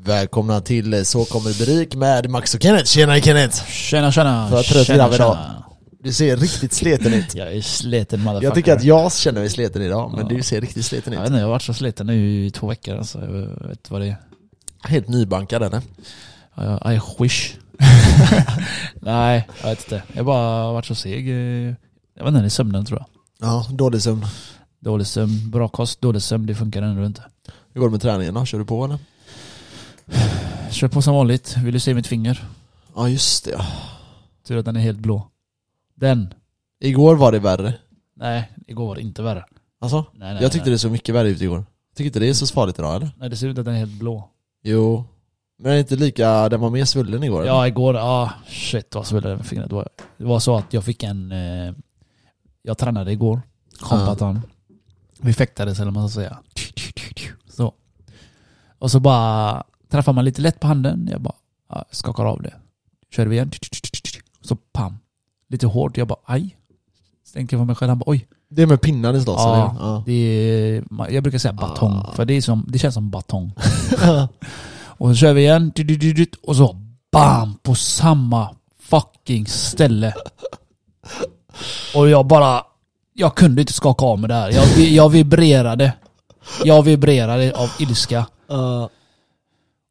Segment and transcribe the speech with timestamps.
[0.00, 2.84] Välkomna till Så kommer Berik med Max och Kenneth.
[2.84, 3.66] Tjena Kenneth!
[3.66, 4.48] Tjena tjena!
[4.48, 5.36] För att trött tjena, grabb idag.
[5.36, 5.64] tjena.
[6.02, 7.34] Du ser riktigt sliten ut.
[7.34, 8.46] Jag är sliten motherfucker.
[8.46, 10.36] Jag tycker att jag känner mig sliten idag, men Ja.
[10.36, 11.30] du ser riktigt sliten Jag vet ut.
[11.30, 13.20] inte, jag har varit så sliten nu i två veckor alltså.
[13.20, 13.28] Jag
[13.68, 14.16] vet inte vad det är.
[14.88, 15.82] Helt nybankad eller?
[16.56, 17.54] Jag- I wish.
[18.94, 20.02] Nej, jag vet inte.
[20.12, 21.28] Jag har bara varit så seg.
[21.28, 23.06] Jag vet inte, det är sömnen tror jag.
[23.48, 24.26] Ja, dålig sömn.
[24.80, 27.22] Dålig sömn, bra kost, dålig sömn, det funkar ändå inte.
[27.74, 28.44] Hur går det med träningen då?
[28.44, 28.98] Kör du på eller?
[30.70, 31.56] Kör på som vanligt.
[31.64, 32.44] Vill du se mitt finger?
[32.94, 33.66] Ja just det ja.
[34.46, 35.28] Tur att den är helt blå.
[35.94, 36.34] Den.
[36.80, 37.74] Igår var det värre.
[38.16, 39.44] Nej, igår var det inte värre.
[39.80, 40.04] Alltså?
[40.14, 40.72] Nej, nej, Jag tyckte nej.
[40.74, 41.64] det såg mycket värre ut igår.
[41.96, 43.10] Tycker inte det är så farligt idag eller?
[43.18, 44.28] Nej, det ser ut att den är helt blå.
[44.62, 45.04] Jo.
[45.58, 47.40] Men är det inte lika, den var mer svullen igår?
[47.40, 47.50] eller?
[47.52, 49.88] Ja, igår, ja shit vad svullen med fingret var.
[50.16, 51.74] Det var så att jag fick en, eh,
[52.62, 53.42] jag tränade igår,
[53.80, 54.40] kompatan.
[55.20, 56.38] Vi fäktades eller vad man ska säga.
[57.48, 57.74] Så.
[58.78, 61.34] Och så bara träffar man lite lätt på handen, jag bara
[61.68, 62.54] ja, skakar av det.
[63.10, 63.50] Kör vi igen.
[64.40, 64.98] Så pam.
[65.48, 66.56] Lite hårt, jag bara aj.
[67.26, 68.26] Så tänkte jag på mig själv, han bara oj.
[68.48, 69.76] Det är med pinnar slåss Ja.
[69.80, 70.02] Ja.
[70.06, 72.12] Det är, jag brukar säga batong, Ah.
[72.12, 73.52] för det, är som, det känns som batong.
[74.82, 75.72] Och så kör vi igen,
[76.42, 76.76] och så
[77.12, 77.54] BAM!
[77.62, 80.14] På samma fucking ställe.
[81.94, 82.62] Och jag bara...
[83.14, 84.50] Jag kunde inte skaka av mig det här.
[84.50, 85.92] Jag, jag vibrerade.
[86.64, 88.26] Jag vibrerade av ilska.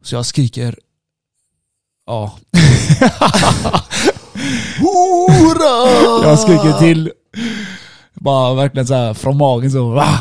[0.02, 0.06] Ja.
[0.06, 0.76] Så jag skriker...
[2.06, 2.38] Ja.
[4.80, 6.28] Hora!
[6.30, 7.12] Jag skriker till.
[8.14, 9.90] Bara verkligen så här från magen så.
[9.90, 10.20] Va?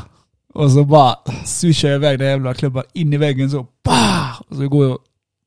[0.55, 3.67] Och så bara swishar jag iväg den jävla klubban in i väggen så.
[3.85, 4.41] Bah!
[4.49, 5.01] Och så går jag och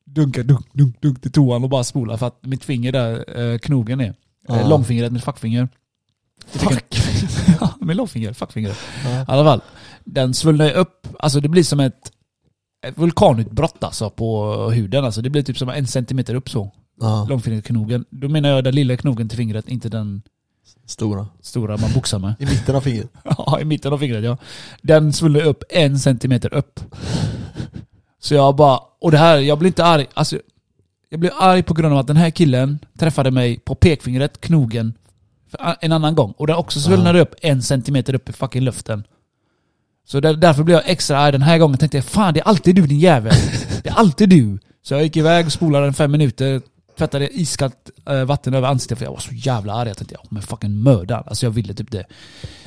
[0.04, 3.58] dunkar dunk, dunk, dunk till toan och bara spolar för att mitt finger där, eh,
[3.58, 4.14] knogen är.
[4.48, 4.60] Ja.
[4.60, 5.68] Eh, långfingret, mitt fackfinger.
[6.46, 6.84] Fuck.
[7.60, 8.76] ja, med långfinger, fackfinger.
[9.04, 9.20] Ja.
[9.20, 9.60] I alla fall.
[10.04, 12.12] Den svullnar ju upp, alltså det blir som ett,
[12.84, 15.04] ett vulkanutbrott alltså på huden.
[15.04, 16.70] Alltså det blir typ som en centimeter upp så.
[17.00, 17.26] Ja.
[17.28, 18.04] Långfingerknogen.
[18.10, 20.22] Då menar jag den lilla knogen till fingret, inte den
[20.86, 21.26] Stora.
[21.40, 22.34] stora man boxar med.
[22.38, 23.10] I mitten av fingret.
[23.24, 24.36] Ja, i mitten av fingret ja.
[24.82, 26.80] Den svullnar upp en centimeter upp.
[28.20, 30.06] Så jag bara, och det här, jag blir inte arg.
[30.14, 30.38] Alltså,
[31.08, 34.94] jag blir arg på grund av att den här killen träffade mig på pekfingret, knogen,
[35.80, 36.34] en annan gång.
[36.36, 39.04] Och den också svullnade upp en centimeter upp i fucking luften.
[40.06, 41.78] Så där, därför blev jag extra arg den här gången.
[41.78, 43.32] Tänkte jag, fan det är alltid du din jävel.
[43.82, 44.58] Det är alltid du.
[44.82, 46.60] Så jag gick iväg, spolade den fem minuter,
[46.98, 47.74] tvättade iskallt
[48.10, 49.88] eh, vatten över ansiktet för jag var så jävla arg.
[49.88, 51.24] Jag tänkte, ja men fucking mördad.
[51.26, 52.04] Alltså jag ville typ det.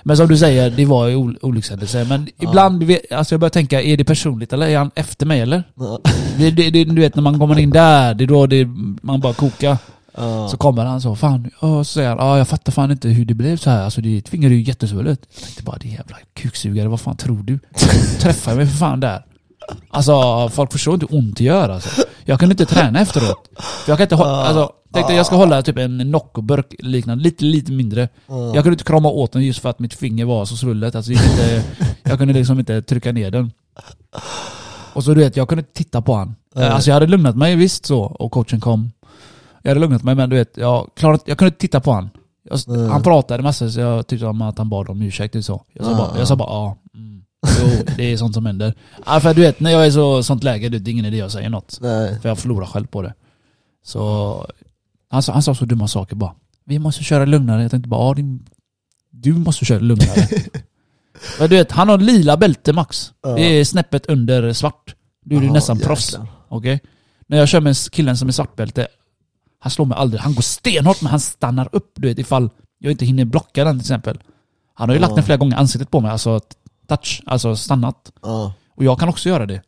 [0.04, 2.06] Men som du säger, det var ju ol- olyckshändelse.
[2.10, 5.42] Men ibland, vi- alltså jag börjar tänka, är det personligt eller är han efter mig
[5.42, 5.64] eller?
[5.76, 6.00] Ja.
[6.38, 8.66] Det, det, det, du vet när man kommer in där, det är då det,
[9.02, 9.78] man bara kokar.
[10.18, 10.50] Ja.
[10.50, 13.26] Så kommer han så, fan, ja, så säger han, ja jag fattar fan inte hur
[13.26, 13.84] det blev så här.
[13.84, 15.20] Alltså ditt finger är ju jättesvullet.
[15.34, 17.60] Jag tänkte bara, det jävla kuksugare, vad fan tror du?
[18.20, 19.24] Träffar mig för fan där.
[19.90, 22.04] Alltså folk förstår inte hur ont det gör alltså.
[22.26, 23.50] Jag kunde inte träna efteråt.
[23.60, 27.46] För jag kan inte hålla, alltså, tänkte jag ska hålla typ en Noccoburk liknande, lite,
[27.46, 28.10] lite mindre.
[28.28, 28.46] Ja.
[28.46, 30.96] Jag kunde inte krama åt den just för att mitt finger var så svullet.
[30.96, 31.64] Alltså, jag, kunde inte,
[32.04, 33.52] jag kunde liksom inte trycka ner den.
[34.94, 36.36] Och så du vet, jag kunde titta på han.
[36.56, 36.70] Nej.
[36.70, 38.92] Alltså jag hade lugnat mig visst så, och coachen kom.
[39.68, 42.10] Jag hade lugnat mig men du vet, jag, klarade, jag kunde inte titta på han.
[42.50, 42.88] Jag, Nej.
[42.90, 45.64] Han pratade massa så jag tyckte om att han bad om ursäkt och så.
[45.74, 46.20] Jag sa Ja, bara, ja.
[46.20, 46.78] jag sa bara ja.
[46.96, 47.22] Mm.
[47.62, 48.74] Jo, det är sånt som händer.
[49.06, 51.18] Ja, för du vet, när jag är i så, sånt läge, det är ingen idé
[51.18, 51.78] jag säger något.
[51.82, 52.20] Nej.
[52.22, 53.14] För jag förlorar själv på det.
[53.86, 54.46] Så
[55.10, 56.34] han sa, han sa så dumma saker bara.
[56.66, 57.62] Vi måste köra lugnare.
[57.62, 58.46] Jag tänkte bara, ja, din,
[59.12, 60.28] du måste köra lugnare.
[61.40, 63.12] Men du vet, han har lila bälte max.
[63.24, 63.30] Ja.
[63.30, 64.96] Det är snäppet under svart.
[65.26, 65.88] Du är ju Jaha, nästan jäklar.
[65.90, 66.18] proffs.
[66.50, 66.80] Okej?
[67.28, 68.88] När jag kör med killen som är svartbälte,
[69.60, 70.22] han slår mig aldrig.
[70.22, 73.76] Han går stenhårt men han stannar upp du vet ifall jag inte hinner blocka den
[73.76, 74.20] till exempel.
[74.74, 76.40] Han har ju lagt den flera gånger ansiktet på mig, alltså
[76.88, 78.12] touch, alltså stannat.
[78.22, 78.54] Ja.
[78.76, 79.62] Och jag kan också göra det.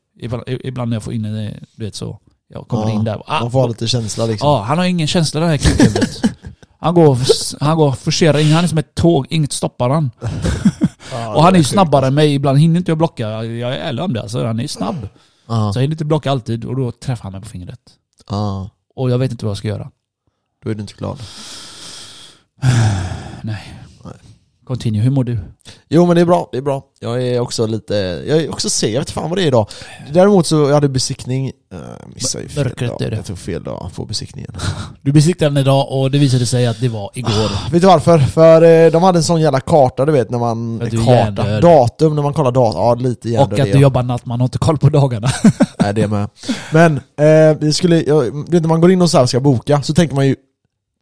[0.64, 2.20] Ibland, när jag får in en, du vet så.
[2.48, 3.22] Jag kommer Ja, in där.
[3.28, 4.50] Ah, Man får ha lite känsla liksom.
[4.50, 6.22] Ja, han har ingen känsla den här kukhuvudet.
[6.80, 7.18] Han går,
[7.64, 10.12] han går forcerar in, han är som ett tåg, inget stoppar han.
[11.36, 13.28] Och han är ju snabbare än mig, ibland hinner inte jag blocka.
[13.44, 15.08] Jag är ärlig om det alltså, han är snabb.
[15.48, 17.80] Så jag hinner inte blocka alltid och då träffar han mig på fingret.
[19.00, 19.92] Och jag vet inte vad jag ska göra.
[20.64, 21.20] Då är du inte glad.
[23.44, 23.79] Nej.
[24.70, 25.38] Continue, hur mår du?
[25.88, 26.84] Jo men det är bra, det är bra.
[27.00, 27.96] Jag är också lite,
[28.28, 29.68] jag är också seg, jag vet fan vad det är idag.
[30.14, 31.80] Däremot så, jag hade besiktning, uh,
[32.14, 33.02] missade ju fel Mörkret dag.
[33.02, 33.16] är det.
[33.16, 34.52] Jag tog fel dag på besiktningen.
[35.02, 37.72] Du besiktade den idag och det visade sig att det var igår.
[37.72, 38.20] Vet du varför?
[38.20, 40.82] För eh, de hade en sån jävla karta du vet när man...
[40.82, 41.62] Att du är karta, hjärndöd.
[41.62, 43.82] datum när man kollar datum, ja lite hjärndöd och att är du jag.
[43.82, 45.28] jobbar natt, man har inte koll på dagarna.
[45.80, 46.30] Nej det med.
[46.74, 49.82] Men, eh, vi skulle, jag, vet när man går in och så här ska boka,
[49.82, 50.36] så tänker man ju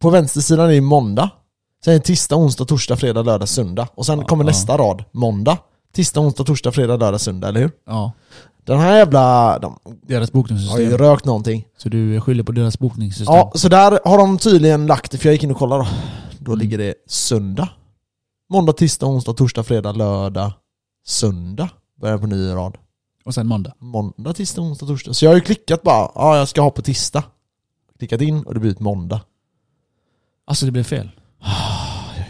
[0.02, 1.30] På vänstersidan är det måndag
[1.84, 4.48] Sen är det tisdag, onsdag, torsdag, fredag, lördag, söndag Och sen Ja, kommer ja.
[4.50, 5.58] nästa rad, måndag
[5.92, 7.70] Tisdag, onsdag, torsdag, fredag, lördag, söndag, eller hur?
[7.86, 8.12] ja.
[8.64, 9.58] Den här jävla...
[9.58, 10.80] De Deras har bokningssystem.
[10.80, 11.64] ju rökt någonting.
[11.76, 13.34] Så du skyller på deras bokningssystem?
[13.36, 15.88] Ja, så där har de tydligen lagt det, för jag gick in och kollade då.
[16.38, 16.58] Då Mm.
[16.60, 17.68] ligger det söndag.
[18.50, 20.52] Måndag, tisdag, onsdag, torsdag, fredag, lördag,
[21.06, 21.68] söndag.
[22.00, 22.76] Börjar på ny rad.
[23.24, 23.72] Och sen måndag?
[23.78, 25.12] Måndag, tisdag, onsdag, torsdag.
[25.14, 27.22] Så jag har ju klickat bara, ja jag ska ha på tisdag.
[27.98, 29.20] Klickat in och det blir ett måndag.
[30.46, 31.10] Alltså det blev fel?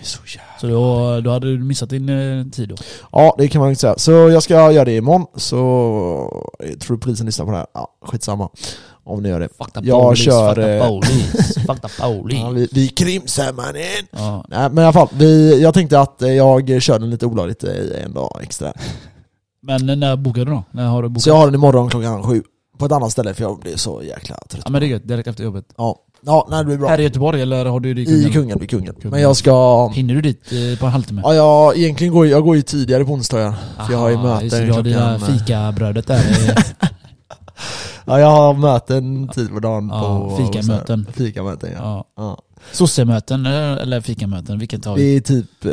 [0.09, 0.59] Så jävla...
[0.61, 2.75] Så då, då hade du missat din eh, tid då?
[3.13, 3.95] Ja, det kan man inte säga.
[3.99, 5.57] Så jag ska göra det imorgon, så
[6.59, 7.67] jag tror polisen lyssnar på det här.
[7.75, 8.49] Ja, skitsamma.
[9.05, 9.49] Om ni gör det.
[9.49, 12.41] Fuck the Jag police, kör, fuck the eh, police, fuck the police.
[12.41, 14.07] Ja, vi, vi krimsar mannen!
[14.11, 14.45] Ja.
[14.49, 17.65] Nej men i alla fall, vi, jag tänkte att eh, jag kör den lite olagligt
[17.65, 18.73] en dag extra.
[19.63, 20.65] Men eh, när bokar du då?
[20.71, 21.23] När har du bokat?
[21.23, 22.43] Så jag har den imorgon klockan sju.
[22.79, 24.63] På ett annat ställe för jag blir så jäkla trött.
[24.65, 25.65] Ja men det är gött, direkt efter jobbet.
[25.77, 26.89] Ja, ja nej, det blir bra.
[26.89, 28.33] Här i Göteborg eller har du det i I Kungälv?
[28.33, 28.95] Kungälv, i Kungälv.
[28.95, 29.11] Kungälv.
[29.13, 29.89] Men jag ska...
[29.89, 31.21] Hinner du dit eh, på en halvtimme?
[31.25, 33.55] Ja, jag, egentligen går, jag går ju tidigare på onsdagar.
[33.87, 35.35] För jag har ju det, möten Du har dina klockan...
[35.35, 36.21] eh, fikabrödet där.
[38.05, 40.37] Ja, jag har möten tid på dagen Ja, på...
[40.37, 41.07] fikamöten.
[41.07, 42.05] här, Fikamöten, ja.
[42.17, 42.23] ja.
[42.25, 42.39] ja.
[42.73, 45.17] Sossemöten eh, eller fikamöten, vilket tar Det vi?
[45.17, 45.65] är typ...
[45.65, 45.71] Eh,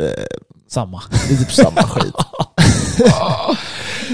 [0.68, 1.02] Samma.
[1.28, 2.14] det är typ samma skit.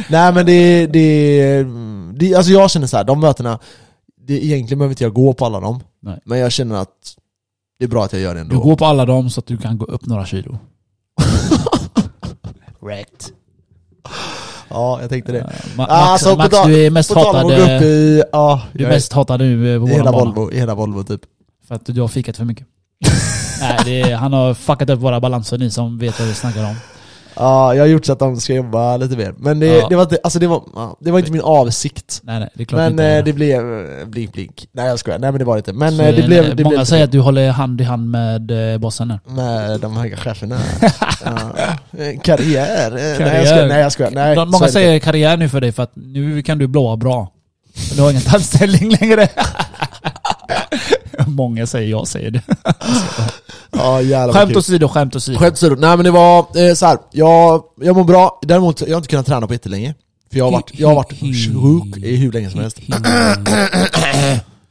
[0.08, 1.66] Nej men det, det,
[2.14, 3.58] det, alltså jag känner så här, de mötena,
[4.26, 5.80] det, egentligen behöver inte jag gå på alla dem.
[6.00, 6.18] Nej.
[6.24, 7.16] Men jag känner att
[7.78, 8.54] det är bra att jag gör det ändå.
[8.54, 10.58] Du går på alla dem så att du kan gå upp några kilo.
[12.82, 13.32] Rätt.
[14.68, 15.40] Ja, jag tänkte det.
[15.76, 17.50] Ma Max, Alltså, Max tal- du är mest hatad,
[17.82, 20.24] i, ja, du är mest hatad nu eh, på i hela bana.
[20.24, 21.20] Volvo, i hela Volvo typ.
[21.68, 22.66] För att du har fikat för mycket.
[23.60, 26.64] Nej, det är, han har fuckat upp våra balanser, ni som vet vad vi snackar
[26.64, 26.74] om.
[27.36, 29.34] Ja, jag har gjort så att de ska jobba lite mer.
[29.38, 29.86] Men det, Ja.
[29.88, 30.62] det, var, inte, alltså det, var,
[31.00, 32.20] det var inte min avsikt.
[32.22, 33.06] Nej, nej, det är klart Men inte.
[33.06, 33.60] eh, det blev
[34.00, 34.66] eh, blink blink.
[34.72, 35.72] Nej jag skojar, nej men det var det inte.
[35.72, 36.56] Men Så, eh, det eh, blev...
[36.56, 39.20] Det många blev säger att du håller hand i hand med eh, bossen här.
[39.26, 40.58] med de höga cheferna.
[41.24, 41.50] ja.
[42.22, 42.86] Karriär.
[42.90, 43.44] eh, Nej jag Karriär.
[43.44, 44.10] skojar, nej jag skojar.
[44.10, 46.96] Nej, De- Många det säger karriär nu för dig för att nu kan du blåa
[46.96, 47.32] bra.
[47.88, 49.28] Men du har ingen anställning längre.
[51.34, 52.42] Många säger jag säger det.
[53.74, 55.38] Ja jävlar Skämt åsido, skämt åsido.
[55.38, 55.76] Skämt åsido.
[55.78, 56.38] Nej men det var
[56.68, 56.98] eh, så här.
[57.10, 59.94] Jag, jag mår bra, däremot jag har inte kunnat träna på jättelänge.
[60.30, 62.78] För jag har varit, jag har varit sjuk i hur länge som helst.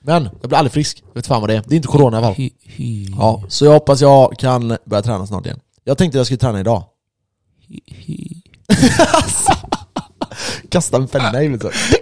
[0.03, 1.03] Men jag blir aldrig frisk.
[1.15, 1.63] Vet fan vad det är.
[1.67, 2.49] Det är inte corona i alla fall.
[3.17, 5.59] Ja, så jag hoppas jag kan börja träna snart igen.
[5.83, 6.83] Jag tänkte jag skulle träna idag.
[10.69, 11.97] Kasta en penna i huvudet så.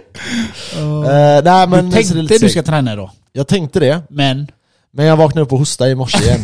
[0.76, 4.50] Eh, nej men Du tänkte du ska träna idag, Jag tänkte det, men
[4.90, 6.40] men jag vaknade upp och hostade i morse igen.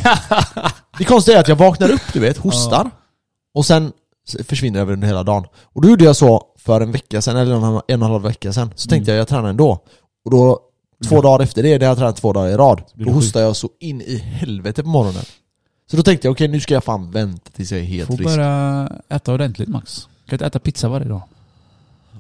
[0.99, 2.91] det konstiga är att jag vaknar upp du vet, hostar,
[3.55, 3.93] och sen
[4.45, 5.45] försvinner jag under hela dagen.
[5.63, 8.23] Och då gjorde jag så för en vecka sedan, eller en, en och en halv
[8.23, 9.79] vecka sedan, så tänkte jag jag tränar ändå.
[10.25, 10.61] Och då,
[11.09, 13.41] två dagar efter det, det har jag tränat två dagar i rad, då du hostar
[13.41, 15.25] jag så in i helvete på morgonen.
[15.91, 18.17] Så då tänkte jag okej nu ska jag fan vänta tills jag är helt får
[18.17, 18.37] frisk.
[18.37, 20.09] börja äta ordentligt Max.
[20.25, 21.23] Du kan inte äta pizza varje dag.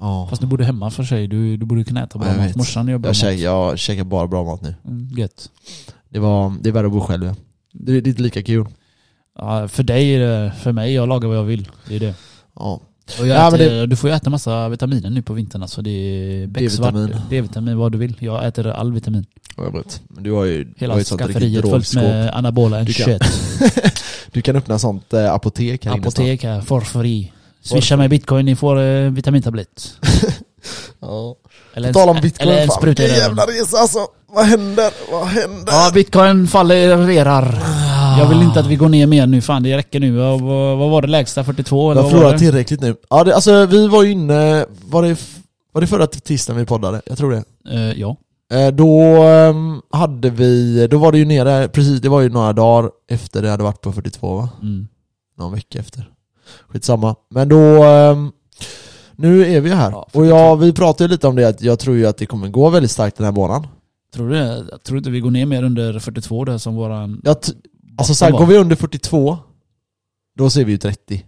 [0.00, 0.26] Ja.
[0.30, 2.56] Fast du bor hemma för sig, du, du borde kunna äta bra mat.
[2.56, 3.16] Morsan gör bra Jag, mat.
[3.16, 4.74] käkar, jag käkar bara bra mat nu.
[4.84, 5.50] Mm, gött.
[6.08, 7.34] Det, var, det är värre att bo själv.
[7.72, 8.66] Det, det är inte lika kul.
[9.38, 11.68] Ja, för dig är det, för mig, jag lagar vad jag vill.
[11.88, 12.14] Det är det.
[12.54, 12.80] Ja.
[13.20, 15.82] Och jag Ja, äter, Du får ju äta massa vitaminer nu på vintern alltså.
[15.82, 16.94] Det är becksvart,
[17.30, 17.78] D-vitamin.
[17.78, 18.16] Vad du vill.
[18.20, 19.26] Jag äter all vitamin.
[19.56, 20.02] Jag vet.
[20.08, 23.18] Du har ju, du har Hela ju skafferiet fullt med anabola Du kan-.
[24.32, 27.32] Du kan öppna sånt eh, apotek här Apotek här, for free.
[27.68, 29.92] Swisha mig bitcoin, ni får eh, vitamintablett.
[31.00, 31.36] Ja.
[31.74, 33.36] Eller På tal om bitcoin, eller en fan spruta i vilken röven.
[33.38, 33.98] jävla resa alltså.
[34.28, 34.90] Vad händer?
[35.10, 35.72] Vad händer?
[35.72, 37.62] Ja, bitcoin fallerar.
[38.18, 40.12] Jag vill inte att vi går ner mer nu, fan det räcker nu.
[40.16, 41.44] Vad, vad vad var det lägsta?
[41.44, 42.38] 42 eller Jag vad var det?
[42.38, 42.96] tillräckligt nu.
[43.10, 45.36] Ja, det, alltså vi var ju inne, var det, f-
[45.72, 47.00] var det förra tisdagen vi poddade?
[47.06, 47.44] Jag tror det.
[47.74, 48.16] Eh, ja.
[48.52, 52.52] Eh, Då ehm, hade vi, då var det ju nere, precis, det var ju några
[52.52, 54.48] dagar efter det hade varit på 42 va?
[54.62, 54.88] Mm.
[55.38, 56.08] Någon vecka efter.
[56.68, 57.14] Skitsamma.
[57.30, 58.32] Men då, ehm,
[59.16, 59.90] nu är vi här.
[59.90, 62.26] Ja, och jag, vi pratade ju lite om det, att jag tror ju att det
[62.26, 63.66] kommer gå väldigt starkt den här månaden.
[64.14, 64.36] Tror du?
[64.36, 67.20] Jag tror inte vi går ner mer under 42 där som våran...
[67.24, 67.36] Jag
[67.98, 68.38] alltså så här, var.
[68.38, 69.38] går vi under 42,
[70.38, 71.24] då ser vi ju 30.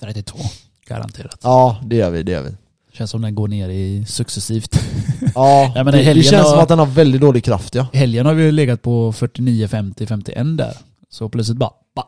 [0.00, 0.38] 32.
[0.86, 1.38] Garanterat.
[1.42, 2.50] Ja, det gör vi, det gör vi.
[2.92, 4.80] Känns som den går ner i successivt.
[5.34, 7.86] Ja, Ja, men det, det känns har- som att den har väldigt dålig kraft ja.
[7.92, 10.76] Helgen har vi legat på 49, 50, 51 där.
[11.10, 11.70] Så plötsligt bara...
[11.96, 12.02] Ba.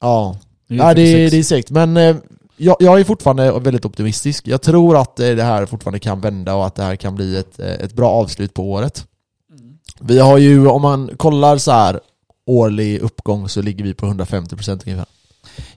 [0.00, 1.30] Ja, Ja det, 46.
[1.30, 1.70] det är säkert.
[1.70, 2.16] Men eh,
[2.56, 4.48] jag, jag är fortfarande väldigt optimistisk.
[4.48, 7.36] Jag tror att eh, det här fortfarande kan vända och att det här kan bli
[7.36, 9.06] ett, eh, ett bra avslut på året.
[9.50, 9.78] Mm.
[10.00, 12.00] Vi har ju, om man kollar så här
[12.46, 15.06] årlig uppgång så ligger vi på 150% ungefär.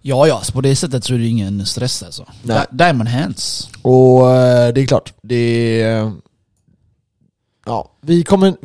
[0.02, 2.26] Ja, ja, så på det sättet så är det ingen stress alltså.
[2.44, 2.58] Nej.
[2.58, 3.70] Di- Diamond hands.
[3.82, 6.12] Och eh, det är klart, det.
[7.66, 8.56] Ja, vi kommer...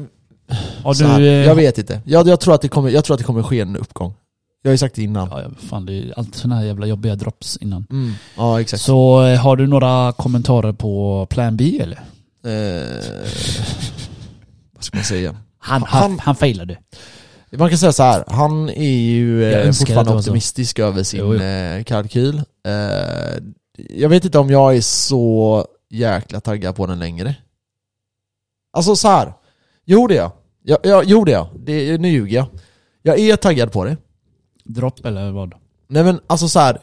[0.98, 2.00] Du, här, eh, jag vet inte.
[2.04, 4.14] Jag, jag, tror att det kommer, jag tror att det kommer ske en uppgång
[4.62, 5.28] Jag har ju sagt det innan.
[5.30, 7.86] Ja, fan det är alltid såna här jävla jobbiga drops innan.
[7.90, 8.12] Mm.
[8.36, 8.82] Ja, exakt.
[8.82, 11.96] Så eh, har du några kommentarer på Plan B eller?
[12.44, 13.02] Eh,
[14.72, 15.36] vad ska man säga?
[15.58, 16.78] Han, Han- han, han failade.
[17.56, 18.24] Man kan säga så här.
[18.26, 20.30] han är ju eh, fortfarande var så.
[20.30, 21.40] optimistisk över sin Jo, jo.
[21.42, 22.42] eh, kalkyl.
[22.66, 23.42] Eh,
[23.90, 27.34] jag vet inte om jag är så jäkla taggad på den längre.
[28.72, 29.32] Alltså så här.
[29.84, 30.32] Jo det är jag.
[30.62, 31.48] jag, jag jo det är jag.
[31.56, 32.46] Det, nu ljuger jag.
[33.02, 33.96] Jag är taggad på det.
[34.64, 35.54] Dropp eller vad?
[35.88, 36.78] Nej men alltså så här.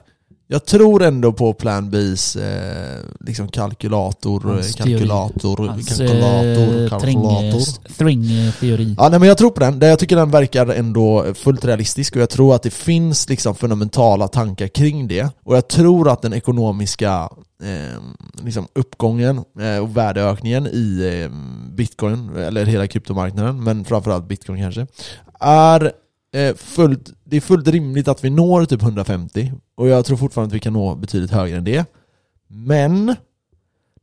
[0.52, 6.90] Jag tror ändå på Plan B's eh, liksom kalkylator, Hans eh, kalkylator, Hans kalkylator, eh,
[6.90, 7.60] kalkylator.
[7.94, 8.96] string-teori.
[8.98, 12.22] Ja nej men jag tror på den, jag tycker den verkar ändå fullt realistisk och
[12.22, 15.30] jag tror att det finns liksom fundamentala tankar kring det.
[15.44, 17.30] Och jag tror att den ekonomiska
[17.64, 18.02] eh,
[18.44, 21.36] liksom uppgången eh, och värdeökningen i eh,
[21.76, 24.88] bitcoin, eller hela kryptomarknaden, men framförallt bitcoin kanske,
[25.40, 25.92] är
[26.58, 30.56] fullt, det är fullt rimligt att vi når typ 150 och jag tror fortfarande att
[30.56, 31.86] vi kan nå betydligt högre än det.
[32.48, 33.16] Men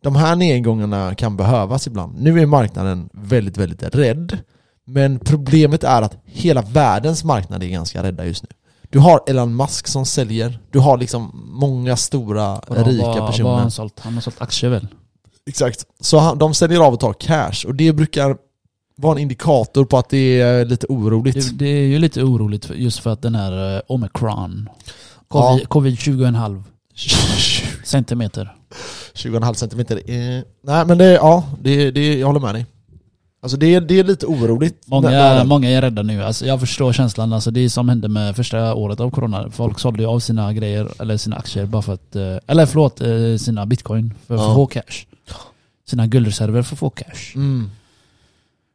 [0.03, 2.21] de här nedgångarna kan behövas ibland.
[2.21, 4.39] Nu är marknaden väldigt, väldigt rädd.
[4.85, 8.49] Men problemet är att hela världens marknad är ganska rädda just nu.
[8.91, 11.31] Du har Elon Musk som säljer, du har liksom
[11.61, 13.51] många stora Vadå, rika vad- Vad personer.
[13.55, 14.01] han sålt?
[14.01, 14.89] Han har sålt aktier väl?
[15.49, 15.85] Exakt.
[16.01, 18.37] Så han, de säljer av och tar cash och det brukar
[18.97, 21.35] vara en indikator på att det är lite oroligt.
[21.59, 24.69] Det, det är ju lite oroligt för, just för att den här eh, omikron,
[25.29, 25.51] Ja.
[25.53, 26.63] covid, covid 20,5
[27.85, 28.55] centimeter.
[29.15, 29.97] 20,5 centimeter.
[29.97, 32.67] Eh, nej men det, ja, det, det, jag håller med dig.
[33.43, 34.83] Alltså det, det är lite oroligt.
[34.87, 36.23] Många, när- när- många är rädda nu.
[36.23, 37.33] Alltså jag förstår känslan.
[37.33, 39.51] Alltså det som hände med första året av corona.
[39.51, 42.17] Folk sålde ju av sina grejer, eller sina aktier bara för att...
[42.17, 44.49] eh, Eller förlåt, eh, sina bitcoin för, för Ja.
[44.51, 45.07] att få cash.
[45.89, 47.33] Sina guldreserver för att få cash.
[47.35, 47.71] Mm.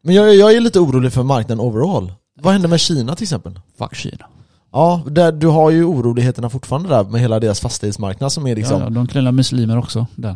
[0.02, 2.14] Men jag, jag är lite orolig för marknaden overall.
[2.42, 3.60] Vad händer med Kina till exempel?
[3.78, 4.26] Fuck Kina.
[4.72, 8.74] Ja, där, du har ju oroligheterna fortfarande där med hela deras fastighetsmarknad som är liksom...
[8.78, 10.36] Ja, Ja, ja, de knullar muslimer också där.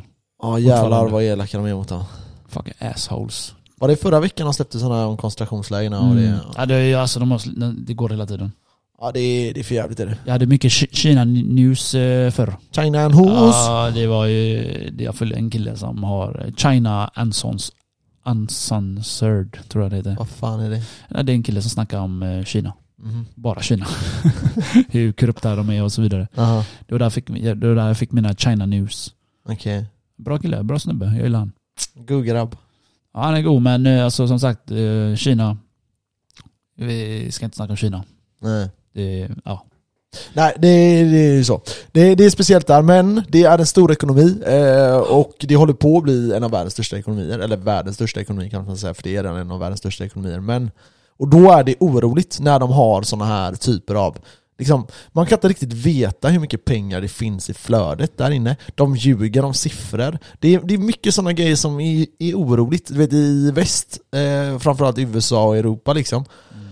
[0.59, 1.11] jävlar fortfarande.
[1.13, 2.03] vad elaka de är mot dem.
[2.49, 3.53] Fucking assholes.
[3.79, 5.93] Var det förra veckan de släppte sådana om koncentrationslägren?
[5.93, 6.15] Mm.
[6.15, 7.41] Det, Ja, det, är, ju- alltså, de har,
[7.85, 8.51] det går hela tiden.
[9.01, 10.17] ja det är, det är för jävligt är det.
[10.25, 12.55] Jag hade mycket Ki- Kina-news eh, förr.
[12.71, 13.29] China and Hos.
[13.55, 14.63] Ja, det var ju...
[14.93, 17.71] det- Jag följer en kille som har China Ansons
[18.25, 20.15] Uncensored, tror jag det heter.
[20.15, 20.81] Vad fan är det?
[21.09, 22.73] Ja, Det är en kille som snackar om eh, Kina.
[22.97, 23.25] Mhm.
[23.35, 23.85] Bara Kina.
[24.89, 26.27] Hur korrupta de är och så vidare.
[26.35, 29.13] Aha, Det var där jag fick, det var där jag fick mina China news.
[29.49, 29.85] okej.
[30.17, 31.05] Bra kille, bra snubbe.
[31.05, 31.51] Jag gillar han.
[31.95, 32.55] God grabb.
[33.13, 35.57] Ja, han är god, men eh, alltså, som sagt, eh, Kina.
[36.77, 38.03] Vi ska inte snacka om Kina.
[38.41, 38.69] Nej.
[38.93, 39.65] Det, ja.
[40.33, 40.67] Nej, det,
[41.03, 41.61] det är ju så.
[41.91, 45.73] Det, det är speciellt där, men det är en stor ekonomi eh, och det håller
[45.73, 48.93] på att bli en av världens största ekonomier, eller världens största ekonomi kan man säga,
[48.93, 50.39] för det är redan en av världens största ekonomier.
[50.39, 50.71] Men,
[51.17, 54.17] och då är det oroligt när de har sådana här typer av
[54.57, 58.55] Liksom, man kan inte riktigt veta hur mycket pengar det finns i flödet där inne.
[58.75, 60.17] De ljuger om siffror.
[60.39, 62.87] Det är, det är mycket sådana grejer som är, är oroligt.
[62.87, 66.64] Du vet, I väst, eh, framförallt i USA och Europa liksom, Mm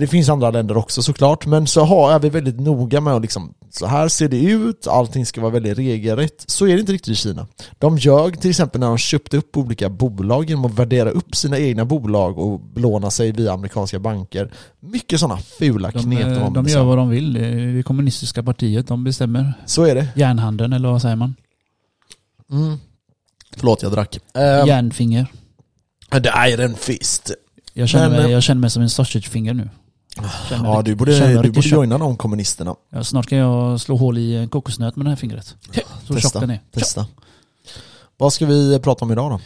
[0.00, 3.22] det finns andra länder också såklart, men så har, är vi väldigt noga med att
[3.22, 6.44] liksom, så här ser det ut, allting ska vara väldigt regelrätt.
[6.46, 7.46] Så är det inte riktigt i Kina.
[7.78, 11.58] De ljög till exempel när de köpte upp olika bolag genom att värdera upp sina
[11.58, 14.52] egna bolag och belåna sig via amerikanska banker.
[14.80, 17.32] Mycket sådana fula De, knep eh, de sig gör vad de vill.
[17.32, 18.88] Det är kommunistiska partiet.
[18.88, 19.52] De bestämmer.
[19.66, 20.08] Så är det.
[20.16, 21.34] Järnhandeln, eller vad säger man?
[22.52, 22.78] Mm.
[23.56, 24.18] Förlåt, jag drack.
[24.36, 25.26] Uh, Järnfinger.
[26.10, 27.32] The Iron Fist.
[27.72, 29.68] Jag känner, Men, mig, eh, jag känner mig som en sausagefinger nu.
[30.48, 32.74] Känner Ja, du borde, du borde joina de kommunisterna.
[32.90, 35.56] Ja, snart kan jag slå hål i en kokosnöt med det här fingret.
[36.06, 36.40] Så Testa.
[36.40, 36.60] den är.
[36.74, 37.06] Testa.
[38.16, 39.40] Vad ska vi prata om idag då?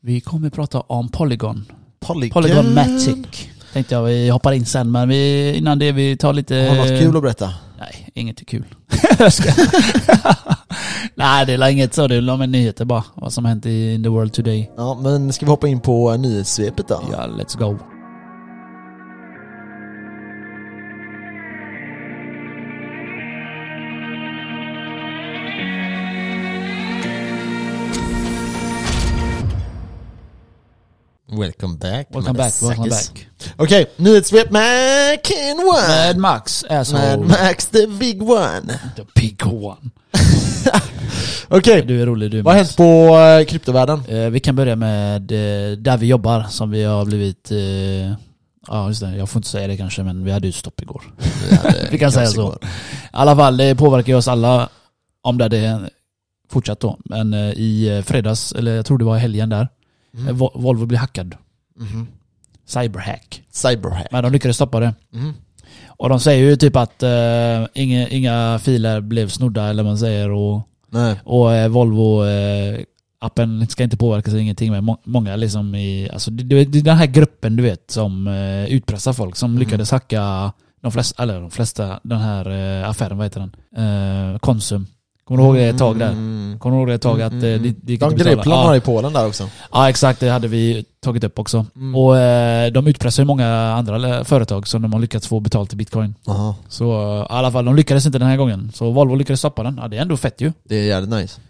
[0.00, 1.64] Vi kommer prata om Polygon.
[2.00, 2.42] Polygon.
[2.42, 3.16] Polygonmatic.
[3.72, 6.54] Tänkte jag vi hoppar in sen, men vi, innan det vi tar lite...
[6.54, 7.54] Har något kul att berätta?
[7.78, 8.64] Nej, inget är kul.
[11.14, 12.08] Nej, det är inget så.
[12.08, 13.04] Det är med nyheter bara.
[13.14, 14.70] Vad som hänt i the world today.
[14.76, 17.02] Ja, men ska vi hoppa in på nyhetssvepet då?
[17.12, 17.78] Ja, let's go.
[31.38, 32.06] Welcome back.
[32.10, 33.26] Welcome back, welcome back.
[33.56, 35.88] Okej, nyhetssvep med Ken One.
[36.06, 37.16] Mad Max, asshole.
[37.16, 38.78] Mad Max the big one.
[38.96, 39.90] The big one.
[41.48, 44.02] Okej, Du är rolig du vad har hänt på eh, kryptovärlden?
[44.08, 47.50] Eh, Vi kan börja med eh, där vi jobbar, som vi har blivit...
[48.68, 51.02] Ja just det, jag får inte säga det kanske men vi hade ju stopp igår.
[51.90, 52.52] Vi kan säga så.
[52.62, 52.66] I
[53.12, 54.68] alla fall, det påverkar ju oss alla
[55.22, 55.90] om det hade
[56.50, 56.98] fortsatt då.
[57.04, 59.68] Men i fredags, eller jag tror det var helgen där,
[60.18, 60.36] Mm.
[60.36, 61.34] Vo- Volvo blev hackad.
[61.80, 62.06] Mhm.
[62.66, 63.42] Cyberhack.
[63.50, 64.06] Cyberhack.
[64.12, 64.94] Men de lyckades stoppa det.
[65.10, 65.34] Mhm.
[65.86, 69.98] Och de säger ju typ att eh, inga, inga filer blev snodda eller vad man
[69.98, 71.20] säger och, Nej.
[71.24, 72.80] och eh, Volvo eh,
[73.18, 76.78] appen ska inte påverkas av ingenting med må- många liksom i, alltså det, det, det
[76.78, 79.60] är den här gruppen du vet som eh, utpressar folk som Mm.
[79.60, 80.52] lyckades hacka
[80.82, 82.50] de flesta, eller de flesta, den här
[82.82, 83.54] eh, affären, vad heter den?
[84.32, 84.86] Eh, Konsum.
[85.24, 86.10] Kommer du ihåg det ett tag där?
[86.10, 86.58] Mm.
[86.58, 88.76] Kommer du ihåg det ett tag att Mm, det, det gick De grejplanarna Ja.
[88.76, 89.48] i Polen där också.
[89.72, 91.66] Ja exakt, det hade vi tagit upp också.
[91.76, 91.94] Mm.
[91.94, 95.76] Och eh, de utpressar ju många andra företag som de har lyckats få betalt i
[95.76, 96.14] bitcoin.
[96.28, 96.56] Aha.
[96.68, 98.70] Så eh, i alla fall, de lyckades inte den här gången.
[98.74, 99.78] Så Volvo lyckades stoppa den.
[99.82, 100.52] Ja, det är ändå fett ju.
[100.64, 101.40] Det är jävligt nice.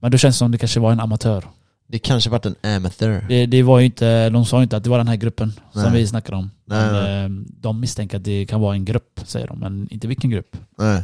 [0.00, 1.44] Men då känns det som det kanske var en amatör.
[1.88, 3.24] Det kanske varit en amateur.
[3.28, 5.52] Det, det var ju inte, de sa ju inte att det var den här gruppen
[5.72, 5.92] som Nej.
[5.92, 6.50] vi snackade om.
[6.66, 9.58] Nej, men, eh, de misstänker att det kan vara en grupp, säger de.
[9.58, 10.56] Men inte vilken grupp.
[10.78, 11.02] Nej.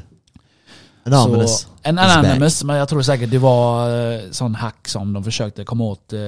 [1.05, 1.61] Anonymous.
[1.61, 5.65] Så, en anonymous, men jag tror säkert det var eh, sån hack som de försökte
[5.65, 6.21] komma åt eh,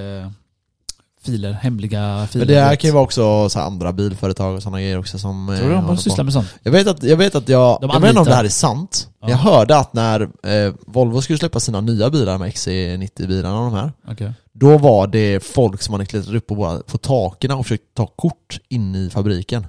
[1.24, 2.46] filer, hemliga filer.
[2.46, 5.46] Men det här kan ju vara också så andra bilföretag och sådana grejer också som...
[5.46, 6.02] Tror eh, du de bara på.
[6.02, 6.54] sysslar med sånt?
[6.62, 8.48] Jag vet att, jag vet att jag, De jag vet inte om det här är
[8.48, 9.08] sant.
[9.20, 9.30] Ja.
[9.30, 13.74] Jag hörde att när eh, Volvo skulle släppa sina nya bilar med XC90-bilarna och de
[13.74, 14.32] här, Okej.
[14.52, 18.06] då var det folk som hade klättrat upp på, våra, på taken och försökt ta
[18.06, 19.66] kort in i fabriken.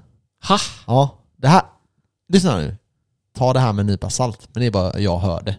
[0.48, 0.58] Ha!
[0.88, 1.62] Ja, det här,
[2.34, 2.78] lyssna nu.
[3.38, 5.56] Ta det här med en nypa salt, men det är bara jag hörde.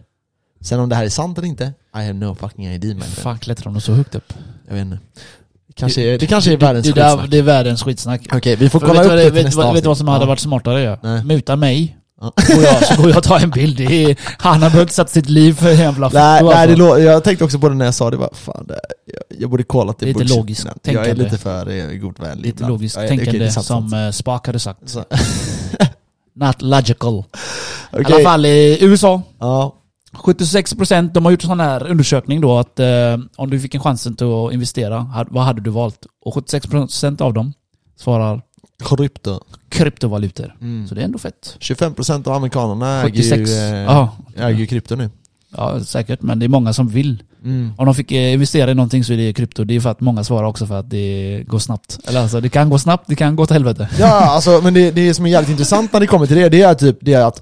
[0.61, 3.03] Sen om det här är sant eller inte, I have no fucking idea man.
[3.07, 4.33] Fan klättrar de så högt upp?
[4.67, 4.99] Jag vet inte.
[5.67, 7.29] Det kanske är, det kanske är världens det, det, skitsnack.
[7.31, 8.21] det är världens skitsnack.
[8.33, 10.23] Okej, vi får För kolla upp det till vet, nästa vet du vad som hade
[10.23, 10.27] Ja.
[10.27, 10.81] varit smartare?
[10.81, 10.97] Ja?
[11.03, 11.23] Nej.
[11.23, 12.33] Muta mig, Ja.
[12.55, 13.77] går, jag, så går jag och tar en bild.
[13.77, 16.75] Det är, han har behövt sätta sitt liv för en jävla Nej, nej det alltså.
[16.85, 19.49] lå- jag tänkte också på det när jag sa det, bara, fan, det, jag, jag
[19.49, 20.77] borde kolla att det är bullshit logiskt innan.
[20.83, 21.23] Jag är tänkande.
[21.23, 22.37] lite för god vän.
[22.37, 24.97] Lite logiskt det tänkande sant, som eh, Spark hade sagt.
[26.35, 27.17] Not logical.
[27.17, 27.23] I
[27.91, 28.13] Okej.
[28.15, 29.75] alla fall i USA, Ja,
[30.13, 33.81] 76% de har gjort en sån här undersökning då att eh, om du fick en
[33.81, 36.05] chansen till att investera, vad hade du valt?
[36.25, 37.53] Och 76% av dem
[37.95, 38.41] svarar
[38.83, 39.39] krypto.
[39.69, 40.55] kryptovalutor.
[40.61, 40.87] Mm.
[40.87, 41.57] Så det är ändå fett.
[41.59, 43.31] 25% av amerikanerna 76.
[43.31, 44.09] äger ju, eh,
[44.47, 45.09] äger ju krypto nu.
[45.57, 46.21] Ja, säkert.
[46.21, 47.23] Men det är många som vill.
[47.43, 47.73] Mm.
[47.77, 49.63] Om de fick eh, investera i någonting så är det krypto.
[49.63, 51.99] Det är för att många svarar också för att det går snabbt.
[52.07, 53.89] Eller alltså, det kan gå snabbt, det kan gå till helvete.
[53.99, 56.61] Ja, alltså, men det, det som är jävligt intressant när det kommer till det, det
[56.61, 57.41] är typ det är att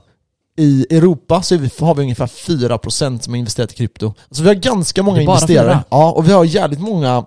[0.57, 4.13] i Europa så vi, har vi ungefär 4% som har investerat i krypto.
[4.27, 5.83] Alltså vi har ganska många investerare.
[5.89, 7.25] Ja, och vi har jävligt många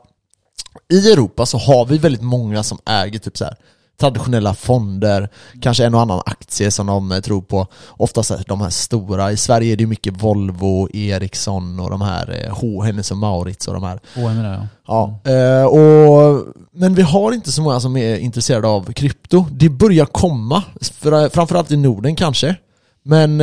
[0.92, 3.56] I Europa så har vi väldigt många som äger typ så här
[3.96, 5.28] traditionella fonder,
[5.60, 7.66] kanske en och annan aktie som de eh, tror på.
[7.88, 9.32] Oftast de här stora.
[9.32, 13.68] I Sverige är det mycket Volvo, Ericsson och de här eh, H, Hennes och Maurits
[13.68, 14.66] och de här H&M jag.
[14.86, 19.46] Ja, eh, och, men vi har inte så många som är intresserade av krypto.
[19.50, 22.56] Det börjar komma, för, framförallt i Norden kanske.
[23.02, 23.40] Men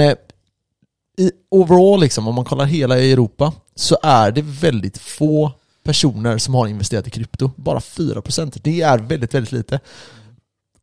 [1.18, 5.52] i overall, liksom, om man kollar hela Europa, så är det väldigt få
[5.84, 7.52] personer som har investerat i krypto.
[7.56, 8.60] Bara 4%.
[8.63, 9.80] Det är väldigt, väldigt lite.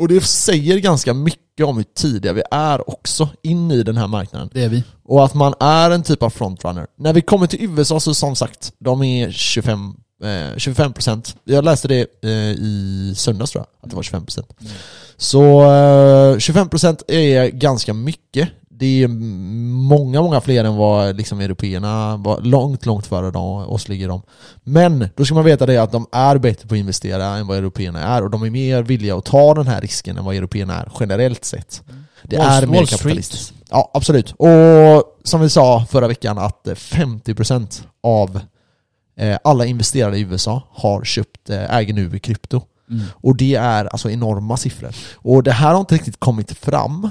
[0.01, 4.07] Och det säger ganska mycket om hur tidiga vi är också in i den här
[4.07, 4.51] marknaden.
[4.53, 4.85] Det är vi.
[5.05, 6.87] Och att man är en typ av frontrunner.
[6.99, 11.37] När vi kommer till USA så som sagt, de är 25, eh, 25%.
[11.45, 14.45] Jag läste det eh, i söndags tror jag, att det var 25%.
[14.61, 14.73] Mm.
[15.17, 18.49] Så eh, 25% är ganska mycket.
[18.81, 23.89] Det är många, många fler än vad liksom européerna var långt, långt före dem, oss
[23.89, 24.23] ligger de.
[24.63, 27.59] Men då ska man veta det att de är bättre på att investera än vad
[27.59, 30.75] européerna är och de är mer villiga att ta den här risken än vad européerna
[30.75, 31.83] är generellt sett.
[32.23, 33.55] Det Wall- är mer kapitalistiskt.
[33.71, 34.33] Ja, absolut.
[34.33, 38.41] Och som vi sa förra veckan att eh, 50% av
[39.19, 42.63] eh, alla investerare i USA har köpt, eh, äger nu krypto.
[42.91, 43.03] Mm.
[43.13, 44.95] Och det är alltså enorma siffror.
[45.15, 47.11] Och det här har inte riktigt kommit fram.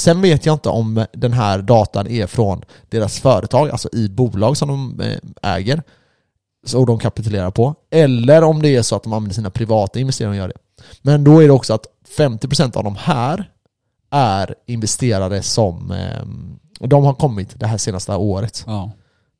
[0.00, 4.56] Sen vet jag inte om den här datan är från deras företag, alltså i bolag
[4.56, 5.82] som de eh, äger,
[6.66, 10.32] så de kapitulerar på, eller om det är så att de använder sina privata investeringar
[10.32, 10.84] och gör det.
[11.02, 11.86] Men då är det också att
[12.16, 13.50] 50% av de här
[14.10, 18.64] är investerare som eh, de har kommit det här senaste året.
[18.66, 18.90] Ja.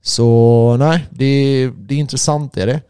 [0.02, 2.80] Så nej, det, det är intressant är det.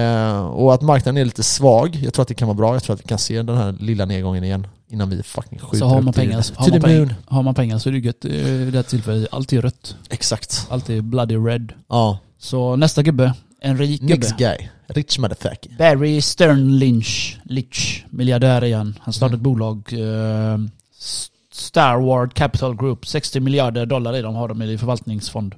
[0.00, 2.74] Eh, och att marknaden är lite svag, jag tror att det kan vara bra.
[2.74, 5.78] Jag tror att vi kan se den här lilla nedgången igen innan vi fucking skjuter
[5.78, 7.92] Så har upp man, till- pengar, till har, man pengar, har man pengar så är
[7.92, 9.28] det gött eh, i det här tillfället.
[9.32, 9.96] Allt är rött.
[10.10, 10.66] Exakt.
[10.70, 11.72] Allt är bloody red.
[11.88, 12.18] Ja.
[12.38, 14.14] Så nästa gubbe, en rik gubbe.
[14.14, 14.56] Next guy.
[14.86, 15.76] Rich motherfucker.
[15.78, 18.98] Barry Stern Lynch, Litch, miljardär igen.
[19.00, 19.40] Han startade Mm.
[19.40, 20.58] ett bolag, eh,
[21.00, 23.06] S- Starward Capital Group.
[23.06, 25.54] 60 miljarder dollar i dem har de i förvaltningsfond.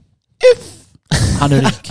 [1.40, 1.90] Han är rik.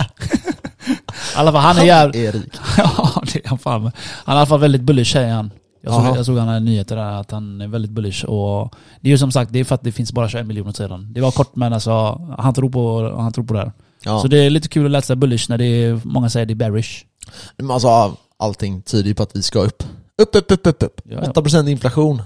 [0.88, 2.16] I alla fall, han är jävligt...
[2.16, 2.52] är rik.
[2.76, 3.82] Ja, det är han fan.
[3.82, 5.50] Han är i alla fall väldigt bullish säger han.
[5.84, 6.16] Jag såg, Jaha.
[6.16, 9.32] jag såg här nyheter där att han är väldigt bullish och det är ju som
[9.32, 11.12] sagt, det är för att det finns bara 21 miljoner sedan.
[11.12, 13.72] Det var kort men alltså, han tror på, han tror på det här.
[14.04, 14.20] Ja.
[14.20, 16.54] Så det är lite kul att läsa bullish när det är, många säger det är
[16.54, 17.04] bearish.
[17.56, 19.82] Men alltså, allting tyder ju på att vi ska upp.
[20.22, 21.00] Upp, upp, upp, upp, upp.
[21.04, 21.32] Ja, ja.
[21.32, 22.22] 8% inflation.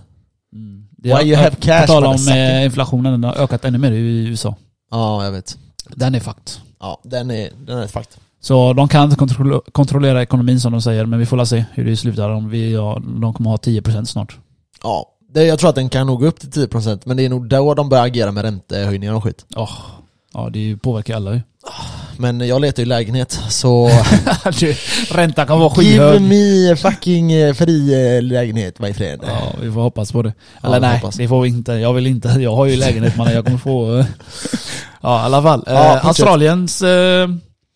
[0.53, 0.89] Mm.
[0.91, 3.93] Det Why you have cash, På tal om eh, inflationen, den har ökat ännu mer
[3.93, 4.55] i USA.
[4.91, 5.59] Ja, jag vet.
[5.89, 6.51] Den är fucked.
[6.81, 8.19] Ja, den är, den är fakt.
[8.41, 11.85] Så de kan inte kontro- kontrollera ekonomin som de säger, men vi får se hur
[11.85, 12.31] det slutar.
[12.31, 14.37] Om vi, ja, de kommer ha 10% snart.
[14.83, 17.29] Ja, det, jag tror att den kan nog gå upp till 10% men det är
[17.29, 19.47] nog då de börjar agera med räntehöjningar och skit.
[19.57, 19.71] Åh,
[20.35, 21.41] Ja, det påverkar alla ju.
[22.17, 23.89] Men jag letar ju lägenhet, så
[25.11, 26.23] Räntan kan vara give skyhög.
[26.23, 29.23] me fucking eh, fri eh, lägenhet my friend.
[29.27, 30.33] Ja, vi får hoppas på det.
[30.63, 31.17] Ja, Eller vi nej, hoppas.
[31.17, 31.73] det får vi inte.
[31.73, 32.29] Jag vill inte.
[32.29, 33.99] Jag har ju lägenhet man jag kommer få...
[33.99, 34.07] eh,
[35.03, 35.63] Ja, i alla fall.
[35.67, 36.07] Ja, Eh.
[36.07, 36.83] Australiens...
[36.83, 37.29] Eh,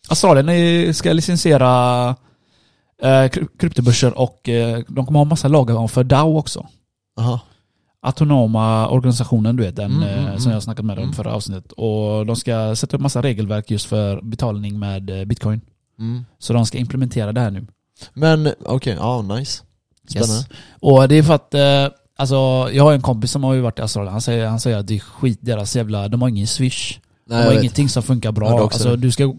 [0.08, 2.08] Australien ska licensiera
[3.02, 6.66] eh, kry- kryptobörser och eh, de kommer ha massa lagar för DAO också.
[7.20, 7.40] Aha.
[8.06, 10.52] Autonoma organisationen, du vet den Mm, eh, mm, som mm.
[10.54, 11.14] jag snackat med om Mm.
[11.14, 11.72] förra avsnittet.
[11.72, 15.60] Och de ska sätta upp massa regelverk just för betalning med bitcoin.
[15.98, 16.24] Mm.
[16.38, 17.66] Så de ska implementera det här nu.
[18.14, 19.62] Men okej, ja nice.
[20.08, 20.34] Spännande.
[20.34, 20.46] Yes.
[20.80, 22.36] Och det är för att, eh, alltså
[22.72, 24.86] jag har en kompis som har ju varit i Australien, han säger, han säger att
[24.86, 26.98] det är skit deras jävla, de har ingen swish.
[27.26, 28.48] Nej, de har ingenting som funkar bra.
[28.50, 29.34] Ja, alltså, du ska,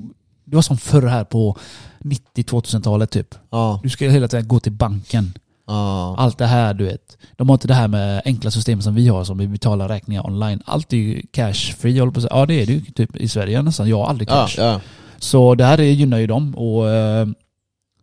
[0.54, 1.58] det var som förr här på
[2.00, 3.36] 90-2000-talet typ.
[3.50, 5.34] Ja, Du ska hela tiden gå till banken.
[5.68, 6.16] ja.
[6.18, 7.18] Allt det här du vet.
[7.38, 10.26] De har inte det här med enkla system som vi har som vi betalar räkningar
[10.28, 10.62] online.
[10.66, 12.36] Allt är ju cash free håller på att säga.
[12.40, 13.90] Ja det är det ju typ i Sverige nästan.
[13.90, 14.56] Jag har aldrig cash.
[14.58, 14.82] ja.
[15.18, 17.28] Så det här är- gynnar ju dem och eh,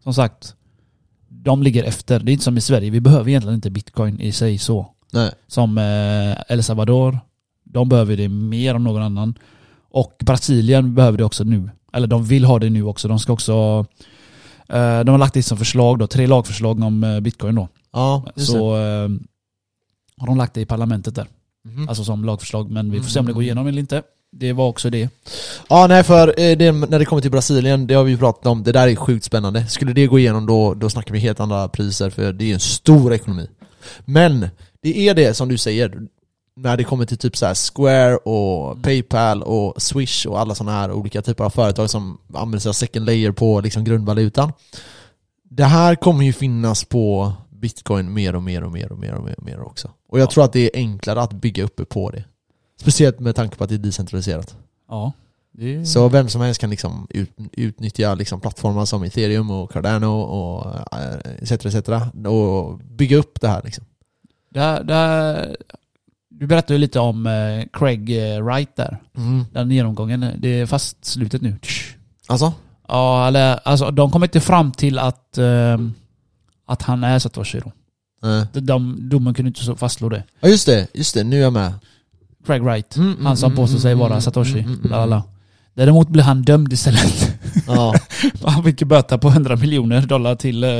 [0.02, 0.54] som sagt,
[1.28, 2.20] de ligger efter.
[2.20, 4.86] Det är inte som i Sverige, vi behöver egentligen inte bitcoin i sig så.
[5.12, 5.30] Nej.
[5.46, 7.18] Som eh, El Salvador,
[7.64, 9.34] de behöver det mer än någon annan.
[9.92, 11.70] Och Brasilien behöver det också nu.
[11.92, 13.08] Eller de vill ha det nu också.
[13.08, 13.86] De ska också...
[14.68, 17.68] Eh, de har lagt det som förslag då, tre lagförslag om eh, bitcoin då.
[17.92, 18.24] Ja.
[18.36, 19.08] Så eh,
[20.16, 21.26] har de lagt det i parlamentet där.
[21.64, 21.88] Mhm.
[21.88, 22.70] Alltså som lagförslag.
[22.70, 24.02] Men vi får se om det går igenom eller inte.
[24.32, 25.08] Det var också det.
[25.68, 28.62] Ja nej för det, när det kommer till Brasilien, det har vi ju pratat om,
[28.62, 29.66] det där är sjukt spännande.
[29.66, 32.60] Skulle det gå igenom då, då snackar vi helt andra priser för det är en
[32.60, 33.48] stor ekonomi.
[34.04, 34.48] Men
[34.82, 36.02] det är det som du säger,
[36.56, 40.78] när det kommer till typ så här Square och Paypal och Swish och alla sådana
[40.78, 44.52] här olika typer av företag som använder sig av second layer på liksom grundvalutan.
[45.44, 49.24] Det här kommer ju finnas på Bitcoin mer och mer och mer och mer och
[49.24, 49.90] mer, och mer också.
[50.08, 50.30] Och jag Ja.
[50.30, 52.24] tror att det är enklare att bygga uppe på det.
[52.80, 54.56] Speciellt med tanke på att det är decentraliserat.
[54.88, 55.12] Ja.
[55.52, 60.20] Det Så vem som helst kan liksom ut, utnyttja liksom plattformar som ethereum och Cardano
[60.20, 60.66] och
[60.98, 61.90] eh, etc, etc
[62.26, 63.84] och bygga upp det här liksom.
[64.50, 65.56] Där, där,
[66.40, 68.98] du berättade ju lite om eh, Craig eh, Wright där.
[69.52, 70.26] Den genomgången.
[70.38, 71.58] Det är fast slutet nu.
[72.26, 72.52] Alltså?
[72.88, 75.78] Ja, eller alltså de kom inte fram till att, eh,
[76.66, 77.72] att han är Satoshi då.
[78.28, 78.44] Eh.
[78.52, 80.24] De, de, domen kunde inte fastslå det.
[80.40, 81.72] Ja just det, just det, nu är jag med.
[82.46, 82.96] Craig Wright.
[82.96, 84.58] Mm, mm, han som mm, påstår sig mm, vara mm, Satoshi.
[84.58, 85.22] mm, mm.
[85.74, 87.38] Däremot blev han dömd istället.
[87.66, 87.94] Ja,
[88.44, 90.70] han fick böta på 100 miljoner dollar till eh,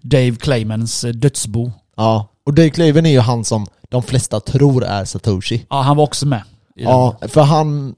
[0.00, 1.72] Dave Claymans eh, dödsbo.
[1.96, 2.28] ja.
[2.48, 5.66] Och Dave Claven är ju han som de flesta tror är Satoshi.
[5.70, 6.42] Ja, han var också med.
[6.74, 7.94] Ja, för han,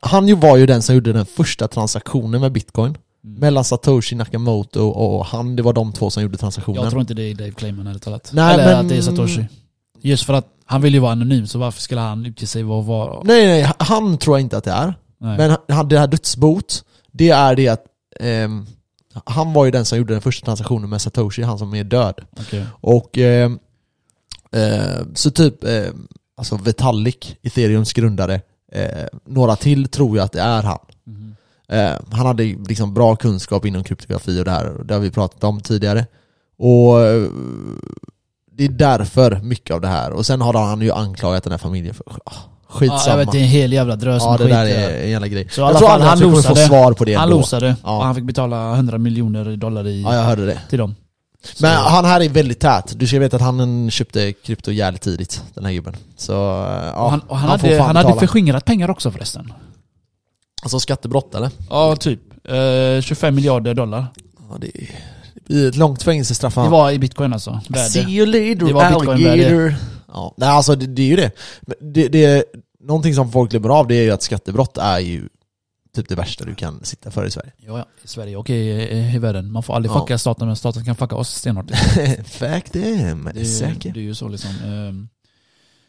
[0.00, 2.98] han ju var ju den som gjorde den första transaktionen med bitcoin.
[3.24, 3.40] Mm.
[3.40, 6.82] Mellan Satoshi Nakamoto och han, det var de två som gjorde transaktionen.
[6.82, 8.30] Jag tror inte det är Dave Clayman ärligt talat.
[8.32, 9.46] Nej, Eller men- att det är Satoshi.
[10.02, 12.82] Just för att han vill ju vara anonym, så varför skulle han utge sig vara...
[12.82, 14.94] vara Nej nej, han tror jag inte att det är.
[15.20, 15.38] nej.
[15.38, 17.84] Men han, det här dödsbot, det är det att
[18.20, 18.66] ehm,
[19.24, 22.20] han var ju den som gjorde den första transaktionen med Satoshi, han som är död.
[22.40, 22.66] Okej.
[22.80, 23.50] Och eh,
[25.14, 25.82] så typ, eh,
[26.36, 28.40] alltså Vitalik, ethereums grundare,
[28.72, 30.78] eh, några till tror jag att det är han.
[31.68, 35.44] Eh, han hade liksom bra kunskap inom kryptografi och det här, det har vi pratat
[35.44, 36.06] om tidigare.
[36.58, 37.22] Och eh,
[38.52, 40.10] det är därför mycket av det här.
[40.12, 42.32] Och sen har han ju anklagat den här familjen för ah,
[42.68, 43.00] skitsamma.
[43.06, 44.72] Ja, jag vet, det är en hel jävla drös Ja med det skit där det
[44.74, 45.48] är en jävla grej.
[45.50, 46.66] Så jag tror fall, han vi kommer få losade.
[46.66, 47.36] svar på det Han ändå.
[47.36, 47.96] losade Ja.
[47.98, 50.60] och han fick betala 100 miljoner dollar i, Ja jag hörde det.
[50.70, 50.94] till dem.
[51.42, 52.92] Så- Men han här är väldigt tät.
[52.98, 55.96] Du ska veta att han köpte krypto jävligt tidigt, den här gubben.
[56.16, 59.52] Så ja, och han, och han, får hade, han hade förskingrat pengar också förresten.
[60.62, 61.50] Alltså skattebrott eller?
[61.70, 62.20] Ja, typ.
[62.44, 64.06] Eh, 25 miljarder dollar.
[64.50, 64.70] Ja, det,
[65.64, 66.70] är, ett långt fängelsestraff Det han.
[66.70, 67.60] var i bitcoin alltså.
[67.68, 67.88] Värde.
[67.90, 69.74] See you later Det var alligator.
[70.12, 71.30] Ja, nej alltså det, det är ju det.
[71.80, 72.44] Det, det.
[72.80, 75.28] Någonting som folk glömmer av det är ju att skattebrott är ju
[75.94, 77.52] typ det värsta du kan sitta för i Sverige.
[77.56, 77.84] Ja, ja.
[78.04, 79.52] I Sverige och i, i, i världen.
[79.52, 80.00] Man får aldrig Ja.
[80.00, 81.70] fucka staten, men staten kan fucka oss stenhårt.
[82.24, 83.94] Fuck them, Det, är- säkert.
[83.94, 84.50] det är ju så liksom.
[84.64, 85.08] Ehm,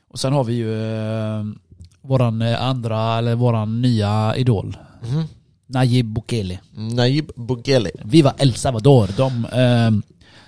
[0.09, 0.91] Och sen har vi ju
[1.39, 1.59] ehm,
[2.01, 4.77] våran eh, andra, eller våran nya idol.
[5.03, 5.23] Mhm.
[5.67, 6.59] Nayib Bukele.
[6.71, 7.91] Nayib Bukele.
[8.03, 9.09] Viva El Salvador.
[9.17, 10.03] De, ehm,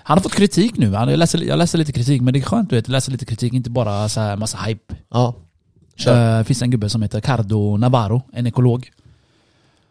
[0.06, 0.94] han har fått kritik nu.
[0.94, 3.12] Han, jag, läser, jag läser lite kritik, men det är skönt du vet, att läsa
[3.12, 4.94] lite kritik, inte bara så här massa hype.
[5.10, 5.34] Ja.
[5.96, 6.38] Kör.
[6.38, 8.90] Det finns en gubbe som heter Cardo Navarro, en ekolog.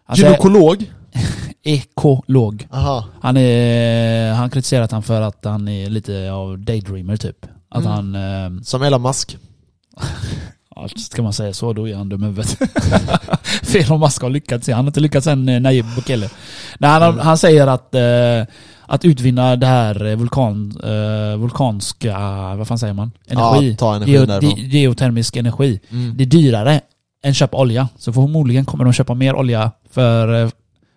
[0.09, 0.85] Säger- Gynekolog?
[1.63, 2.67] ekolog.
[2.71, 3.05] Aha.
[3.21, 7.45] Han, är, han kritiserat han för att han är lite av daydreamer typ.
[7.69, 7.91] Att Mm.
[7.91, 8.15] han...
[8.15, 9.37] ehm, Som Elon Musk.
[10.95, 12.49] Ska man säga så då är han dum huvudet.
[13.63, 14.67] För Elon Musk har lyckats.
[14.67, 16.29] Han har inte lyckats än, eh, Nayib Bukele.
[16.79, 17.19] Nej, han, Mm.
[17.19, 22.17] han säger att, eh, att utvinna det här eh, vulkan, eh, vulkanska,
[22.55, 23.11] vad fan säger man?
[23.27, 23.69] Energi.
[23.69, 24.49] Ja, ta energin Geo, därifrån.
[24.59, 25.79] ge- geotermisk energi.
[25.91, 26.17] Mm.
[26.17, 26.81] Det är dyrare
[27.23, 27.89] än köpa olja.
[27.97, 30.49] Så förmodligen kommer de köpa mer olja för, eh,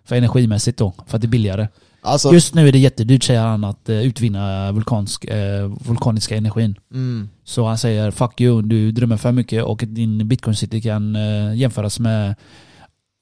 [0.05, 0.93] för energimässigt då.
[1.07, 1.67] För att det är billigare.
[2.01, 6.75] Alltså, Just nu är det jättedyrt säger han att eh, utvinna vulkansk, eh, vulkaniska energin.
[6.93, 7.29] mm.
[7.43, 11.55] Så han säger 'fuck you, du drömmer för mycket och din bitcoin city kan eh,
[11.55, 12.35] jämföras med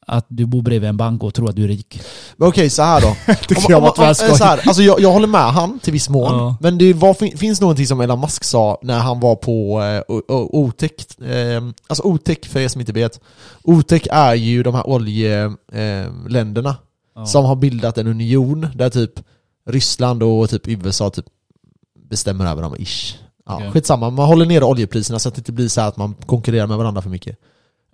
[0.08, 2.02] att du bor bredvid en bank och tror att du är rik.
[2.38, 3.16] Men okej, så här då.
[3.70, 6.58] Jag om, om, så här, alltså jag, jag håller med han till viss mån, Ja.
[6.62, 10.02] men det var, fin- finns någonting som Elon Musk sa när han var på eh,
[10.30, 10.92] OTEC,
[11.22, 13.20] eh, alltså OTEC för er som inte vet,
[13.64, 16.76] OTEC är ju de här oljeländerna eh,
[17.18, 17.26] Ja.
[17.26, 19.12] som har bildat en union där typ
[19.70, 21.26] Ryssland och typ USA typ
[22.10, 23.16] bestämmer över dem, ish.
[23.46, 23.72] Ja, Okej.
[23.72, 26.78] Skitsamma, man håller nere oljepriserna så att det inte blir så att man konkurrerar med
[26.78, 27.38] varandra för mycket.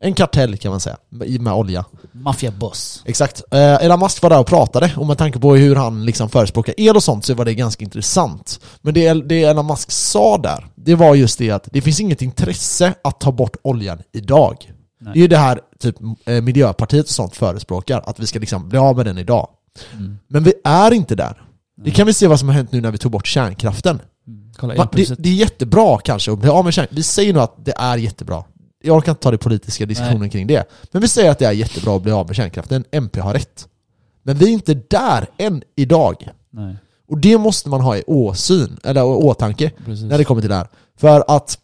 [0.03, 1.85] En kartell kan man säga, med, med olja.
[2.11, 3.03] Maffiaboss.
[3.05, 3.43] Exakt.
[3.51, 6.73] Eh, Elon Musk var där och pratade, och med tanke på hur han liksom förespråkar
[6.77, 8.59] el och sånt så var det ganska intressant.
[8.81, 12.21] Men det, det Elon Musk sa där, det var just det att det finns inget
[12.21, 14.71] intresse att ta bort oljan idag.
[15.01, 15.13] Nej.
[15.13, 18.69] Det är ju det här typ eh, Miljöpartiet och sånt förespråkar, att vi ska liksom
[18.69, 19.47] bli av med den idag.
[19.93, 20.17] Mm.
[20.27, 21.41] Men vi är inte där.
[21.83, 24.01] Det kan vi se vad som har hänt nu när vi tog bort kärnkraften.
[24.27, 24.53] Mm.
[24.57, 26.95] Kolla det, det är jättebra kanske att bli av med kärnkraften.
[26.95, 28.43] Vi säger nog att det är jättebra.
[28.81, 30.63] Jag orkar inte ta den politiska diskussionen kring det.
[30.91, 32.83] Men vi säger att det är jättebra att bli av med kärnkraften.
[32.91, 33.67] MP har rätt.
[34.23, 36.29] Men vi är inte där än idag.
[36.49, 36.75] Nej,
[37.07, 40.05] Och det måste man ha i åsyn, eller åtanke, precis.
[40.05, 40.67] när det kommer till det här.
[40.99, 41.57] För att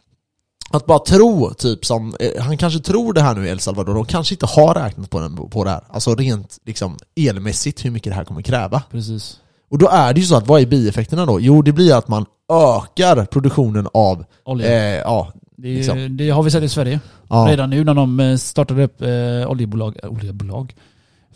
[0.72, 3.98] att bara tro, typ som, eh, han kanske tror det här nu i El Salvador,
[3.98, 5.84] och kanske inte har räknat på, den, på det här.
[5.90, 8.84] Alltså rent liksom elmässigt, hur mycket det här kommer kräva.
[8.92, 9.40] precis.
[9.70, 11.40] Och då är det ju så att, vad är bieffekterna då?
[11.40, 14.68] Jo, det blir att man ökar produktionen av, Olja.
[14.68, 16.18] eh, ja, det, liksom.
[16.18, 17.00] det har vi sett i Sverige.
[17.30, 20.74] ja, Redan nu när de eh, startade upp eh, oljebolag, eh, oljebolag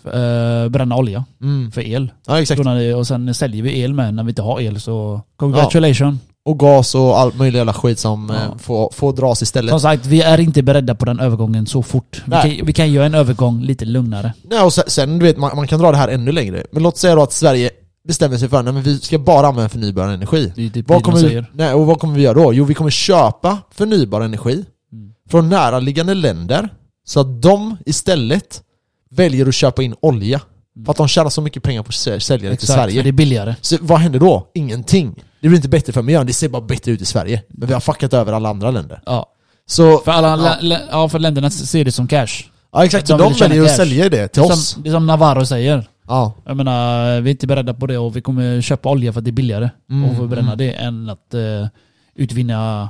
[0.06, 2.12] eh, bränna olja mm, för el.
[2.28, 2.62] ja exakt.
[2.98, 6.20] Och sen säljer vi el med när vi inte har el så congratulations.
[6.46, 8.36] Och gas och all möjlig jävla skit som Ja.
[8.36, 9.70] eh, får, får dras istället.
[9.70, 12.24] Som sagt, vi är inte beredda på den övergången så fort.
[12.26, 14.34] Vi kan, vi kan göra en övergång lite lugnare.
[14.44, 16.64] Nej, och sen, sen du vet, man, man kan dra det här ännu längre.
[16.72, 17.70] Men låt säga då att Sverige
[18.08, 20.52] bestämmer sig för att vi ska bara använda förnybar energi.
[20.56, 21.52] Det är typ Vad det kommer, vi, säger.
[21.54, 22.54] nej, och vad kommer vi göra då?
[22.54, 25.14] Jo, vi kommer köpa förnybar energi Mm.
[25.30, 26.70] från näraliggande länder
[27.06, 28.64] så att de istället
[29.10, 30.42] väljer att köpa in olja.
[30.86, 32.88] För att de tjänar så mycket pengar på att sä- sälja det till Exakt, för
[32.90, 33.02] Sverige.
[33.04, 33.56] det är billigare.
[33.62, 34.48] Så vad händer då?
[34.54, 35.24] Ingenting.
[35.42, 37.44] Det blir inte bättre för miljön, det ser bara bättre ut i Sverige.
[37.50, 39.02] Men vi har fuckat över alla andra länder.
[39.06, 39.26] Ja.
[39.66, 40.78] Så, För, alla, Ja.
[40.92, 42.28] ja, för länderna ser det som cash.
[42.74, 44.68] ja exakt, de de, väljer att sälja det Det till är, oss.
[44.68, 45.88] som, det är som Navarro säger.
[46.12, 46.34] Ja.
[46.46, 49.26] Jag menar, vi är inte beredda på det och vi kommer köpa olja för att
[49.26, 50.58] det är billigare Mm, och förbränna mm.
[50.58, 51.68] det än att eh,
[52.16, 52.90] utvinna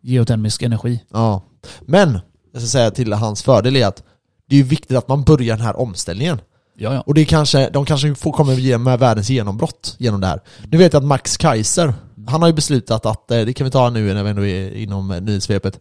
[0.00, 1.02] geotermisk energi.
[1.12, 1.42] Ja.
[1.80, 2.18] Men,
[2.52, 4.02] jag ska säga till hans fördel är att
[4.48, 6.40] det är viktigt att man börjar den här omställningen.
[6.76, 7.00] Ja, ja.
[7.00, 10.40] Och det kanske, de kanske får, kommer ge med världens genombrott genom det här.
[10.70, 11.94] Nu vet jag att Max Kaiser,
[12.26, 14.74] han har ju beslutat att, eh, det kan vi ta nu när vi ändå är
[14.74, 15.80] inom eh, nyhetssvepet.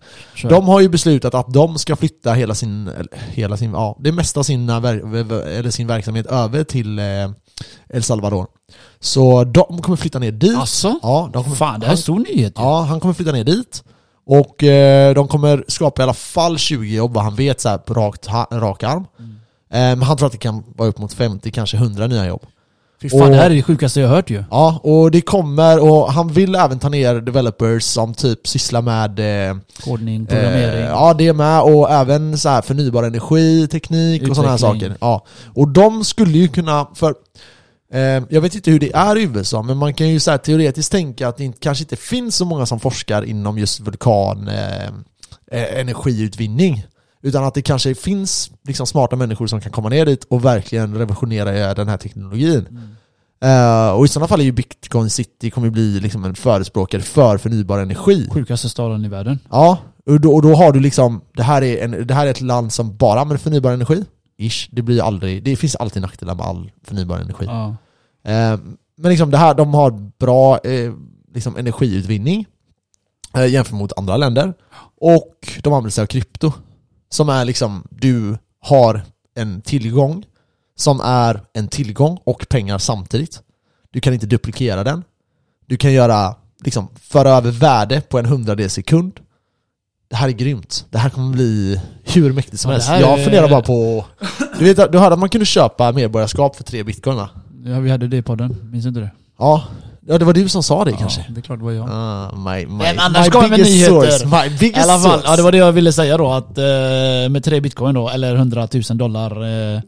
[0.49, 2.91] De har ju beslutat att de ska flytta hela sin,
[3.29, 7.05] hela sin, ja, det mesta av sin, ver- eller sin verksamhet över till eh,
[7.89, 8.47] El Salvador.
[8.99, 10.57] Så de kommer flytta ner dit.
[10.57, 10.99] Alltså?
[11.01, 12.61] Ja, de kommer, Fan, det här är stor nyhet ju.
[12.61, 13.83] Ja, han kommer flytta ner dit.
[14.25, 17.77] Och eh, de kommer skapa i alla fall 20 jobb vad han vet så här,
[17.77, 19.05] på rakt, ha, rak arm.
[19.19, 19.31] Mm.
[19.69, 22.41] Eh, men han tror att det kan vara upp mot 50, kanske 100 nya jobb.
[23.01, 24.43] Fy fan, Och- det här är det sjukaste jag hört ju.
[24.51, 29.49] Ja, och det kommer, och han vill även ta ner developers som typ sysslar med
[29.49, 30.81] eh, Kodning, programmering.
[30.83, 34.81] Eh, ja, det med, och även så här förnybar energi, teknik och sådana här Utveckling.
[34.81, 34.97] saker.
[35.01, 35.25] Ja.
[35.53, 37.13] Och de skulle ju kunna, för
[37.93, 40.37] eh, jag vet inte hur det är i USA, men man kan ju så här
[40.37, 44.47] teoretiskt tänka att det inte, kanske inte finns så många som forskar inom just vulkan
[44.47, 44.85] eh,
[45.51, 46.83] eh, energiutvinning.
[47.21, 50.97] Utan att det kanske finns liksom smarta människor som kan komma ner dit och verkligen
[50.97, 52.67] revolutionera den här teknologin.
[52.69, 52.95] Mm.
[53.43, 57.37] Eh, och i sådana fall är ju Bitcoin City kommer bli liksom en förespråkare för
[57.37, 58.29] förnybar energi.
[58.31, 59.39] Sjukaste staden i världen.
[59.49, 62.31] Ja, och då, och då har du liksom, det här, är en, det här är
[62.31, 64.05] ett land som bara använder förnybar energi.
[64.37, 67.45] Ish, det blir aldrig, det finns alltid nackdelar med all förnybar energi.
[67.45, 67.75] Ja.
[68.23, 68.59] Eh,
[68.97, 70.93] men liksom det här, de har bra eh,
[71.33, 72.45] liksom energiutvinning
[73.33, 74.53] eh, jämfört mot andra länder.
[75.01, 76.53] Och de använder sig av krypto.
[77.11, 79.01] Som är liksom, du har
[79.35, 80.25] en tillgång
[80.75, 83.41] som är en tillgång och pengar samtidigt.
[83.91, 85.03] Du kan inte duplikera den.
[85.65, 89.19] Du kan göra, liksom, föra över värde på en hundradels sekund.
[90.09, 90.85] Det här är grymt.
[90.89, 92.87] Det här kommer bli hur mäktigt som Ja, helst.
[92.89, 94.05] här Jag är- funderar bara på...
[94.59, 97.29] Du vet, du hörde att man kunde köpa medborgarskap för tre bitcoin va?
[97.65, 98.69] ja, vi hade det i podden.
[98.71, 99.11] Minns inte det?
[99.39, 99.63] Ja,
[100.07, 101.21] Ja, det var du som sa det kanske?
[101.27, 101.87] Ja, det är klart det var jag.
[101.91, 104.09] Ah, my, my, Men annars my kommer med biggest nyheter.
[104.11, 104.25] source.
[104.27, 105.27] My I biggest alla fall, source.
[105.31, 106.63] ja det var det jag ville säga då att eh,
[107.29, 109.43] med tre bitcoin då, eller 100 000 dollar
[109.75, 109.81] eh,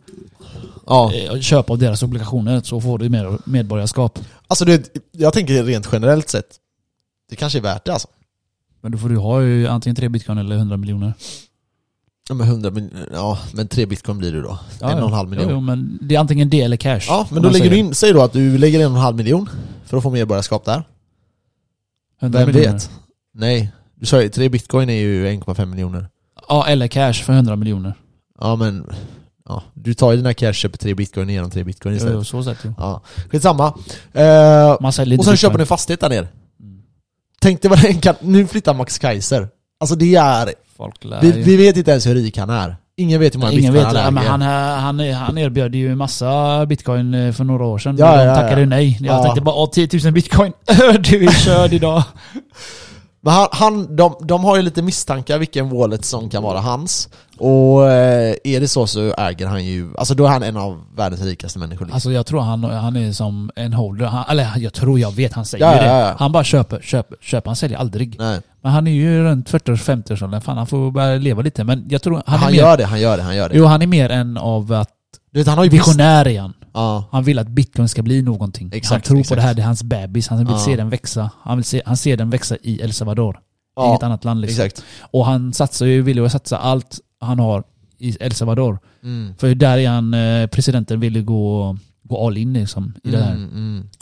[0.88, 1.12] Ja.
[1.14, 4.20] eh, köp av deras obligationer så får du med, medborgarskap.
[4.48, 6.46] Alltså det, jag tänker rent generellt sett,
[7.30, 8.08] det kanske är värt det alltså.
[8.82, 11.14] Men då får du ha ju antingen tre bitcoin eller 100 miljoner.
[12.30, 14.60] Ja men 100 min, ja men 3 bitcoin blir det då.
[14.82, 15.16] Ja, en och en ja.
[15.16, 15.48] halv miljon.
[15.50, 17.00] Jo, jo, men det är antingen det eller cash.
[17.08, 17.84] Ja, men då lägger du säger.
[17.84, 19.50] in, säg då att du lägger in en och en halv miljon
[19.94, 20.84] för att få medborgarskap där.
[22.22, 22.74] 100 Vem miljoner.
[22.74, 22.90] vet?
[23.34, 26.10] Nej, du sa ju 3 bitcoin är ju 1,5 miljoner.
[26.50, 27.94] Ja, eller cash för 100 miljoner.
[28.40, 28.90] Ja men,
[29.46, 32.16] ja, du tar ju dina cash, köper 3 bitcoin genom 3 bitcoin Jo, istället.
[32.16, 32.74] jo, så sett ju.
[32.78, 33.02] Ja,
[33.32, 33.74] skitsamma.
[34.14, 35.38] Eh, Man säljer och sen bitcoin.
[35.38, 36.28] köper ni fastighet där nere.
[36.60, 36.82] Mm.
[37.42, 39.48] Tänk dig vad den kan, nu flyttar Max Kaiser.
[39.80, 41.44] Alltså det är, Folk lär vi, ju.
[41.44, 42.76] vi vet inte ens hur rik han är.
[42.98, 44.32] Ingen vet hur många Ingen bitcoin vet han men äger.
[44.32, 47.96] han, han, han, erbjöd ju massa bitcoin eh, för några år sedan.
[48.00, 48.68] Ja, men de ja, tackade ja.
[48.68, 48.98] nej.
[49.02, 49.24] Jag Ja.
[49.24, 50.54] tänkte bara, åh 10 000 bitcoin.
[51.00, 52.04] du är körd idag.
[53.26, 57.10] Men han, han, de, de har ju lite misstankar vilken wallet som kan vara hans.
[57.38, 60.82] Och eh, är det så så äger han ju, alltså då är han en av
[60.96, 61.86] världens rikaste människor.
[61.86, 61.94] Liksom.
[61.96, 64.06] Alltså jag tror han, han är som en holder.
[64.06, 65.86] Han, eller jag tror jag vet, han säger Ja, det.
[65.88, 66.16] ja, ja.
[66.20, 67.50] Han bara köper, köper, köper.
[67.50, 68.16] Han säljer aldrig.
[68.20, 70.42] Nej, Men han är ju runt 40-50 års åldern.
[70.42, 71.64] Fan han får börja leva lite.
[71.64, 72.60] Men jag tror han, han, mer...
[72.60, 73.58] gör det, han gör det, han gör det.
[73.58, 74.90] Jo han är mer en av att
[75.32, 76.54] Du vet, han har ju visionär igen.
[76.74, 78.68] ja, Han vill att bitcoin ska bli någonting.
[78.70, 79.36] han Exakt, tror på exakt.
[79.38, 80.28] det här, det är hans bebis.
[80.28, 80.60] Han vill Ja.
[80.60, 81.30] se den växa.
[81.42, 83.40] Han, vill se, han ser den växa i El Salvador.
[83.80, 84.66] Inget ja annat land liksom.
[84.66, 84.84] exakt.
[85.02, 87.64] Och han satsar ju, vill ju satsa allt han har
[87.98, 88.80] i El Salvador.
[89.04, 89.34] Mm.
[89.38, 91.78] För där är han, eh, presidenten ville gå,
[92.14, 93.32] gå all in liksom i det här.
[93.32, 93.50] Mm,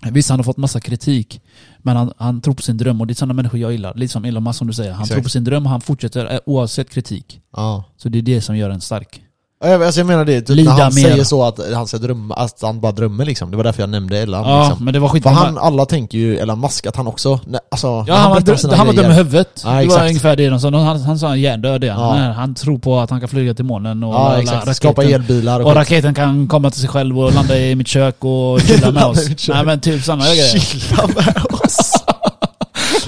[0.01, 0.13] mm.
[0.13, 1.41] Visst, han har fått massa kritik.
[1.77, 3.93] Men han, han tror på sin dröm och det är sådana människor jag gillar.
[3.95, 4.91] Lite som Elon Musk som du säger.
[4.91, 5.15] Han Exakt.
[5.15, 7.41] tror på sin dröm och han fortsätter eh, oavsett kritik.
[7.55, 7.83] Ja.
[7.97, 9.21] Så det är det som gör en stark.
[9.63, 11.01] Ja, jag- Alltså jag menar det, typ Lida när han mer.
[11.09, 13.51] säger så att han ska drömma, att han bara drömmer liksom.
[13.51, 14.85] Det var därför jag nämnde Elon Ja, liksom.
[14.85, 15.23] men det var skit.
[15.23, 18.29] För han, alla tänker ju Elon Musk att han också, nej, alltså, Ja, när han
[18.31, 19.61] var, berättar sina han var dum i huvudet.
[19.63, 20.01] Ja, det var exakt.
[20.07, 20.69] ungefär det de sa.
[20.69, 22.17] Han, han sa han hjärndöd är han.
[22.25, 22.31] Ja.
[22.33, 25.65] Han- tror på att han kan flyga till månen och Ja exakt, skapa elbilar och,
[25.65, 25.77] Och skit.
[25.77, 29.07] raketen kan komma till sig själv och landa i mitt kök och chilla med Landa
[29.07, 29.25] oss.
[29.25, 29.55] i mitt kök.
[29.55, 30.59] Nej men typ sådana grejer.
[30.59, 31.93] Chilla med oss!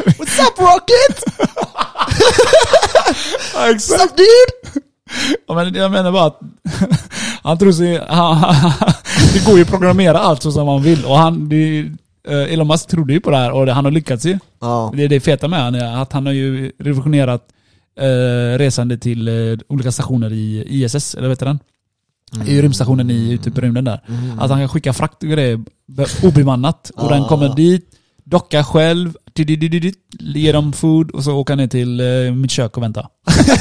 [0.06, 1.24] What's up Rocket?
[3.56, 4.82] What's up dude?
[5.48, 6.40] Ja, men jag menar bara att
[7.44, 8.02] han tror sig...
[8.10, 8.72] Han, han,
[9.34, 11.06] det går ju att programmera allt så som man vill.
[11.06, 11.50] Och han...
[11.50, 11.80] Det,
[12.28, 14.40] eh, Elon Musk trodde ju på det här och han har lyckats ju.
[14.62, 17.42] Ja, Det är det feta med han är att han har ju revolutionerat
[18.00, 21.60] eh, resande till eh, olika stationer i ISS, eller vad heter den?
[22.48, 24.02] I rymdstationen i, ute på rymden där.
[24.08, 24.40] Mm.
[24.40, 26.92] Att han kan skicka frakt och grejer be- obemannat.
[26.96, 27.28] Och den Ah.
[27.28, 27.90] kommer dit,
[28.34, 29.14] dockar själv,
[30.20, 33.08] ger dem food och så han ner till eh, mitt kök och väntar.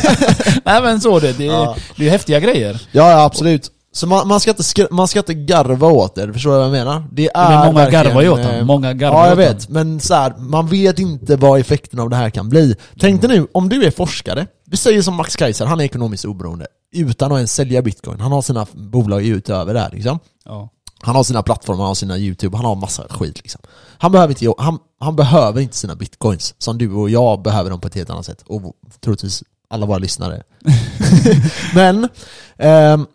[0.65, 1.77] Nej men så det, det, Ja.
[1.97, 2.83] det är häftiga grejer.
[2.93, 3.71] ja, ja absolut.
[3.95, 6.73] Så man, man, ska inte man ska inte garva åt det, förstår du vad jag
[6.73, 7.05] menar?
[7.13, 8.67] Det är Men många garvar ju åt eh, honom.
[8.67, 12.17] Många garvar Ja jag vet, men så här, man vet inte vad effekten av det
[12.17, 12.77] här kan bli.
[13.01, 16.25] Tänk dig nu, om du är forskare, du säger som Max Kaiser, han är ekonomiskt
[16.25, 18.21] oberoende, utan att ens sälja bitcoin.
[18.21, 20.19] Han har sina bolag utöver där liksom.
[20.45, 20.69] Ja.
[21.03, 23.61] Han har sina plattformar, han har sina youtube, han har massa skit liksom.
[23.99, 27.81] Han behöver inte, han, han behöver inte sina bitcoins, som du och jag behöver dem
[27.81, 28.43] på ett helt annat sätt.
[28.47, 28.63] Och
[29.01, 30.43] troligtvis alla våra lyssnare.
[31.75, 32.09] Men,
[32.57, 33.07] ehm,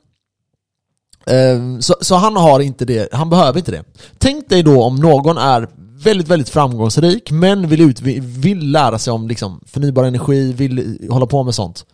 [1.81, 3.83] så, så han har inte det, han behöver inte det.
[4.17, 5.67] Tänk dig då om någon är
[6.03, 11.25] väldigt, väldigt framgångsrik, men vill, ut, vill lära sig om liksom, förnybar energi, vill hålla
[11.25, 11.85] på med sånt.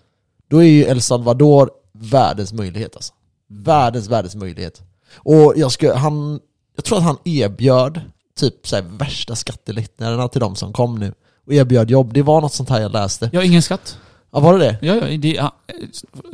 [0.50, 3.14] Då är ju El Salvador världens möjlighet alltså.
[3.50, 4.82] Världens, världens möjlighet.
[5.16, 6.40] Och jag, ska, han,
[6.76, 8.02] jag tror att han erbjöd
[8.40, 11.14] typ så värsta skattelättnaderna till de som kom nu.
[11.48, 12.14] Och erbjöd jobb.
[12.14, 13.30] Det var något sånt här jag läste.
[13.34, 13.98] Har ingen skatt.
[14.34, 14.78] Ja, var det det?
[14.82, 15.52] Ja, ja, det, ja,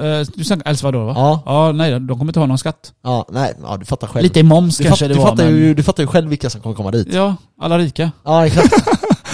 [0.05, 1.13] eh, du snackar El Salvador va?
[1.15, 1.43] Ja.
[1.45, 2.93] Ja, nej de kommer inte ha någon skatt.
[3.03, 4.23] Ja, nej, ja, du fattar själv.
[4.23, 5.55] Lite moms du, kanske fatt, det du, var fattar men...
[5.55, 7.13] ju, du fattar ju själv vilka som kommer komma dit.
[7.13, 8.11] Ja, alla rika.
[8.23, 8.73] Ja, exakt.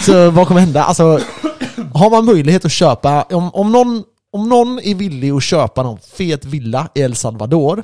[0.05, 0.83] Så vad kommer hända?
[0.83, 1.19] Alltså,
[1.93, 5.99] har man möjlighet att köpa, om, om, någon, om någon är villig att köpa någon
[5.99, 7.83] fet villa i El Salvador,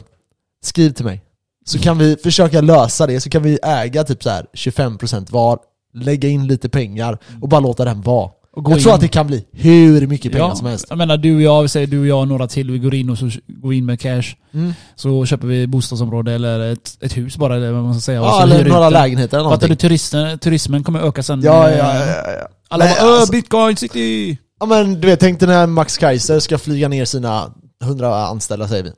[0.64, 1.22] skriv till mig.
[1.66, 5.60] Så kan vi försöka lösa det, så kan vi äga typ så här 25% var,
[5.94, 8.30] lägga in lite pengar och bara låta den vara.
[8.56, 10.86] Jag tror in- att det kan bli hur mycket pengar Ja, som helst.
[10.90, 12.94] jag menar du och jag, vi säger du och jag och några till, vi går
[12.96, 14.24] in och så går in med cash.
[14.54, 14.74] Mm.
[14.96, 18.20] Så köper vi bostadsområde eller ett, ett hus bara, eller vad man ska säga.
[18.20, 18.90] Ja, eller ut några det.
[18.90, 19.68] lägenheter eller Fattar du?
[19.70, 19.90] någonting.
[19.90, 21.42] Turisten, turismen kommer öka sen.
[21.42, 22.48] Ja, eh, ja, ja, ja, ja.
[22.70, 24.38] Alla Nej, bara alltså- bitcoin city!
[24.60, 27.54] Ja men du vet, tänk dig när Max Kaiser ska flyga ner sina
[27.84, 28.92] 100 anställda säger vi.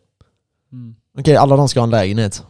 [0.72, 0.95] Mm.
[1.20, 2.43] Okej, alla de ska ha en lägenhet.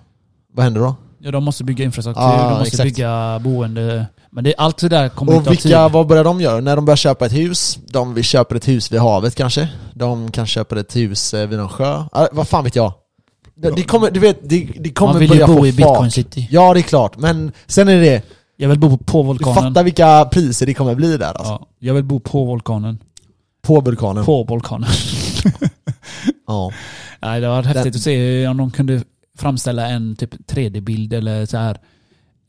[0.53, 0.95] Vad händer då?
[1.19, 2.83] Ja, de måste bygga infrastruktur, Ja, de måste exakt.
[2.83, 4.05] bygga boende.
[4.31, 6.59] Men det, allt det där kommer Och vilka, vad börjar de göra?
[6.61, 9.69] När de börjar köpa ett hus, de vill köpa ett hus vid havet kanske?
[9.93, 12.03] De kan köpa ett hus eh, vid någon sjö?
[12.11, 12.93] Ah, vad fan vet jag?
[13.55, 15.77] Det, det kommer, du vet, det, det kommer Man vill ju bo i fart.
[15.77, 16.47] bitcoin city.
[16.51, 17.17] Ja, det är klart.
[17.17, 18.21] Men sen är det,
[18.57, 19.55] Jag vill bo på Du vulkanen.
[19.55, 21.51] fattar vilka priser det kommer bli där alltså.
[21.51, 22.99] Ja, jag vill bo på vulkanen.
[23.67, 24.25] På vulkanen.
[24.25, 24.89] På vulkanen.
[26.47, 26.71] Ja.
[27.21, 29.01] Nej, det var häftigt Den- att se om de kunde
[29.37, 31.77] framställa en typ 3D-bild eller så här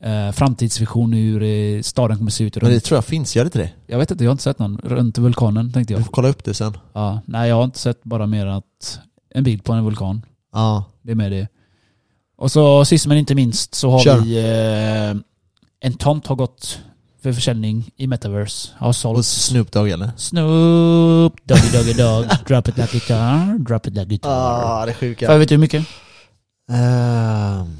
[0.03, 2.55] eh, framtidsvision hur eh, staden kommer se ut.
[2.55, 2.83] Men det Runt.
[2.83, 3.69] tror jag finns, gör det inte det?
[3.87, 6.05] Jag vet inte, jag har inte sett någon runt vulkanen tänkte Du jag.
[6.05, 6.77] får kolla upp det sen.
[6.93, 10.25] Ja, nej, jag har inte sett bara mer att en bild på en vulkan.
[10.53, 10.83] Ja.
[11.01, 11.47] Det är med det.
[12.37, 14.19] Och så sist men inte minst så har Kör.
[14.21, 15.21] vi eh,
[15.79, 16.79] en tomt har gått
[17.23, 18.69] för försäljning i Metaverse.
[18.77, 20.11] Har Och sålt Snoop Dogg eller?
[20.17, 24.29] Snoop, Doggy Doggy Dog, Drop it like guitar, drop it like guitar.
[24.63, 25.25] Ah, det är För sjuka.
[25.31, 25.85] jag vet du hur mycket?
[26.71, 27.77] Ehm,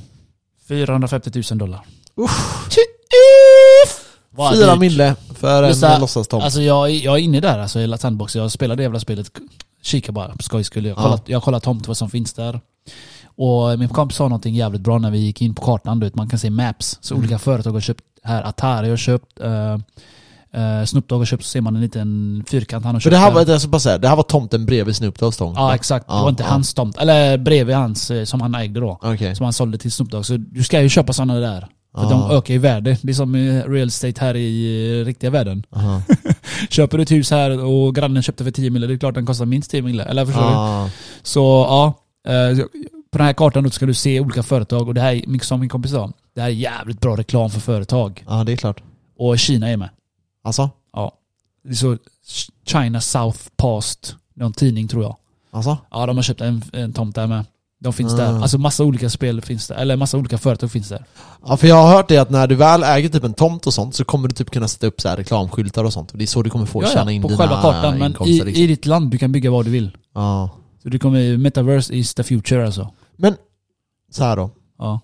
[0.68, 1.82] 450 000 dollar.
[2.16, 2.32] Uff.
[4.30, 6.44] Vad Fyra mille för en att- låtsastomt.
[6.44, 8.36] Alltså jag, jag är inne där alltså, i Sandbox.
[8.36, 9.32] Jag spelar det jävla spelet.
[9.82, 10.86] Kika bara på skojs skull.
[10.86, 11.08] Jag har Ja.
[11.10, 12.60] kollat, jag har kollat tomt vad som finns där.
[13.38, 16.00] Och min kompis sa någonting jävligt bra när vi gick in på kartan.
[16.00, 16.98] Du vet, man kan se maps.
[17.02, 17.24] Så Mm.
[17.26, 18.44] olika företag har köpt här.
[18.44, 19.40] Atari har köpt.
[19.44, 19.78] Uh,
[20.58, 21.44] uh, Snoop Dogg har köpt.
[21.44, 23.12] Så ser man en liten fyrkant han har köpt.
[23.12, 25.54] det här var, ska bara säga, det här var tomten bredvid Snoop Doggs tomt?
[25.58, 26.08] Ja exakt.
[26.08, 26.50] det Ja, var inte ja.
[26.50, 26.98] hans tomt.
[26.98, 29.00] Eller bredvid hans eh, som han ägde då.
[29.02, 29.36] Okej.
[29.36, 30.26] Som han sålde till Snoop Dogg.
[30.26, 31.68] Så du ska ju köpa sådana där.
[31.96, 32.10] För Ja.
[32.10, 32.98] de ökar i värde.
[33.02, 33.36] Det är som
[33.68, 35.64] real estate här i eh, riktiga världen.
[35.76, 36.02] Aha.
[36.70, 39.26] Köper du ett hus här och grannen köpte för 10 mille, det är klart den
[39.26, 40.04] kostar minst 10 mille.
[40.04, 40.48] Eller förstår du?
[40.56, 40.90] Ah.
[41.24, 41.94] Så ja,
[42.32, 42.58] eh,
[43.12, 45.70] på den här kartan då ska du se olika företag och det här som min
[45.70, 48.24] kompis sa, det här är jävligt bra reklam för företag.
[48.28, 48.82] Ja, det är klart.
[49.18, 49.90] Och Kina är med.
[50.46, 50.70] Alltså?
[50.94, 51.12] Ja.
[51.64, 51.98] Det är så
[52.66, 55.16] China South Past, någon tidning tror jag.
[55.52, 55.78] Alltså?
[55.92, 57.46] Ja, de har köpt en, en tomt där med.
[57.80, 58.18] De finns Ah.
[58.18, 58.42] där.
[58.42, 59.76] Alltså massa olika spel finns där.
[59.76, 61.06] Eller massa olika företag finns där.
[61.46, 63.74] Ja, för jag har hört det att när du väl äger typ en tomt och
[63.74, 66.12] sånt så kommer du typ kunna sätta upp så här reklamskyltar och sånt.
[66.14, 67.98] Det är så du kommer få Ja, tjäna ja, in på dina själva kartan.
[67.98, 68.48] Men i, liksom.
[68.64, 69.98] i ditt land, du kan bygga vad du vill.
[70.14, 70.50] Ja.
[70.84, 72.90] Så du kommer, metaverse is the future alltså.
[73.16, 73.36] Men,
[74.12, 74.50] så här då.
[74.78, 75.00] Ja.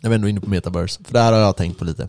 [0.00, 1.04] Jag är ändå inne på metaverse.
[1.04, 2.08] För det här har jag tänkt på lite.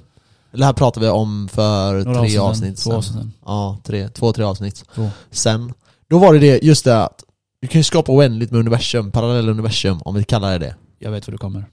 [0.52, 2.98] Det här pratade vi om för Några tre avsnitt sen, Två sen.
[2.98, 3.32] avsnitt sen.
[3.46, 5.10] Ja, tre, två, tre avsnitt Två.
[5.32, 5.74] sen.
[6.10, 7.24] Då var det det, just det att
[7.62, 10.76] du kan ju skapa oändligt med universum, parallella universum, om vi kallar det det.
[11.00, 11.66] Jag vet vad du kommer.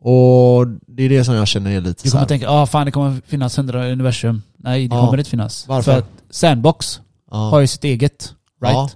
[0.00, 2.92] Och det är det som jag känner är lite Du kommer tänka, ah fan det
[2.92, 4.42] kommer finnas hundra universum.
[4.56, 5.06] Nej, det Ja.
[5.06, 5.68] kommer inte finnas.
[5.68, 5.92] Varför?
[5.92, 7.36] För att Sandbox ja.
[7.36, 8.32] har ju sitt eget.
[8.62, 8.74] Right?
[8.74, 8.90] Ja.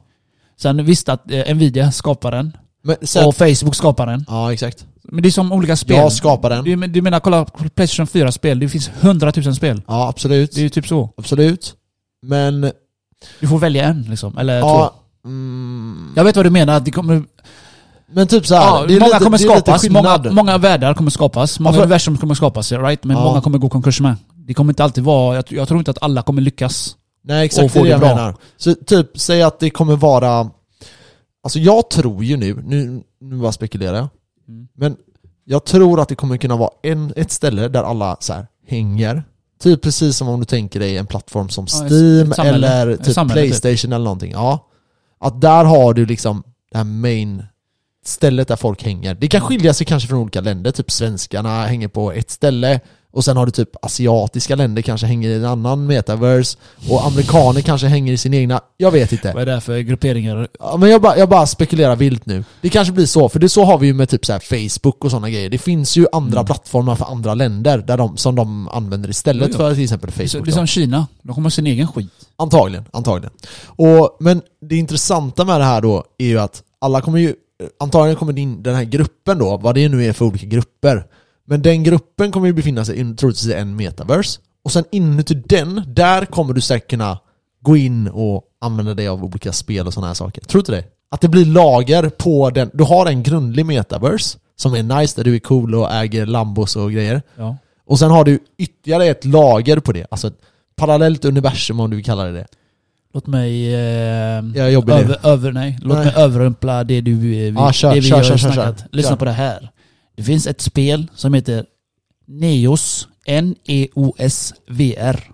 [0.57, 2.57] Sen visst att eh, Nvidia skapar den.
[2.83, 4.25] Men sen, Och Facebook skapar den.
[4.29, 4.87] ja exakt.
[5.15, 5.97] Men det är som olika spel.
[5.97, 6.65] Jag skapar den.
[6.65, 8.59] Du, men- du menar, kolla på Playstation 4-spel.
[8.61, 9.83] Det finns hundratusen spel.
[9.87, 10.53] Ja absolut.
[10.55, 11.11] Det är ju typ så.
[11.17, 11.75] Absolut.
[12.27, 12.71] Men,
[13.41, 14.39] Du får välja en liksom.
[14.39, 14.93] Eller ja,
[15.23, 15.29] två.
[15.29, 16.75] mm, Jag vet vad du menar.
[16.77, 17.23] att Det kommer,
[18.13, 19.89] men typ så här, ja, det är många lite, kommer det är lite skapas.
[19.91, 20.35] Många, skillnad.
[20.35, 21.59] många världar kommer skapas.
[21.61, 22.73] Många för- universum kommer skapas.
[22.73, 23.05] Right?
[23.05, 23.25] Men Ja.
[23.25, 24.17] många kommer gå konkurs med.
[24.47, 25.35] Det kommer inte alltid vara...
[25.37, 26.97] Jag, jag tror inte att alla kommer lyckas.
[27.25, 28.25] Nej och exakt, få det är det det jag bra.
[28.25, 28.35] menar.
[28.57, 30.51] Så typ, säg att det kommer vara...
[31.45, 34.09] Alltså jag tror ju nu, nu, nu bara spekulerar jag.
[34.49, 34.69] Mm.
[34.75, 34.97] Men
[35.45, 39.25] jag tror att det kommer kunna vara en, ett ställe där alla så här hänger.
[39.63, 43.61] Typ precis som om du tänker dig en plattform som Steam eller typ samhälle, typ.
[43.61, 44.33] Playstation eller någonting.
[44.33, 44.69] Ja.
[45.19, 47.43] Att där har du liksom det här main
[48.05, 49.15] stället där folk hänger.
[49.15, 52.81] Det kan skilja sig kanske från olika länder, typ svenskarna hänger på ett ställe
[53.15, 56.59] och sen har du typ asiatiska länder kanske hänger i en annan metaverse
[56.91, 59.33] och amerikaner kanske hänger i sin egna, jag vet inte.
[59.33, 60.49] Vad är det här för grupperingar?
[60.61, 62.45] Ja, men jag bara, jag bara spekulerar vilt nu.
[62.61, 65.05] Det kanske blir så, för det så har vi ju med typ så här Facebook
[65.05, 65.51] och sådana grejer.
[65.51, 66.47] Det finns ju andra Mm.
[66.47, 69.59] plattformar för andra länder där de, som de använder istället Jo, jo.
[69.59, 70.33] för till exempel Facebook.
[70.33, 70.53] det är då.
[70.53, 71.07] som Kina.
[71.23, 72.11] De kommer ha sin egen skit.
[72.37, 73.33] Antagligen, antagligen.
[73.67, 77.35] Och, men det intressanta med det här då är ju att alla kommer ju,
[77.81, 81.07] antagligen kommer din, den här gruppen då, vad det nu är för olika grupper,
[81.47, 85.35] men den gruppen kommer ju befinna sig in, troligtvis i en metaverse, och sen inuti
[85.35, 87.19] den, där kommer du säkert kunna
[87.61, 90.43] gå in och använda dig av olika spel och sådana här saker.
[90.43, 90.85] Tror du inte det?
[91.11, 95.25] Att det blir lager på den, du har en grundlig metaverse som är nice, där
[95.25, 97.23] du är cool och äger Lambos och grejer.
[97.37, 97.57] Ja.
[97.87, 100.39] Och sen har du ytterligare ett lager på det, alltså ett
[100.77, 102.47] parallellt universum om du vill kalla det det.
[103.15, 103.75] Låt mig...
[103.75, 105.79] Eh, över, över, nej.
[105.83, 106.05] Låt Nej.
[106.07, 108.79] mig överrumpla det du, eh, vi, Ja, kör, det vi kör, har kör, snackat.
[108.81, 108.89] kör.
[108.93, 109.71] Lyssna på det här.
[110.17, 111.67] Det finns ett spel som heter
[112.27, 113.09] Neos.
[113.27, 115.31] N-E-O-S-V-R.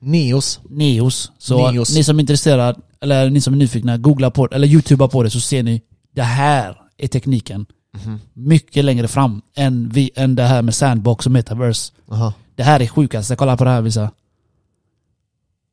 [0.00, 0.60] Neos.
[0.70, 1.32] Neos.
[1.38, 1.94] Så Neos.
[1.94, 5.22] ni som är intresserade, eller ni som är nyfikna, googla på det, eller youtuba på
[5.22, 5.82] det så ser ni.
[6.14, 7.66] Det här är tekniken.
[7.94, 8.20] Mhm.
[8.32, 11.92] Mycket längre fram än, vi, än det här med sandbox och metaverse.
[12.10, 12.32] Aha.
[12.54, 13.36] Det här är sjukaste.
[13.36, 14.10] Kolla på det här visa.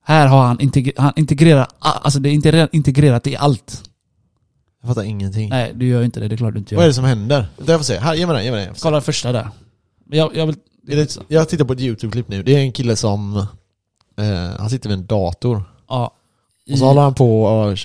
[0.06, 3.84] Här har han, integre, han integrerat, alltså det är integrerat i allt.
[4.86, 5.50] Jag fattar ingenting.
[5.50, 6.28] Nej, du gör inte det.
[6.28, 6.90] Det är klart du inte Vad är gör.
[6.90, 7.48] det som händer?
[7.66, 7.98] Jag får se.
[8.00, 8.76] Här, ge mig den, ge mig den.
[8.82, 9.50] Kolla första där.
[10.12, 10.56] Jag, jag vill...
[10.88, 12.44] Det, jag tittar på ett YouTube-klipp nu.
[12.44, 13.38] Det är en kille som...
[14.18, 15.64] Eh, han sitter vid en dator.
[15.90, 16.14] Ja.
[16.72, 17.78] Och så håller han på och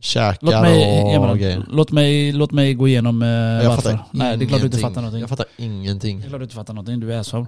[0.00, 1.38] käkar Låt mig, och den.
[1.38, 1.64] grejer.
[1.70, 3.82] låt, mig, låt mig gå igenom eh, Jag varför.
[3.82, 5.20] fattar Nej, det är klart du inte fattar någonting.
[5.20, 6.20] Jag fattar ingenting.
[6.20, 7.00] Det är klart du inte fattar någonting.
[7.00, 7.46] Du är asshole.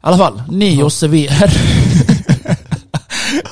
[0.00, 1.50] alla fall, Neos VR.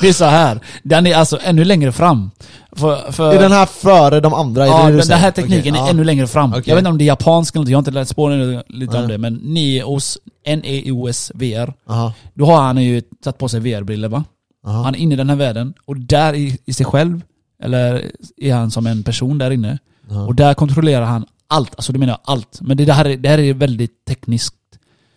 [0.00, 0.60] Det är så här.
[0.82, 2.30] Den är alltså ännu längre fram.
[2.72, 4.66] För, för, Är den här före de andra?
[4.66, 5.90] Ja, det det den, den här tekniken Okej, är ja.
[5.90, 6.50] ännu längre fram.
[6.52, 6.62] Okej.
[6.66, 8.28] Jag vet inte om det är japanskt eller något, jag har inte läst på
[8.68, 9.08] lite om Nej.
[9.12, 9.18] det.
[9.18, 11.72] Men Neos, N-E-O-S VR.
[11.88, 14.24] Aha, Då har han ju tagit på sig VR-briller va?
[14.66, 14.82] aha.
[14.82, 17.20] Han är inne i den här världen och där i, i sig själv,
[17.62, 18.04] eller
[18.36, 19.78] är han som en person där inne.
[20.10, 20.26] Ja.
[20.26, 22.58] Och där kontrollerar han allt, alltså du menar jag allt.
[22.60, 24.54] Men det, det, här, är- det här är väldigt tekniskt.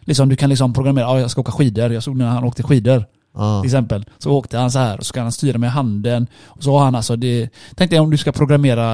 [0.06, 2.64] Liksom du kan liksom programmera, ja, jag ska åka skidor, jag såg när han åkte
[2.64, 3.62] skidor Ja.
[3.62, 4.06] till exempel.
[4.18, 6.28] Så åkte han så här och så kan han styra med handen.
[6.46, 7.50] Och så har han alltså det...
[7.76, 8.86] Tänk dig om du ska programmera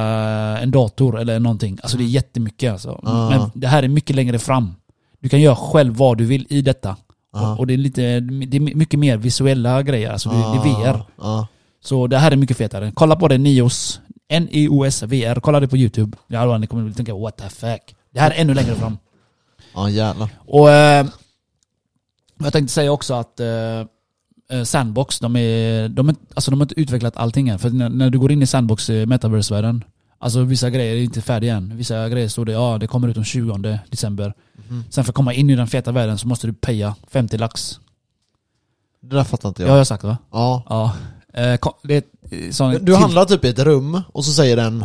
[0.60, 1.80] en dator eller någonting.
[1.82, 3.00] Alltså det är jättemycket alltså.
[3.04, 3.30] Ah.
[3.30, 4.76] Men det här är mycket längre fram.
[5.20, 6.96] Du kan göra själv vad du vill i detta.
[7.34, 7.52] Ah.
[7.52, 10.12] Och, och det är lite, det är mycket mer visuella grejer.
[10.12, 11.06] Alltså det, det är VR.
[11.84, 12.92] Så det här är mycket fetare.
[12.96, 14.02] Kolla på det, Nios.
[14.30, 15.40] N-I-O-S VR.
[15.40, 16.18] Kolla det på YouTube.
[16.28, 17.96] Ja, då ni kommer att tänka what the fuck.
[18.14, 18.98] Det här är ännu längre fram.
[19.74, 20.30] Ja jävlar.
[20.46, 21.06] Och eh,
[22.40, 23.48] jag tänkte säga också att eh,
[24.66, 27.60] Sandbox, de, är, de, är, alltså de har inte utvecklat allting än.
[27.60, 29.84] För när, när du går in i Sandbox i metaverse-världen,
[30.20, 31.78] alltså vissa grejer är inte färdiga än.
[31.78, 34.34] Vissa grejer står det, ja det kommer ut den 20 december.
[34.70, 34.84] Mhm.
[34.90, 37.80] Sen för att komma in i den feta världen så måste du paya 50 lax.
[39.02, 39.74] Det där fattar inte Ja, jag.
[39.74, 40.18] jag har sagt va?
[40.32, 40.64] Ja.
[40.70, 40.94] Ja.
[41.42, 44.78] Eh, ko- det ett, sån, Du handlar typ i ett rum och så säger den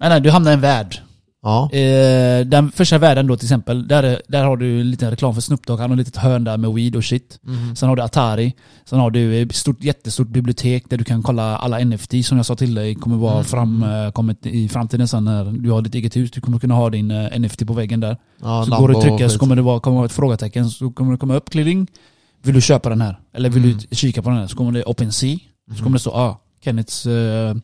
[0.00, 0.98] Nej nej, du hamnar i en värld.
[1.44, 1.70] Ja.
[1.72, 5.34] Eh, den första världen då till exempel, där, är- där har du en liten reklam
[5.34, 7.38] för Snoop Dogg, han har ett litet hörn där med weed och shit.
[7.42, 7.76] Mhm.
[7.76, 11.56] Sen har du Atari, sen har du ett stort, jättestort bibliotek där du kan kolla
[11.56, 13.44] alla NFT som jag sa till dig kommer vara Mm.
[13.44, 13.82] fram,
[14.44, 16.30] eh, i framtiden sen när du har ditt eget hus.
[16.30, 18.16] Du kommer kunna ha din eh, NFT på väggen där.
[18.42, 20.12] Ja, så Lambo går du och och trycker så kommer det vara, kommer vara ett
[20.12, 21.86] frågetecken, så kommer det komma upp, kling.
[22.42, 23.18] Vill du köpa den här?
[23.34, 23.78] Eller vill Mm.
[23.90, 24.46] du kika på den här?
[24.46, 25.38] Så kommer det OpenSea,
[25.76, 27.54] så kommer det stå ah, Kenneths eh,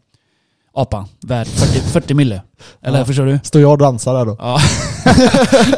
[0.74, 2.42] apa, värd 40, 40 mille.
[2.82, 3.04] Eller Ja.
[3.04, 3.40] förstår du?
[3.42, 4.36] Står jag och dansar där då?
[4.38, 4.58] Ja.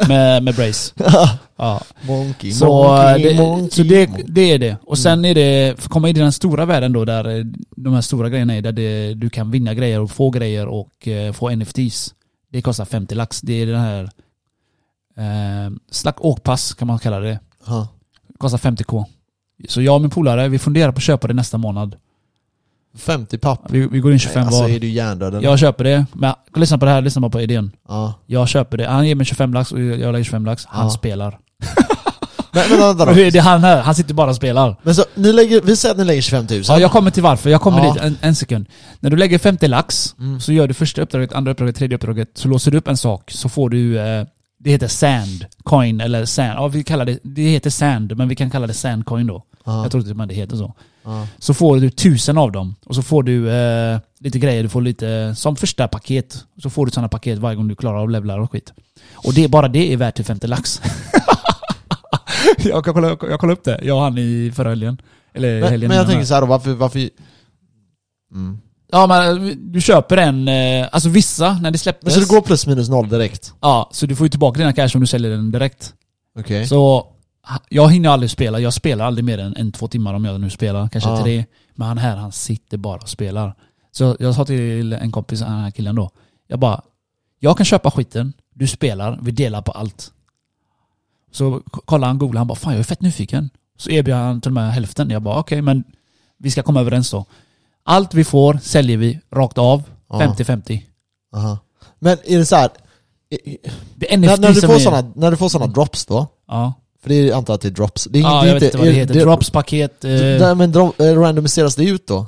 [0.08, 0.94] med, med brace.
[1.56, 1.80] Ja.
[2.02, 3.70] Monkey, Så, monkey, det, monkey.
[3.70, 4.76] så det, det är det.
[4.86, 7.44] Och sen är det, för komma in i den stora världen då, där eh,
[7.76, 11.08] de här stora grejerna är, där det, du kan vinna grejer och få grejer och
[11.08, 12.14] eh, få NFTs.
[12.52, 13.40] Det kostar 50 lax.
[13.40, 14.02] Det är den här
[15.16, 17.38] eh, slags åkpass kan man kalla det.
[18.28, 19.04] Det kostar 50k.
[19.68, 21.96] Så jag och min polare, vi funderar på att köpa det nästa månad.
[22.98, 23.60] 50 papp.
[23.70, 24.68] Vi, vi går in 25 Nej, alltså var.
[24.70, 25.48] är du hjärndöd eller?
[25.48, 26.06] Jag köper det.
[26.12, 27.70] Men lyssna på det här, lyssna bara på idén.
[27.88, 28.14] Ja.
[28.26, 28.86] Jag köper det.
[28.86, 30.64] Han ger mig 25 lax och jag lägger 25 lax.
[30.68, 30.90] Han Ja.
[30.90, 31.38] spelar.
[32.54, 33.12] Men, men vänta då.
[33.14, 34.76] det är han här, han sitter bara och spelar.
[34.82, 36.62] Men så, ni lägger, vi säger att ni lägger 25 000.
[36.68, 37.50] Ja, jag kommer till varför.
[37.50, 37.92] Jag kommer Ja.
[37.92, 38.02] dit.
[38.02, 38.66] En, en sekund.
[39.00, 40.40] När du lägger 50 lax, Mm.
[40.40, 42.28] så gör du första uppdraget, andra uppdraget, tredje uppdraget.
[42.34, 43.98] Så låser du upp en sak, så får du...
[43.98, 44.24] Eh,
[44.64, 46.52] det heter sand coin, eller sand.
[46.56, 47.18] Ja, vi kallar det...
[47.22, 49.42] Det heter sand, men vi kan kalla det sand coin då.
[49.64, 49.82] Ja.
[49.82, 50.74] Jag tror inte men det heter så.
[51.04, 51.26] Ja.
[51.38, 52.74] Så får du tusen av dem.
[52.84, 54.62] Och så får du eh, lite grejer.
[54.62, 55.34] Du får lite...
[55.36, 56.44] Som första paket.
[56.62, 58.72] Så får du sådana paket varje gång du klarar av levlar och skit.
[59.14, 60.80] Och det, bara det är värt till 50 lax.
[62.64, 63.80] jag, kan kolla, jag kollade upp det.
[63.82, 65.02] Jag och han i förra helgen.
[65.34, 66.26] Eller Men, helgen men jag tänker här.
[66.26, 66.72] så här då, varför...
[66.72, 67.10] varför
[68.34, 68.58] mm.
[68.94, 72.14] Ja men du köper en, eh, alltså vissa när det Men släpptes.
[72.14, 73.54] så det går plus minus noll direkt?
[73.60, 75.94] Ja, så du får ju tillbaka dina cash om du säljer den direkt.
[76.38, 76.66] Okej.
[76.66, 77.11] Så ha-
[77.68, 80.50] jag hinner aldrig spela, jag spelar aldrig mer än en, två timmar om jag nu
[80.50, 81.22] spelar, kanske Ja.
[81.22, 81.44] tre.
[81.74, 83.54] Men han här, han sitter bara och spelar.
[83.92, 86.10] Så jag sa till en kompis, den här killen då,
[86.46, 86.82] jag bara,
[87.38, 90.12] jag kan köpa skiten, du spelar, vi delar på allt.
[91.32, 93.50] Så k- kollade han, googlade, han bara, fan jag är fett nyfiken.
[93.78, 95.10] Så erbjöd han till och med hälften.
[95.10, 95.84] Jag bara, okej men
[96.38, 97.24] vi ska komma överens då.
[97.84, 100.20] Allt vi får säljer vi rakt av, Ja.
[100.20, 100.82] 50-50.
[101.36, 101.58] Aha.
[101.98, 102.70] Men är det så här,
[104.16, 104.78] när, när, du får är...
[104.78, 106.26] såna, när du får såna drops då?
[106.48, 106.72] Ja,
[107.02, 108.08] För det är, jag antar att det är drops.
[108.10, 109.14] Det är, ja det är jag vet inte vad det heter.
[109.14, 110.04] Drops-paket.
[110.04, 112.26] Eh, Nej, men eh, randomiseras det ut då?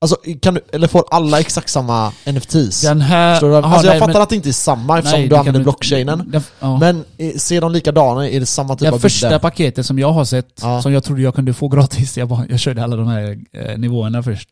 [0.00, 2.80] Alltså, kan du, eller får alla exakt samma NFTs?
[2.82, 3.34] den här...
[3.34, 3.56] Förstår du?
[3.56, 5.38] Aha, alltså jag nej, fattar men- att det inte är samma eftersom nej, du det
[5.38, 6.30] använder blockchainen.
[6.30, 6.78] Den, ja.
[6.78, 8.28] Men eh, ser de likadana?
[8.28, 9.38] Är det samma typ det av första bilder?
[9.38, 10.82] paketet som jag har sett, Ja.
[10.82, 13.78] som jag trodde jag kunde få gratis, jag, bara, jag körde alla de här eh,
[13.78, 14.48] nivåerna först.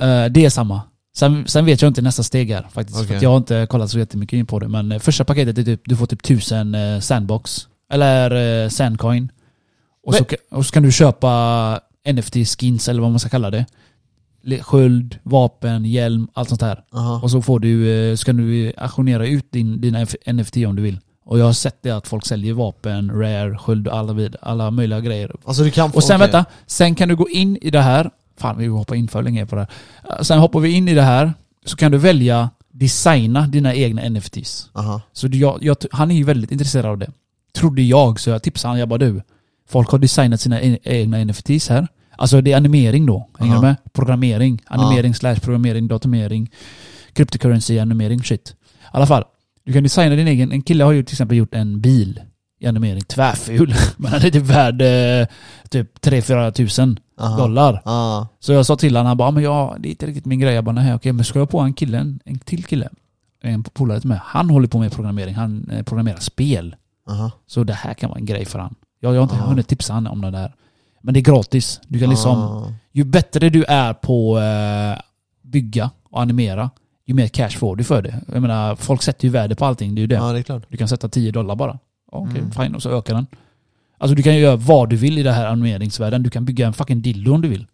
[0.00, 0.80] Eh, det är samma.
[1.16, 2.98] Sen, sen vet jag inte nästa steg här faktiskt.
[2.98, 3.16] För Okej.
[3.16, 4.68] att jag har inte kollat så jättemycket in på det.
[4.68, 7.66] Men första paketet är typ, du får typ tusen eh, sandbox.
[7.90, 9.32] Eller eh, sandcoin.
[10.04, 13.50] Och, så, Men- ka- och så kan du köpa NFT-skins eller vad man ska kalla
[13.50, 13.66] det.
[14.60, 16.84] Sköld, vapen, hjälm, allt sånt här.
[16.92, 17.20] Aha.
[17.22, 21.00] Och så får du, eh, ska du auktionera ut din, dina NFT om du vill.
[21.24, 24.70] Och jag har sett det att folk säljer vapen, rare, sköld och alla, vid, alla
[24.70, 25.32] möjliga grejer.
[25.44, 25.90] Alltså du kan.
[25.90, 26.30] Och sen okej.
[26.32, 28.10] vänta, sen kan du gå in i det här.
[28.36, 29.70] Fan vi hoppar in för länge på det här.
[30.18, 31.32] Eh, Sen hoppar vi in i det här.
[31.64, 34.70] Så kan du välja designa dina egna NFTs.
[34.72, 35.00] Aha.
[35.12, 37.10] Så jag, jag, han är ju väldigt intresserad av det.
[37.52, 38.78] Trodde jag, så jag tipsade han.
[38.78, 39.22] Jag bara du.
[39.68, 41.88] Folk har designat sina e- egna NFTs här.
[42.16, 43.28] Alltså det är animering då.
[43.38, 43.60] Hänger Ja.
[43.60, 43.76] du med?
[43.92, 44.60] Programmering.
[44.66, 46.50] Animering slash programmering, datumering,
[47.12, 48.48] cryptocurrency, animering, shit.
[48.50, 49.24] I alla fall.
[49.64, 50.52] Du kan designa din egen.
[50.52, 52.20] En kille har ju till exempel gjort en bil
[52.60, 53.00] i animering.
[53.02, 53.74] Tvärful.
[53.96, 55.26] Men han är typ värd eh,
[55.70, 57.36] typ 3-4 tusen Aha.
[57.36, 57.82] dollar.
[57.84, 58.28] Ja.
[58.40, 60.54] Så jag sa till honom, han bara, men ja, det är inte riktigt min grej.
[60.54, 62.88] Jag bara, nej okej, men ska jag på en kille, en, en till kille,
[63.42, 66.76] en polare till mig, han håller på med programmering, han eh, programmerar spel.
[67.10, 67.30] Aha.
[67.46, 68.74] Så det här kan vara en grej för han.
[69.00, 69.42] Jag, jag har inte Ja.
[69.42, 70.54] hunnit tipsa han om det där.
[71.02, 71.80] Men det är gratis.
[71.88, 72.72] Du kan liksom, Ah.
[72.92, 74.98] ju bättre du är på eh,
[75.42, 76.70] bygga och animera,
[77.06, 78.20] ju mer cash får du för det.
[78.32, 80.14] Jag menar, folk sätter ju värde på allting, det är ju det.
[80.14, 80.62] Ja, det är klart.
[80.68, 81.78] Du kan sätta 10 dollar bara.
[82.12, 82.50] Okej, Mm.
[82.50, 82.74] fine.
[82.74, 83.26] Och så ökar den.
[83.98, 86.22] Alltså du kan ju göra vad du vill i det här animeringsvärlden.
[86.22, 87.66] Du kan bygga en fucking dildo om du vill.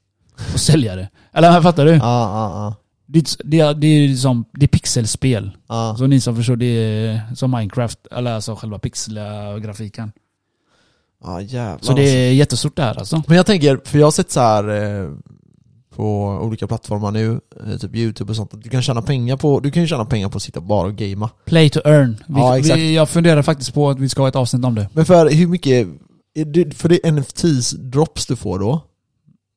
[0.55, 1.09] Och sälja det.
[1.33, 1.91] Eller fattar du?
[1.91, 2.75] Ja, ja, ja.
[3.07, 5.51] Det, det, det är ju som, det är pixelspel.
[5.69, 5.95] Ja.
[5.99, 7.99] Så ni som förstår, det är som Minecraft.
[8.11, 10.13] Eller alltså själva pixelgrafiken.
[11.25, 13.23] Ja, jävlar Så det är jättestort det här alltså.
[13.27, 15.11] Men jag tänker, för jag har sett så här eh,
[15.97, 19.61] på olika plattformar nu, eh, typ youtube och sånt, att du kan tjäna pengar på,
[19.61, 21.31] du kan ju tjäna pengar på att sitta bara och gamea.
[21.45, 22.17] Play to earn.
[22.27, 22.79] Vi, Ja, exakt.
[22.79, 24.89] vi, jag funderar faktiskt på att vi ska ha ett avsnitt om det.
[24.93, 25.89] Men för hur mycket,
[26.75, 28.81] för det är NFTs drops du får då?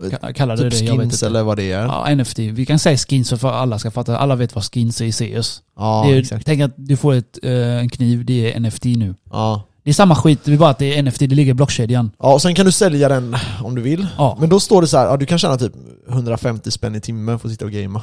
[0.03, 0.85] Ka- Kallar du Typ det?
[0.85, 1.25] Jag vet skins inte.
[1.25, 1.81] eller vad det är?
[1.85, 2.39] Ja, Ja, NFT.
[2.39, 4.17] Vi kan säga skins för alla ska fatta.
[4.17, 5.61] Alla vet vad skins är i CS.
[5.77, 5.83] det
[6.13, 6.45] är, exakt.
[6.45, 9.15] tänk att du får ett, eh, en kniv, det är NFT nu.
[9.31, 9.63] Ja.
[9.83, 12.11] Det är samma skit, det är bara att det är NFT, det ligger i blockkedjan.
[12.19, 14.07] ja, och sen kan du sälja den om du vill.
[14.17, 14.37] Ja.
[14.39, 15.73] Men då står det så här, ja, du kan tjäna typ
[16.09, 18.01] 150 spänn i timmen för att sitta och gamea.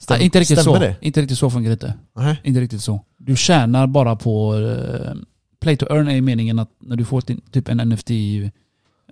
[0.00, 0.84] Stäm, Nej, inte riktigt stämmer så.
[0.84, 0.96] det?
[1.00, 1.94] Inte riktigt så funkar det inte.
[2.16, 2.40] Nej.
[2.44, 3.00] Inte riktigt så.
[3.18, 4.54] Du tjänar bara på...
[4.56, 5.14] Eh,
[5.60, 7.20] play to earn är meningen att när du får
[7.50, 8.10] typ en NFT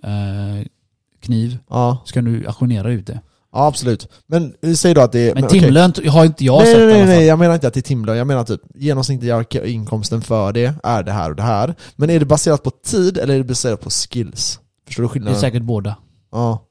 [0.03, 0.65] eh,
[1.23, 3.19] kniv Ja, så kan du auktionera ut det.
[3.53, 4.07] ja, absolut.
[4.27, 5.35] Men eh, säg då att det är...
[5.35, 5.59] Men okej.
[5.59, 7.79] timlön t- har inte jag nej, sett nej, nej, nej, jag menar inte att det
[7.79, 11.75] är timlön, jag menar typ genomsnittliga inkomsten för det är det här och det här.
[11.95, 14.59] Men är det baserat på tid eller är det baserat på skills?
[14.87, 15.39] Förstår du Det är skillnaden?
[15.39, 15.95] säkert båda.
[16.31, 16.63] Ja.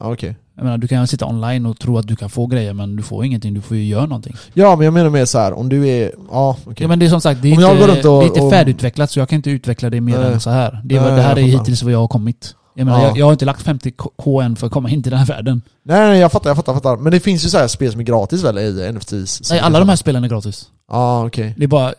[0.00, 0.36] Ja okej.
[0.56, 3.02] Jag menar, du kan sitta online och tro att du kan få grejer men du
[3.02, 4.34] får ingenting, du får ju göra någonting.
[4.54, 6.74] Ja men jag menar mer så här om du är, ja okej.
[6.78, 7.66] Ja men det är som sagt, det är inte,
[8.08, 10.32] och- det är inte färdigutvecklat så jag kan inte utveckla det mer Nej.
[10.32, 10.80] än så här.
[10.84, 12.54] Det, är, Nej, det här är hittills vad jag har kommit.
[12.78, 13.06] Jag menar, Ja.
[13.08, 15.62] jag, jag har inte lagt 50k än för att komma in till den här världen.
[15.82, 16.96] Nej nej jag fattar, jag fattar, jag fattar.
[17.02, 19.50] Men det finns ju så här spel som är gratis väl i NFTs?
[19.50, 20.68] Nej, alla de här spelen är gratis.
[20.88, 21.54] Ja okej.
[21.56, 21.94] Det är bara,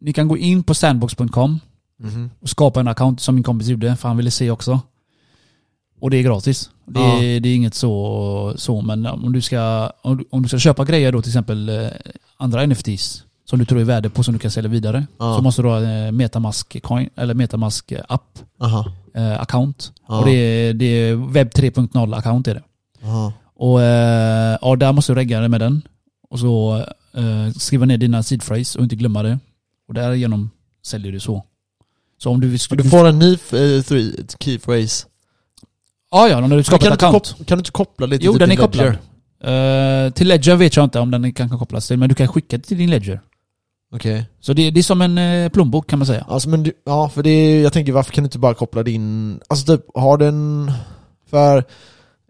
[0.00, 1.60] ni kan gå in på sandbox.com
[2.00, 2.30] Mhm.
[2.42, 4.80] och skapa en account som min kompis gjorde, för han ville se också.
[6.00, 6.70] Och det är gratis.
[6.86, 7.22] Det Ja.
[7.22, 10.58] är, det är inget så, så, men om du, ska, om, du, om du ska
[10.58, 11.86] köpa grejer då till exempel eh,
[12.36, 15.06] andra NFTs som du tror är värde på som du kan sälja vidare.
[15.18, 15.36] Ja.
[15.36, 18.92] Så måste du ha eh, Metamask coin, eller Metamask app, Aha.
[19.14, 19.92] Eh, account.
[20.08, 20.18] Ja.
[20.18, 22.62] Och det är, det är webb 3.0 account är det.
[23.04, 23.32] Aha.
[23.54, 25.82] Och eh, ja, där måste du regga dig med den.
[26.30, 26.84] Och så
[27.14, 29.38] eh, skriva ner dina seed phrase och inte glömma det.
[29.88, 30.50] Och därigenom
[30.86, 31.44] säljer du så.
[32.18, 32.58] Så om du vill...
[32.70, 35.06] Du får en ny uh, three, key phrase.
[36.10, 37.36] Ja, ja, när du skapar kan, du ett account.
[37.46, 38.96] kan du inte koppla det till Jo, den är kopplad.
[39.44, 42.56] Eh, till Ledger vet jag inte om den kan kopplas till, men du kan skicka
[42.56, 43.20] det till din Ledger.
[43.94, 44.26] Okej.
[44.40, 46.24] Så det, det är som en eh, plånbok kan man säga.
[46.28, 48.82] Alltså men du, ja för det är, jag tänker varför kan du inte bara koppla
[48.82, 50.72] din, alltså typ har den,
[51.30, 51.62] för eh,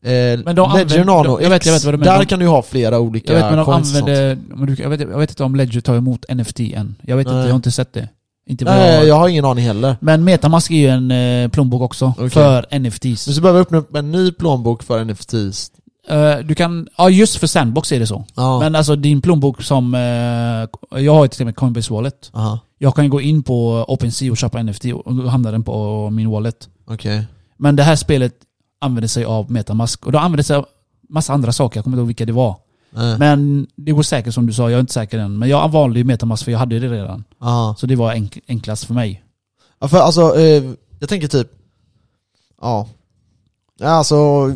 [0.03, 2.19] Men de Ledger använder- Nano de- jag vet- jag vet vad du menar.
[2.19, 4.09] där kan du ha flera olika Jag vet, men de coins och sånt.
[4.09, 4.39] använder...
[4.57, 6.95] Men du, jag, vet, jag vet inte om Ledger tar emot NFT än.
[7.03, 7.45] Jag vet inte, Nej.
[7.45, 8.09] jag har inte sett det.
[8.51, 9.97] Inte vad Nej, jag, jag har ingen aning heller.
[10.01, 12.31] Men Metamask är ju en eh, plånbok också, Okej.
[12.31, 13.27] för NFTs.
[13.27, 15.71] Men så behöver jag öppna upp en ny plånbok för NFTs.
[16.09, 18.25] Eh, du kan, ja just för Sandbox är det så.
[18.35, 18.59] Ja.
[18.61, 22.31] Men alltså din plånbok som, eh, jag har ju till och med Coinbase Wallet.
[22.35, 26.11] Aha, Jag kan gå in på OpenSea och köpa NFT och då hamnar den på
[26.11, 26.69] min wallet.
[26.87, 27.25] okej.
[27.57, 28.35] Men det här spelet
[28.81, 30.07] använder sig av Metamask.
[30.07, 30.67] Och de använder sig av
[31.09, 32.57] massa andra saker, jag kommer inte ihåg vilka det var.
[32.91, 33.19] Nej.
[33.19, 35.39] Men det går säkert som du sa, jag är inte säker än.
[35.39, 37.25] Men jag valde ju Metamask för jag hade det redan.
[37.41, 37.75] Aha.
[37.79, 39.23] Så det var enk enklast för mig.
[39.81, 40.65] Ja, för alltså, eh,
[41.01, 41.49] jag tänker typ,
[42.61, 42.89] ja.
[43.81, 44.47] Ja, Alltså,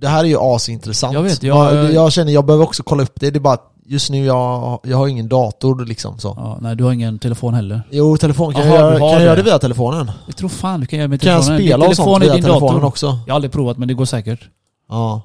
[0.00, 1.14] det här är ju asintressant.
[1.14, 3.58] Jag vet, jag- jag, jag känner, jag behöver också kolla upp det, det är bara
[3.86, 6.34] just nu jag, jag har ingen dator liksom så.
[6.36, 7.82] Ja, nej, du har ingen telefon heller.
[7.90, 9.42] Jo, telefon, kan Aha, jag, göra, kan jag göra det.
[9.42, 10.10] via telefonen?
[10.26, 11.66] Jag tror fan du kan göra med Kan jag telefonen.
[11.68, 12.84] spela och sånt via telefonen dator.
[12.84, 13.06] också?
[13.26, 14.40] Jag har aldrig provat men det går säkert.
[14.88, 15.22] Ja.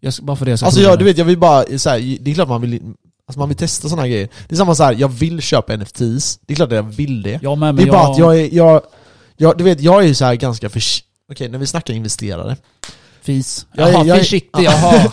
[0.00, 2.18] Jag, bara för det jag ska Alltså jag, du vet, jag vill bara, så här,
[2.20, 2.80] det är klart man vill,
[3.28, 4.28] alltså man vill testa här grejer.
[4.48, 7.22] Det är samma så här, jag vill köpa NFTs, det är klart att jag vill
[7.22, 7.38] det.
[7.42, 8.82] Jag med, men det är jag, bara att jag är, jag,
[9.36, 10.80] jag, du vet, jag är ju så här ganska för
[11.32, 12.56] Okej, när vi snackar investerare.
[13.22, 13.66] Fis.
[13.74, 15.12] Jag är- Jaha, jag är- försiktig, jaha.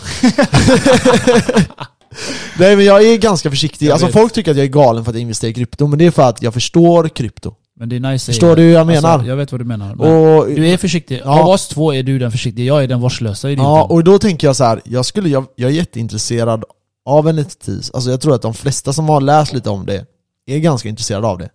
[2.58, 4.12] Nej men jag är ganska försiktig, Jag alltså vet.
[4.14, 6.10] folk tycker att jag är galen för att jag investerar i krypto, men det är
[6.10, 7.54] för att jag förstår krypto.
[7.78, 9.08] Men det är nice Förstår du hur jag menar?
[9.12, 9.94] Alltså, jag vet vad du menar.
[9.94, 10.06] Men
[10.36, 11.20] och, du är försiktig.
[11.24, 11.40] Ja.
[11.40, 14.18] Av oss två är du den försiktiga, jag är den vårdslösa i ja, och då
[14.18, 16.64] tänker jag så här, jag, skulle, jag, jag är jätteintresserad
[17.06, 20.06] av NFTs, alltså jag tror att de flesta som har läst lite om det
[20.46, 21.48] är ganska intresserade av det.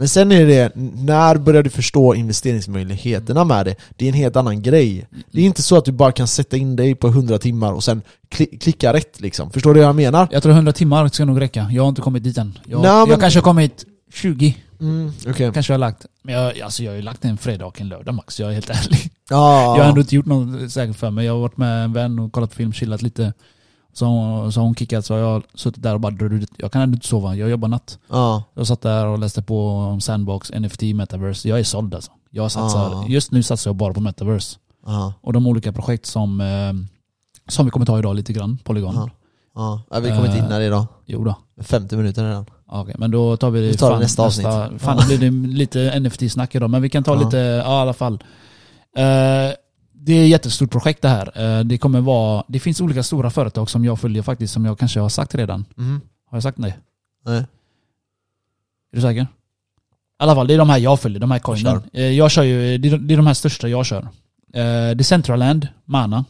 [0.00, 3.74] Men sen är det, när börjar du förstå investeringsmöjligheterna med det?
[3.96, 5.06] Det är en helt annan grej.
[5.30, 7.84] Det är inte så att du bara kan sätta in dig på 100 timmar och
[7.84, 9.50] sen kli- klicka rätt liksom.
[9.50, 10.28] Förstår du vad jag menar?
[10.30, 11.68] Jag tror 100 timmar ska nog räcka.
[11.72, 12.58] Jag har inte kommit dit än.
[12.66, 13.84] Jag, Nej, men- jag kanske har kommit
[14.14, 14.56] 20.
[14.80, 15.50] Mm, okej.
[15.54, 17.88] Kanske jag har lagt, men jag, alltså jag har ju lagt en fredag och en
[17.88, 19.10] lördag max, jag är helt ärlig.
[19.30, 19.76] Ja.
[19.76, 21.26] Jag har ändå inte gjort något säkert för mig.
[21.26, 23.32] Jag har varit med en vän och kollat på film, chillat lite.
[23.98, 26.14] Så, hon- så hon kickat så har jag suttit där och bara.
[26.56, 27.98] Jag kan ändå inte sova, jag jobbar natt.
[28.10, 28.42] Ja.
[28.54, 31.48] Jag satt där och läste på om Sandbox, NFT, Metaverse.
[31.48, 32.10] Jag är såld alltså.
[32.30, 33.04] Jag satsar, Ah.
[33.08, 34.58] Just nu satsar jag bara på Metaverse.
[34.86, 35.12] Ja.
[35.20, 36.72] Och de olika projekt som, eh,
[37.48, 38.94] som vi kommer ta idag lite grann, Polygon.
[38.94, 39.10] Ja.
[39.54, 39.82] Ja.
[39.90, 40.00] ja.
[40.00, 40.86] Vi kommer inte hinna det idag.
[41.06, 41.34] Jo då.
[41.62, 42.46] 50 minuter redan.
[42.70, 44.46] Ja, Okej, men då tar vi det Vi tar det nästa avsnitt.
[44.46, 44.94] Fan, Ja.
[45.08, 47.20] det blir det lite NFT-snack idag, men vi kan ta Ja.
[47.24, 48.14] lite, ja i alla fall.
[48.96, 49.52] Eh,
[50.08, 51.58] det är ett jättestort projekt det här.
[51.58, 54.78] Eh, det kommer vara, det finns olika stora företag som jag följer faktiskt, som jag
[54.78, 55.64] kanske har sagt redan.
[55.78, 56.00] Mm.
[56.30, 56.78] Har jag sagt nej?
[57.26, 57.36] Nej.
[57.38, 59.22] Är du säker?
[59.22, 59.26] I
[60.18, 61.62] alla fall, det är de här jag följer, de här coinen.
[61.62, 61.82] Kör.
[61.92, 64.08] Eh, Jag kör ju, det är de här största jag kör.
[64.54, 66.24] Eh, Decentraland, Mana.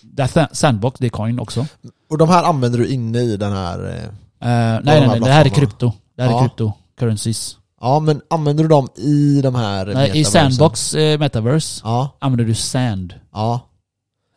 [0.00, 1.66] Death Sandbox, det är coin också.
[2.10, 3.78] Och de här använder du inne i den här...
[3.78, 4.10] Eh,
[4.40, 5.92] nej, nej, nej, det här är krypto.
[6.16, 6.36] Det här Ja.
[6.38, 6.72] är krypto.
[6.98, 7.57] Currencies.
[7.80, 10.24] Ja men använder du dem i de här Nej, I?
[10.24, 12.16] Sandbox eh, Metaverse Ja.
[12.18, 13.14] använder du Sand.
[13.32, 13.60] Ja.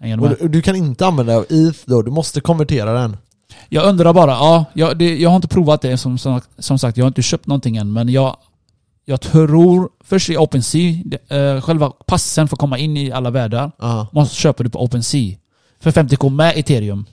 [0.03, 3.17] Du Och du, du kan inte använda ETH då, du måste konvertera den.
[3.69, 6.97] Jag undrar bara, ja, jag, det, jag har inte provat det som, som, som sagt,
[6.97, 8.37] jag har inte köpt någonting än, men jag,
[9.05, 10.95] jag tror, först i OpenSea,
[11.27, 14.07] eh, själva passen för att komma in i alla världar, Ja.
[14.11, 15.37] måste köpa du på OpenSea.
[15.79, 17.05] För 50k med ethereum.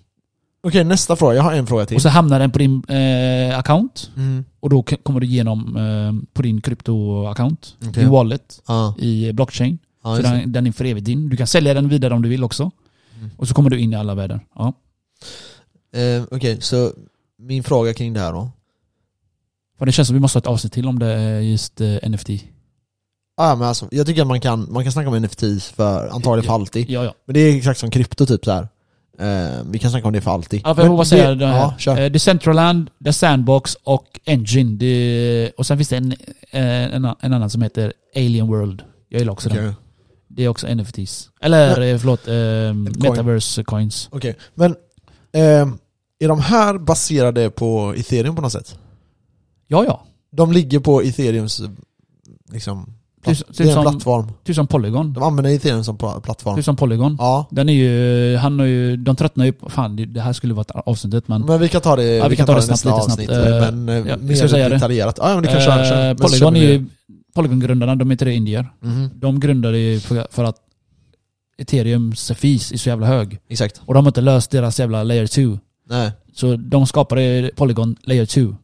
[0.61, 1.97] Okej nästa fråga, jag har en fråga till.
[1.97, 4.45] Och så hamnar den på din eh, account, Mm.
[4.61, 7.93] och då kommer du igenom eh, på din krypto-account, Okej.
[8.03, 8.95] din wallet, Ja.
[8.99, 9.79] i blockchain.
[10.05, 11.29] Ja, så den, den är för evigt din.
[11.29, 12.71] Du kan sälja den vidare om du vill också.
[13.19, 13.31] Mm.
[13.37, 14.41] Och så kommer du in i alla världar.
[14.55, 14.73] Ja.
[15.95, 16.93] Eh, Okej, så
[17.39, 18.51] min fråga kring det här då.
[19.79, 22.09] För det känns som vi måste ha ett avsnitt till om det är just eh,
[22.11, 22.29] NFT.
[23.37, 26.47] Ja men alltså, jag tycker att man kan, man kan snacka om NFTs för antagligen
[26.47, 26.91] för alltid.
[26.91, 27.15] Ja, ja.
[27.25, 28.69] Men det är exakt som krypto typ så här.
[29.21, 30.61] Eh, vi kan snacka om det för alltid.
[30.64, 31.79] Ja, för jag får bara säga det Ja, här.
[31.79, 32.01] kör.
[32.03, 34.77] Eh, Decentraland, The Sandbox och Engine.
[34.77, 36.12] Det, och sen finns det en,
[36.51, 38.83] eh, en, en annan som heter Alien World.
[39.09, 39.59] Jag gillar också den.
[39.59, 39.75] Okej,
[40.29, 41.31] Det är också NFTs.
[41.41, 44.09] Eller eh, förlåt, eh, Metaverse coins.
[44.12, 44.37] Okej.
[44.55, 44.71] men
[45.33, 45.69] eh,
[46.21, 48.79] är de här baserade på ethereum på något sätt?
[49.66, 50.05] Ja, ja.
[50.33, 51.62] De ligger på ethereums,
[52.53, 54.27] liksom, platt, Typ- typ det är en som- plattform.
[54.45, 55.12] Typ som Polygon.
[55.12, 56.57] De använder ethereum som pla- plattform.
[56.57, 57.16] Typ som Polygon.
[57.21, 60.55] Ja, Den är ju, han har ju, de tröttnar ju på, fan det- här skulle
[60.55, 63.27] vara avsnittet men men vi kan ta det, Ja, vi kan ta det snabbt, lite
[63.27, 63.31] snabbt.
[63.31, 65.19] Eh, men eh, ja, mer detaljerat.
[65.23, 66.14] Ja, men det kan köra.
[66.16, 66.85] Så Polygon är vi ju,
[67.35, 68.73] Polygon-grundarna, de är tre indier.
[68.83, 70.57] Mhm, De grundade ju för, för att
[71.59, 73.39] ethereums fees är så jävla hög.
[73.49, 73.81] Exakt.
[73.87, 75.59] Och de har inte löst deras jävla layer 2.
[75.91, 76.12] Nej.
[76.35, 78.57] Så de skapade Polygon layer 2.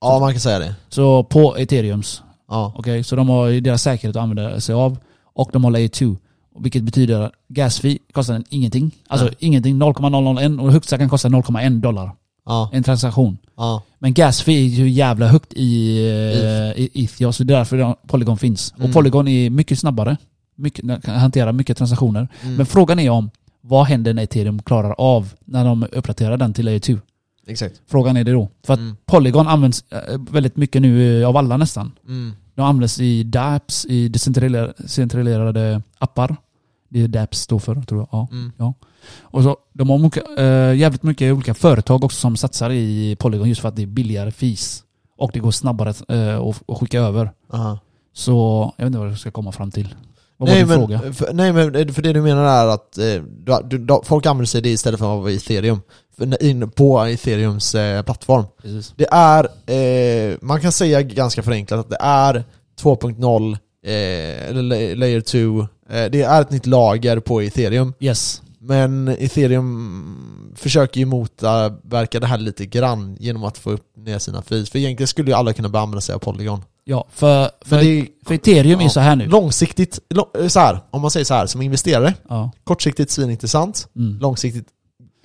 [0.00, 0.74] Ja, man kan säga det.
[0.88, 2.22] Så på ethereums.
[2.50, 2.72] Ja.
[2.76, 4.98] Okej, så de har deras säkerhet att använda sig av.
[5.34, 6.16] Och de har layer 2.
[6.58, 8.90] Vilket betyder att gas fee kostar ingenting.
[9.08, 9.34] Alltså Nej.
[9.38, 12.10] ingenting, 0,001 och högsta kan kosta 0,1 dollar.
[12.46, 12.70] Ja.
[12.72, 13.38] En transaktion.
[13.56, 13.82] Ja.
[13.98, 15.98] Men gas fee är ju jävla högt i,
[16.76, 18.74] eh, i ETH, ja, så det är därför Polygon finns.
[18.76, 18.86] Mm.
[18.88, 20.16] Och Polygon är mycket snabbare.
[20.56, 22.28] Mycket, kan hantera mycket transaktioner.
[22.42, 22.56] Mm.
[22.56, 23.30] Men frågan är om
[23.60, 26.98] vad händer när ethereum klarar av när de uppdaterar den till layer 2?
[27.46, 27.82] Exakt.
[27.86, 28.48] Frågan är det då.
[28.66, 28.96] För att Mm.
[29.06, 31.92] Polygon används eh, väldigt mycket nu eh, av alla nästan.
[32.08, 32.32] Mm.
[32.54, 36.36] De används i dApps, i decentralerade appar.
[36.88, 38.08] Det är dApps står för, tror jag.
[38.12, 38.28] Ja.
[38.32, 38.72] Mm.
[39.20, 43.48] Och så, de har mycket, eh, jävligt mycket olika företag också som satsar i Polygon
[43.48, 44.84] just för att det är billigare fees.
[45.16, 46.10] Och det går snabbare att
[46.68, 47.32] att skicka över.
[47.52, 47.78] Aha.
[48.12, 48.32] Så
[48.76, 49.94] jag vet inte vad jag ska komma fram till.
[50.40, 51.00] Vad var Nej fråga?
[51.04, 53.22] men, för, nej men för det du menar är att eh,
[53.64, 55.80] du, du, folk använder sig det istället för att vara ethereum.
[56.40, 58.44] In, på ethereums eh, plattform.
[58.62, 58.94] Precis.
[58.96, 59.44] Det är,
[60.30, 62.44] eh, man kan säga ganska förenklat att det är
[62.80, 63.52] 2.0,
[63.86, 67.92] eh, eller la- layer 2, eh, det är ett nytt lager på ethereum.
[68.00, 68.42] Yes.
[68.60, 74.42] Men ethereum försöker ju motverka det här lite grann genom att få upp ner sina
[74.42, 74.70] fees.
[74.70, 76.62] För egentligen skulle ju alla kunna börja använda sig av Polygon.
[76.90, 79.26] Ja, för, för, det är för ethereum är ja, så här nu.
[79.26, 79.98] långsiktigt,
[80.48, 82.50] så här, om man säger så här som investerare, Ja.
[82.64, 84.18] kortsiktigt svinintressant, Mm.
[84.20, 84.66] långsiktigt,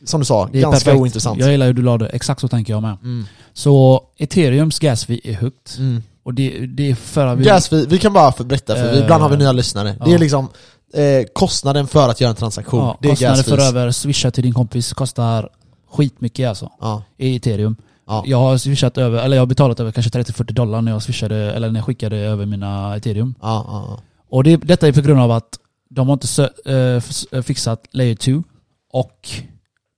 [0.06, 1.02] som du sa, Det är ganska perfekt.
[1.02, 1.40] ointressant.
[1.40, 2.08] Jag gillar hur du la det.
[2.08, 2.98] Exakt så tänker jag med.
[3.04, 3.26] Mm.
[3.54, 5.78] Så ethereums gas fee är högt.
[5.80, 6.04] Mm.
[6.24, 7.44] Och det, det är för vi...
[7.46, 9.90] Gas fee, vi kan bara berätta för vi, Eh, ibland har vi nya lyssnare.
[9.90, 10.16] Det ja.
[10.16, 10.50] är liksom
[10.94, 12.80] eh, kostnaden för att göra en transaktion.
[12.80, 15.50] ja, det är kostnader gas för över swisha till din kompis kostar
[15.92, 16.72] skitmycket alltså.
[16.82, 17.76] Ja, I ethereum.
[18.08, 18.24] Ja.
[18.28, 21.54] Jag har swishat över, eller jag har betalat över kanske 30-40 dollar när jag swishade,
[21.54, 23.36] eller när jag skickade över mina ethereum.
[23.42, 27.04] Ja, ja, Och det, detta är på grund av att de har inte sö, eh,
[27.32, 28.44] eh, fixat layer 2
[28.94, 29.30] och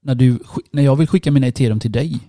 [0.03, 0.39] när, du,
[0.72, 2.20] när jag vill skicka mina ethereum till dig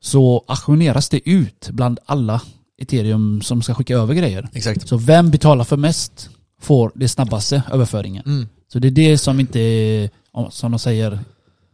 [0.00, 2.40] så auktioneras det ut bland alla
[2.82, 4.48] ethereum som ska skicka över grejer.
[4.52, 4.88] exakt.
[4.88, 6.30] Så vem betalar för mest
[6.60, 8.22] får det snabbaste överföringen.
[8.26, 8.48] Mm.
[8.72, 10.10] Så det är det som inte
[10.50, 11.18] som de säger,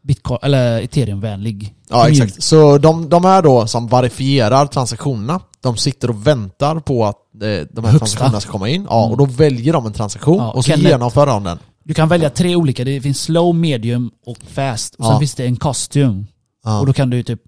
[0.09, 1.75] Bitcoin, eller ethereum-vänlig.
[1.91, 2.43] Ja exakt.
[2.43, 7.41] Så de, de här då som verifierar transaktionerna, de sitter och väntar på att eh,
[7.41, 7.99] de här Högsta.
[7.99, 8.87] transaktionerna ska komma in.
[8.91, 9.11] Ja, Mm.
[9.13, 11.59] och då väljer de en transaktion Ja, och så Kenneth- genomför de den.
[11.85, 14.95] Du kan välja tre olika, det finns slow, medium och fast.
[14.95, 15.19] Och sen Ja.
[15.19, 16.25] finns det en costume.
[16.65, 16.81] Ja.
[16.81, 17.41] Och då kan du typ,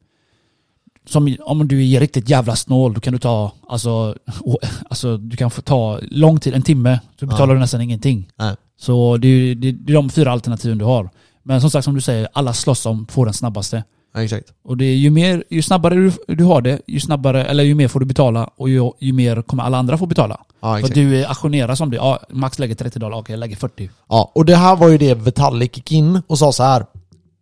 [1.08, 4.58] som om du är riktigt jävla snål, då kan du ta, alltså, å-
[4.90, 8.28] alltså du kan få ta lång tid, en timme, så betalar du nästan ingenting.
[8.38, 8.54] Nej.
[8.80, 11.11] Så det, är- det är de fyra alternativen du har.
[11.43, 13.84] Men som sagt, som du säger, alla slåss om att få den snabbaste.
[14.14, 14.53] Ja, exakt.
[14.64, 17.74] Och det är ju mer, ju snabbare du, du har det, ju snabbare, eller ju
[17.74, 20.41] mer får du betala och ju, ju mer kommer alla andra få betala.
[20.61, 20.95] Ja, För exakt.
[20.95, 23.91] du är auktionerar som det, ja, max lägger 30 dollar, okej jag lägger 40.
[24.09, 26.86] Ja, och det här var ju det Vitalik gick in och sa så här.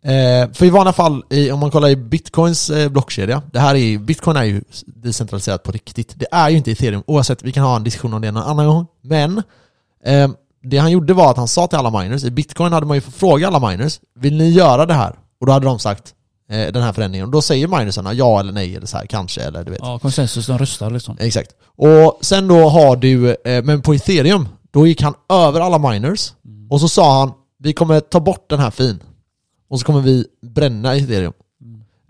[0.03, 3.75] Eh, för i vanliga fall, i, om man kollar i bitcoins eh, blockkedja, det här
[3.75, 6.15] är bitcoin är ju decentraliserat på riktigt.
[6.17, 8.67] Det är ju inte ethereum, oavsett, vi kan ha en diskussion om det någon annan
[8.67, 8.87] gång.
[9.03, 9.43] Men,
[10.05, 10.31] eh,
[10.69, 13.01] det han gjorde var att han sa till alla miners, i bitcoin hade man ju
[13.01, 15.19] fått fråga alla miners, vill ni göra det här?
[15.41, 16.15] Och då hade de sagt
[16.51, 17.27] eh, den här förändringen.
[17.27, 19.81] Och då säger minersarna ja eller nej eller så här, kanske eller du vet.
[19.83, 21.17] Ja, konsensus, de röstar liksom.
[21.21, 21.51] Exakt.
[21.77, 26.33] Och sen då har du, eh, men på ethereum, då gick han över alla miners
[26.71, 29.03] och så sa han vi kommer ta bort den här fin
[29.71, 31.33] och så kommer vi bränna ethereum.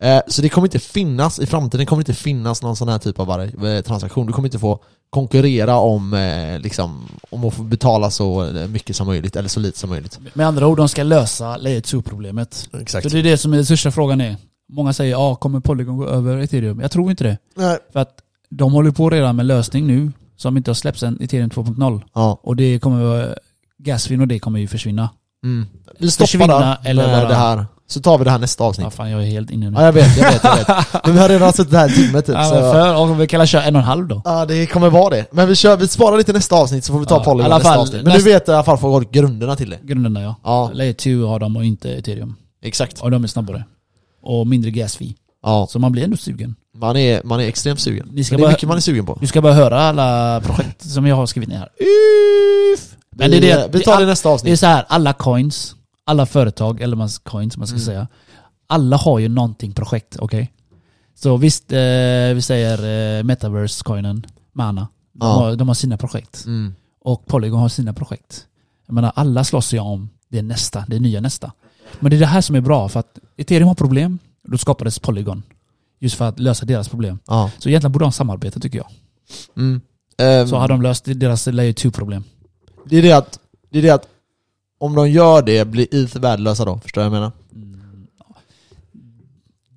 [0.01, 2.99] Eh, så det kommer inte finnas, i framtiden kommer det inte finnas någon sån här
[2.99, 4.27] typ av eh, transaktion.
[4.27, 4.81] Du kommer inte få
[5.11, 9.61] konkurrera om, eh, liksom, om att få betala så eh, mycket som möjligt eller så
[9.61, 10.19] lite som möjligt.
[10.35, 12.69] Med andra ord, de ska lösa layer 2-problemet.
[12.81, 13.11] Exakt.
[13.11, 14.37] Så det är det som är den största frågan är.
[14.73, 16.81] Många säger ja, kommer Polygon gå över ethereum?
[16.81, 17.39] Jag tror inte det.
[17.55, 17.79] Nej.
[17.93, 18.19] För att
[18.51, 22.03] de håller på redan med lösning nu, som inte har släppts än, ethereum 2.0.
[22.15, 22.41] Ja.
[22.43, 23.39] Och det kommer
[23.79, 25.11] Gasfin och det kommer ju försvinna.
[25.45, 25.67] Mm.
[25.99, 27.67] Vi stoppar Försvinna där eller det här.
[27.91, 28.85] Så tar vi det här nästa avsnitt.
[28.85, 29.77] Ja, fan jag är helt inne nu.
[29.77, 30.69] Ja jag vet, jag vet, jag vet.
[31.05, 32.35] Men vi har redan suttit här en timme typ.
[32.35, 32.55] Ja, så...
[32.55, 34.23] men för, och vi kan köra en och en halv då.
[34.25, 35.27] Ja det kommer vara det.
[35.33, 37.69] Men vi, kör, vi sparar lite nästa avsnitt så får vi ta Ja, Polygon nästa
[37.69, 38.03] fall, avsnitt.
[38.05, 39.79] Men näst- du vet i alla fall folk grunderna till det.
[39.83, 40.35] Grunderna ja.
[40.45, 42.35] Ja, Layer 2 har de och inte ethereum.
[42.63, 43.01] exakt.
[43.01, 43.65] Och de är snabbare.
[44.23, 45.15] Och mindre gas fee.
[45.43, 46.55] Ja, Så man blir ändå sugen.
[46.77, 48.09] man är, man är extremt sugen.
[48.13, 49.19] Ni ska Men det är bara- mycket man är sugen på.
[49.21, 51.69] Du ska bara höra alla projekt som jag har skrivit ner här.
[53.17, 54.61] Men vi, det är det- vi tar det i nästa Det är avsnitt.
[54.61, 55.75] så här, alla coins,
[56.09, 57.85] alla företag, eller man, coins man ska Mm.
[57.87, 58.09] säga.
[58.67, 60.53] Alla har ju någonting projekt, okej?
[61.15, 61.79] Så visst, eh,
[62.35, 62.79] vi säger
[63.19, 64.89] eh, metaverse-coinen, Mana.
[65.13, 65.33] De, Ja.
[65.33, 66.45] har, de har sina projekt.
[66.47, 66.75] Mm.
[67.01, 68.47] Och Polygon har sina projekt.
[68.87, 71.53] Jag menar, alla slåss ju om det nästa, det nya nästa.
[72.01, 74.99] Men det är det här som är bra, för att Ethereum har problem, då skapades
[74.99, 75.43] Polygon.
[76.01, 77.19] Just för att lösa deras problem.
[77.27, 77.51] Ja.
[77.59, 78.89] Så egentligen borde de samarbeta tycker jag.
[79.57, 79.81] Mm.
[80.19, 82.25] Ehm, Så hade de löst deras layer 2-problem.
[82.85, 83.39] det, är det, att,
[83.71, 84.07] det är det att
[84.79, 87.33] om de gör det blir ETH värdelösa då, förstår du vad jag menar?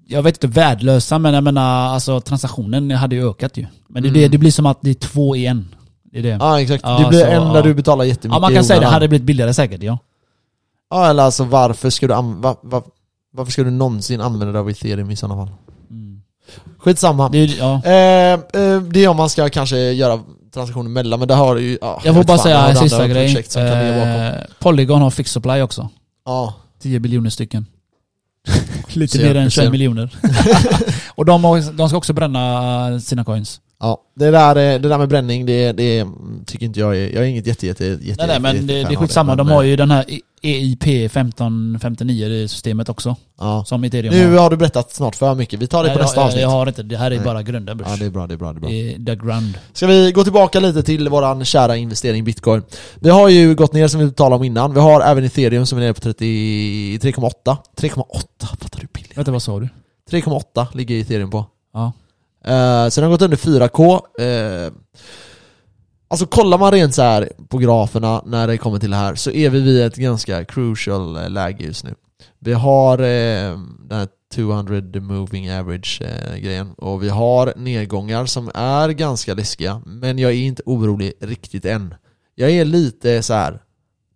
[0.08, 3.66] Jag vet inte värdelösa, men jag menar alltså transaktionen hade ju ökat ju.
[3.88, 4.22] Men det, Mm.
[4.22, 5.76] det, det blir som att det är två i en.
[6.04, 6.30] Det är det.
[6.30, 7.62] Ja, Ja exakt, Ja, det blir så, en där ja.
[7.62, 9.98] du betalar jättemycket man i kan säga det hade blivit billigare säkert ja.
[10.90, 12.84] Ja eller alltså varför ska du an- va, va,
[13.34, 15.56] varför ska du någonsin använda dig av ethereum i sådana fall?
[15.90, 16.22] Mm.
[16.78, 17.30] Skitsamma.
[17.30, 17.82] Det, ja.
[17.86, 20.20] Eh, eh, det är om man ska kanske göra
[20.54, 21.78] transaktioner mellan, men det har ju...
[21.82, 23.46] Ja, Jag får bara fan, säga det en sista grej.
[23.58, 25.90] Eh, Polygon har fixed supply också.
[26.26, 27.66] Ja, 10 biljoner stycken.
[28.94, 29.62] Lite Ser, mer än ser.
[29.62, 30.16] 21 miljoner.
[31.16, 33.62] och de, har, de ska också bränna sina coins.
[33.80, 33.98] ja.
[34.16, 36.08] Det, där, eh, det där med bränning, det, det
[36.46, 37.02] tycker inte jag är...
[37.10, 39.36] Jag är inget jätte, jätte, jätte, Nej, nej men jätte- det, det är skitsamma.
[39.36, 40.06] men, De har eh, ju den här
[40.42, 43.16] EIP 1559 det systemet också.
[43.40, 43.64] Ja.
[43.66, 44.50] Som Ethereum Nu har.
[44.50, 46.42] du berättat snart för mycket, vi tar det på Nej, nästa jag, avsnitt.
[46.42, 47.26] jag har inte, det här är Nej.
[47.26, 47.90] bara grunden brors.
[47.90, 48.70] Ja det är bra, det är bra, det är bra.
[48.70, 49.58] Det är the ground.
[49.74, 52.64] Ska vi gå tillbaka lite till våran kära investering bitcoin?
[53.00, 55.78] Vi har ju gått ner som vi talade om innan, vi har även ethereum som
[55.78, 56.26] är nere på 30
[56.98, 59.18] 3,8 3,8, fattar du billigt?
[59.18, 59.70] Vänta vad sa du?
[60.12, 61.92] 3,8 ligger ethereum på Ja.
[62.48, 64.02] Uh, sen har den gått under 4K.
[64.22, 64.72] Uh,
[66.12, 69.32] alltså kollar man rent så här på graferna när det kommer till det här så
[69.32, 71.96] är vi vid ett ganska crucial eh, läge just nu.
[72.40, 73.58] Vi har eh,
[73.90, 79.82] den här 200 moving average eh, grejen och vi har nedgångar som är ganska läskiga
[79.86, 81.94] men jag är inte orolig riktigt än.
[82.36, 83.62] Jag är lite så här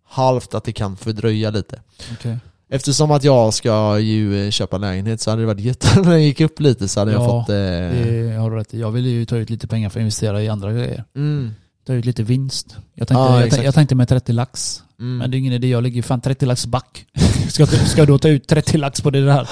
[0.08, 1.80] halvt att det kan fördröja lite.
[2.12, 2.36] Okej.
[2.70, 5.86] Eftersom att jag ska ju eh, köpa lägenhet så hade det varit jätte...
[6.00, 7.48] När den gick upp lite så hade jag Ja, fått...
[7.50, 8.80] Eh, Det har du rätt i.
[8.80, 11.04] Jag vill ju ta ut lite pengar för att investera i andra grejer.
[11.16, 11.50] mm,
[11.86, 12.76] Ta ut lite vinst.
[12.94, 14.82] Jag tänkte, Ja, jag, tänkte, jag tänkte med 30 lax.
[15.00, 15.18] mm.
[15.18, 17.06] Men det är ingen idé, jag ligger ju fan 30 lax back.
[17.48, 19.48] ska, ska jag då ta ut 30 lax på det där?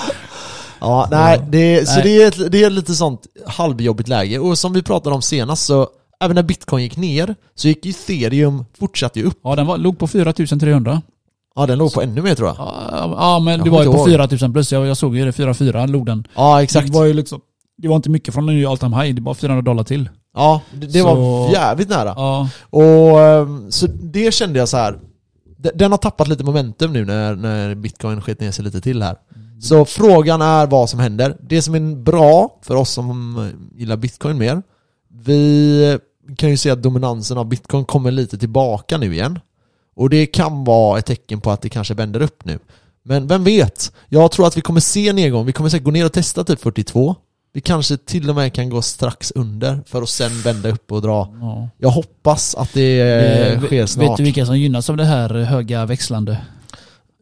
[0.81, 2.03] Ja, nej, det, så Nej.
[2.03, 4.39] det är, ett, det är lite sånt halvjobbigt läge.
[4.39, 5.89] Och som vi pratade om senast så,
[6.21, 9.39] även när bitcoin gick ner, så gick ethereum, fortsatte ju upp.
[9.45, 11.03] Ja den var, låg på 4300.
[11.57, 12.57] Ja, den låg på ännu mer tror jag.
[12.59, 14.09] Ja, ja men Jag det var ju på ihåg.
[14.09, 14.73] 4000 plus.
[14.73, 16.27] Jag, jag såg ju det, 44 låg den.
[16.35, 16.87] Ja, exakt.
[16.87, 17.41] Det var ju liksom,
[17.79, 20.09] det var inte mycket från en ny all time high, det var 400 dollar till.
[20.35, 22.13] Ja, det, det Så- var jävligt nära.
[22.17, 24.99] Ja, Och ehm, så det kände jag så här.
[25.57, 29.03] de- den har tappat lite momentum nu när, när bitcoin skett ner sig lite till
[29.03, 29.17] här.
[29.61, 31.37] Så frågan är vad som händer.
[31.41, 34.63] Det som är bra för oss som eh, gillar bitcoin mer,
[35.25, 35.99] vi
[36.37, 39.39] kan ju se att dominansen av bitcoin kommer lite tillbaka nu igen.
[39.97, 42.59] Och det kan vara ett tecken på att det kanske vänder upp nu.
[43.03, 43.93] Men vem vet?
[44.09, 45.47] Jag tror att vi kommer se nedgång.
[45.47, 47.15] Vi kommer säkert gå ner och testa typ 42.
[47.57, 51.03] Vi kanske till och med kan gå strax under för att sen vända upp och
[51.03, 51.29] dra.
[51.41, 51.69] Ja.
[51.79, 54.17] Jag hoppas att det eh, sker vet snart.
[54.17, 56.39] du vilka som gynnas av det här höga växlande?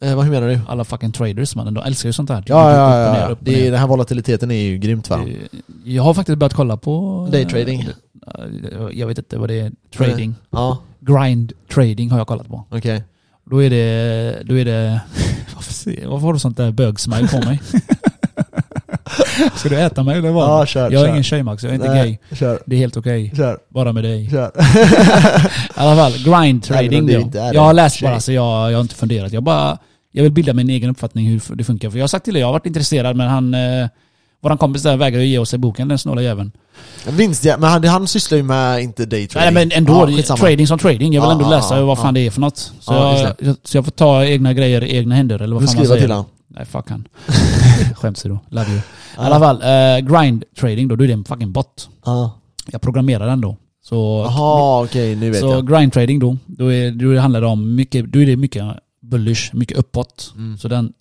[0.02, 0.60] Eh, vad hur menar du?
[0.68, 2.44] Alla fucking traders mannen, de älskar ju sånt här.
[2.46, 3.12] Ja, ja, ja.
[3.28, 5.20] ner, Det, är- den här volatiliteten är ju grymt va?
[5.28, 7.24] Eh, Jag har faktiskt börjat kolla på...
[7.26, 7.80] eh, Daytrading.
[7.80, 9.72] eh, Jag vet inte vad det är.
[9.96, 10.34] Trading.
[10.50, 12.64] Ja, Grind trading har jag kollat på.
[12.70, 13.02] okej.
[13.44, 14.42] Då är det...
[14.44, 15.00] Då är det
[15.54, 17.60] varför, varför har du sånt där bögsmile på mig?
[19.56, 20.48] Ska du äta mig eller vad?
[20.60, 21.08] Ja, kör, jag är kör.
[21.08, 22.38] ingen tjejmax, jag är inte Nej, gay.
[22.38, 23.32] Kör, Det är helt okej.
[23.36, 24.30] kör, Bara med dig.
[24.30, 24.50] kör.
[24.56, 27.50] I alla fall, grind trading det då.
[27.54, 28.08] Jag har läst tjej.
[28.08, 29.32] bara så jag, jag har inte funderat.
[29.32, 29.78] Jag bara...
[30.14, 31.90] Jag vill bilda min egen uppfattning hur det funkar.
[31.90, 33.54] För jag har sagt till dig, jag har varit intresserad men han...
[33.54, 33.86] Eh,
[34.42, 36.52] våran kompis där vägrar ju ge oss i boken, den snåla jäveln.
[37.08, 39.54] Vinst, ja, men han, han sysslar ju med inte daytrading.
[39.54, 40.38] Nej men ändå, skitsamma.
[40.38, 41.12] trading som trading.
[41.12, 42.12] Jag vill Ja, ändå ja, läsa ja, vad fan ja.
[42.12, 42.58] det är för något.
[42.58, 45.66] Så, Ja, jag, så jag får ta egna grejer i egna händer eller vad Du
[45.66, 46.02] fan man skriver säger.
[46.08, 46.24] till han.
[46.48, 47.08] Nej fuck han.
[47.94, 48.38] Skäms då.
[48.48, 48.78] Love you.
[48.78, 48.82] I
[49.16, 51.88] alla fall, eh, grind trading då, då är det en fucking bot.
[52.04, 52.38] Ja.
[52.66, 53.56] Jag programmerar den då.
[53.84, 55.68] Så, Jaha, okej, nu vet så jag.
[55.68, 58.64] grind trading då, då, är, då handlar det om mycket, då är det mycket
[59.02, 60.32] bullish, mycket uppåt.
[60.36, 60.58] Mm.
[60.58, 60.92] Så den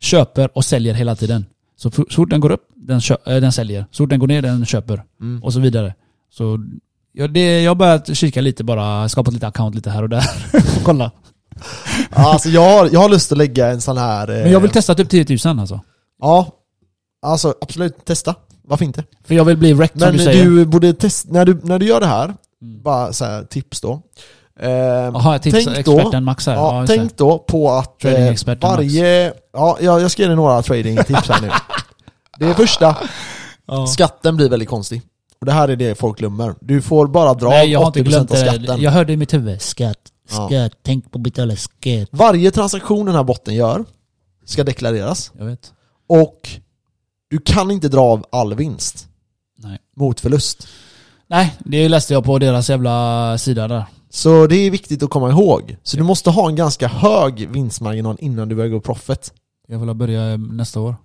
[0.00, 1.46] köper och säljer hela tiden.
[1.76, 3.86] Så så fort den går upp, den, kö- äh, den säljer.
[3.90, 5.02] Så fort den går ner, den köper.
[5.20, 5.42] Mm.
[5.42, 5.94] Och så vidare.
[6.32, 6.58] Så
[7.12, 10.24] ja, det, jag har börjat kika lite bara, skapat lite account lite här och där.
[10.84, 11.10] Kolla.
[12.10, 14.30] Alltså jag har, jag har lust att lägga en sån här...
[14.30, 15.80] eh, Men jag vill testa typ 10 000 alltså.
[16.20, 16.48] Ja,
[17.26, 18.34] alltså absolut, testa.
[18.62, 19.04] Varför inte?
[19.24, 20.64] För jag vill bli wrecked som Men du du, säger.
[20.64, 22.82] borde testa, när du, när du gör det här, Mm.
[22.82, 24.02] bara så här, tips då.
[24.60, 26.54] Eh, Jaha, tips tänk då- experten Max här.
[26.54, 26.98] Ja, just det.
[26.98, 29.32] tänk då på att eh, Tradingexperten varje...
[29.52, 31.50] Ja, jag, jag ska ge dig några tradingtips här nu.
[32.38, 32.96] Det första,
[33.66, 33.86] Ja.
[33.86, 35.02] skatten blir väldigt konstig.
[35.40, 36.54] Och det här är det folk glömmer.
[36.60, 38.46] Du får bara dra Nej jag har inte 80% glömt av det.
[38.52, 38.80] skatten.
[38.80, 39.62] Jag hörde i mitt huvud.
[39.62, 39.98] Skatt,
[40.30, 40.46] Ja.
[40.48, 42.08] skatt, tänk på att betala skatt.
[42.10, 43.84] Varje transaktion den här botten gör
[44.44, 45.32] ska deklareras.
[45.38, 45.72] Jag vet.
[46.06, 46.48] Och
[47.28, 49.08] du kan inte dra av all vinst
[49.56, 49.78] Nej.
[49.96, 50.68] mot förlust.
[51.26, 53.84] Nej, det läste jag på deras jävla sida där.
[54.10, 55.76] Så det är viktigt att komma ihåg.
[55.82, 59.32] Så du måste ha en ganska hög vinstmarginal innan du börjar gå profit.
[59.68, 60.96] Jag vill börja nästa år.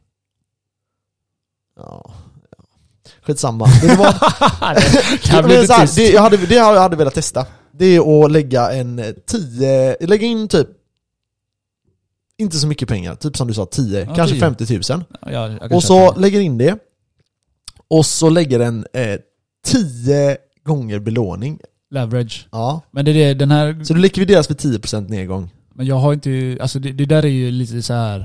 [1.75, 2.11] Ja,
[2.57, 2.63] ja.
[3.21, 3.67] Skitsamma.
[5.21, 7.45] Kan bli Men lite så här, det, jag hade, det har jag hade velat testa.
[7.71, 10.67] Det är att lägga en 10, lägga in typ
[12.39, 14.39] inte så mycket pengar, typ som du sa 10, Ja, kanske 10.
[14.39, 15.03] 50 000.
[15.31, 16.19] Ja, Och så det.
[16.19, 16.77] lägger in det.
[17.87, 19.19] Och så lägger den eh,
[19.65, 21.59] 10 gånger belåning.
[21.91, 22.47] Leverage.
[22.51, 22.81] Ja.
[22.91, 23.83] Men det är det, den här...
[23.83, 25.49] Så du likvideras för 10% nedgång.
[25.73, 26.57] Men jag har inte...
[26.61, 28.19] Alltså det, det där är ju lite så här.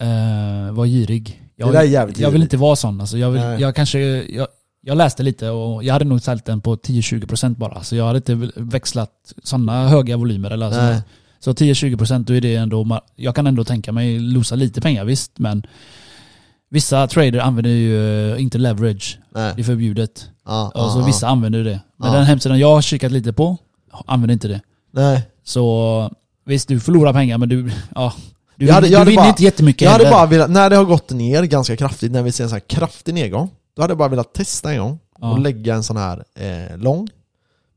[0.00, 1.42] Eh, var girig.
[1.56, 3.00] Jag, Det där är jävligt Jag vill inte vara sån.
[3.00, 3.98] Alltså jag, vill, jag kanske...
[4.22, 4.48] Jag,
[4.80, 7.82] jag läste lite och jag hade nog ställt den på 10-20% bara.
[7.82, 10.50] Så jag hade inte växlat sådana höga volymer.
[10.50, 11.02] Eller Nej.
[11.44, 13.00] Så 10-20% då är det ändå...
[13.16, 15.62] Jag kan ändå tänka mig losa lite pengar visst, men
[16.70, 19.18] Vissa trader använder ju eh, inte leverage.
[19.34, 19.52] Nej.
[19.56, 20.26] Det är förbjudet.
[20.74, 21.80] Och så ja, vissa använder det.
[21.96, 22.16] Men Ja.
[22.18, 23.56] den hemsidan jag har kikat lite på
[24.06, 24.60] använder inte det.
[24.90, 25.22] Nej.
[25.44, 26.10] Så
[26.44, 27.70] visst, du förlorar pengar men du...
[27.94, 28.12] Ja.
[28.56, 30.16] Du, Jag hade- jag du vinner bara- inte jättemycket Jag hade heller.
[30.16, 32.60] bara velat, när det har gått ner ganska kraftigt, när vi ser en sån här
[32.68, 36.24] kraftig nedgång, då hade jag bara velat testa en gång och lägga en sån här
[36.34, 37.08] eh, lång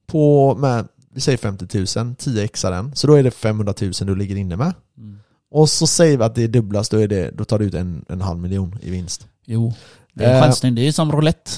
[0.07, 3.91] på, med, vi säger 50 000, 10 exar den, så då är det 500 000
[3.91, 4.74] du ligger inne med.
[4.97, 5.20] Mm.
[5.51, 7.74] Och så säger vi att det är dubblas, då, är det, då tar du ut
[7.74, 9.28] en, en halv miljon i vinst.
[9.45, 9.74] Jo.
[10.13, 10.41] Det är Eh.
[10.43, 10.76] chansning.
[10.76, 11.51] Det är som roulette.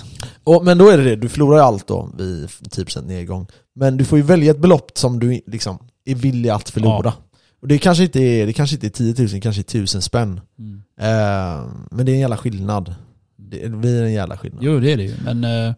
[0.44, 3.48] Och, men då är det det, du förlorar ju allt då vid 10% nedgång.
[3.76, 7.14] Men du får ju välja ett belopp som du liksom är villig att förlora.
[7.62, 10.02] Och det kanske inte är, det kanske inte är 10 000, det kanske är 1000
[10.02, 10.42] spänn.
[10.60, 10.84] Mm.
[11.00, 12.96] Eh, men det är en jävla skillnad.
[13.38, 14.64] Det blir en jävla skillnad.
[14.64, 15.16] Jo, det är det ju.
[15.24, 15.74] Men eh,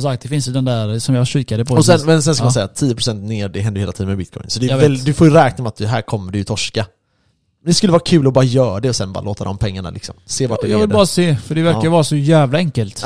[0.00, 1.74] som sagt, det finns ju den där som jag kikade på.
[1.74, 2.52] Och sen, men sen ska man Ja.
[2.52, 4.44] säga att 10% ner, det händer ju hela tiden med bitcoin.
[4.50, 6.86] Så väl, du får ju räkna med att det här kommer du ju torska.
[7.64, 10.14] Det skulle vara kul att bara göra det och sen bara låta de pengarna liksom,
[10.26, 10.94] se vart det jag vill leder.
[10.94, 11.90] bara se, för det verkar Ja.
[11.90, 13.04] vara så jävla enkelt.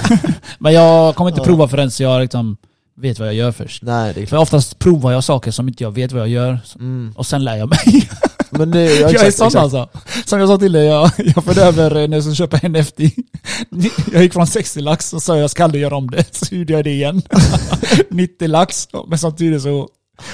[0.58, 2.56] men jag kommer inte prova förrän jag liksom
[2.96, 3.82] vet vad jag gör först.
[3.82, 4.42] Nej, det är För klart.
[4.42, 7.12] oftast provar jag saker som inte jag vet vad jag gör, Mm.
[7.16, 7.78] och sen lär jag mig.
[8.50, 9.62] Men det, ja, jag är exakt, sån exakt.
[9.62, 9.88] alltså.
[10.26, 12.72] Som jag sa till dig, jag, jag förde över eh, när jag skulle köpa en
[12.72, 12.98] NFT.
[14.12, 16.24] Jag gick från 60 lax och sa jag ska aldrig göra om det.
[16.36, 17.22] Så gjorde jag det igen.
[18.10, 19.88] 90 lax, men samtidigt så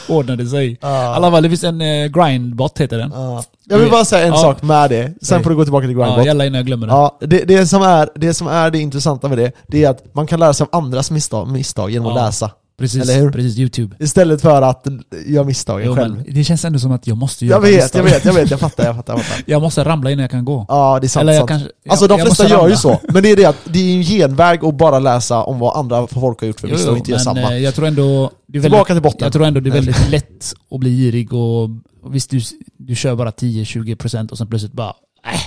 [0.09, 0.67] ordnade det sig.
[0.73, 0.89] I Ja.
[1.15, 3.11] alla fall, det finns en eh, grindbot heter den.
[3.15, 3.45] Ja.
[3.65, 4.37] Jag vill bara säga en Ja.
[4.41, 6.27] sak med det, sen får du gå tillbaka till Ja, Grindbot.
[6.27, 6.93] jävla innan jag glömmer det.
[6.93, 10.15] Ja, det, det, som är, det som är det intressanta med det, det är att
[10.15, 12.27] man kan lära sig av andras misstag, misstag genom att Ja.
[12.27, 12.51] läsa.
[12.79, 13.03] Precis.
[13.03, 13.31] Eller hur?
[13.33, 13.97] Precis, YouTube.
[14.01, 14.87] Istället för att
[15.27, 16.15] göra misstagen Jo, själv.
[16.17, 17.99] men det känns ändå som att jag måste göra Jag vet, misstag.
[17.99, 19.45] jag vet, jag vet, jag fattar, jag fattar, jag fattar.
[19.47, 20.67] Jag måste ramla innan jag kan gå.
[20.69, 21.21] Ja, det är sant.
[21.23, 21.49] Eller jag sant.
[21.49, 21.69] kanske...
[21.89, 22.77] Alltså jag, de jag flesta måste gör ju ramla.
[22.77, 25.77] så, men det är det att det är en genväg att bara läsa om vad
[25.77, 27.55] andra folk har gjort för Jo, misstag och inte göra men samma.
[27.55, 28.31] eh, jag tror ändå...
[28.49, 29.19] Det är väldigt, Tillbaka till botten.
[29.21, 31.63] jag tror ändå det är väldigt lätt att bli girig och,
[32.03, 32.41] och visst du,
[32.79, 34.89] du kör bara 10-20% och sen plötsligt bara...
[35.35, 35.41] Äh.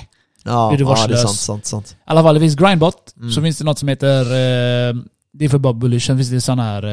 [0.44, 1.92] Ja, blir du ja, det är sant, sant, sant.
[1.92, 2.96] I alla fall, det finns Grindbot.
[3.18, 3.32] Mm.
[3.32, 4.22] Så finns det något som heter...
[4.90, 4.96] Eh,
[5.40, 6.06] det är för bara bullish.
[6.08, 6.84] Sen finns det sån här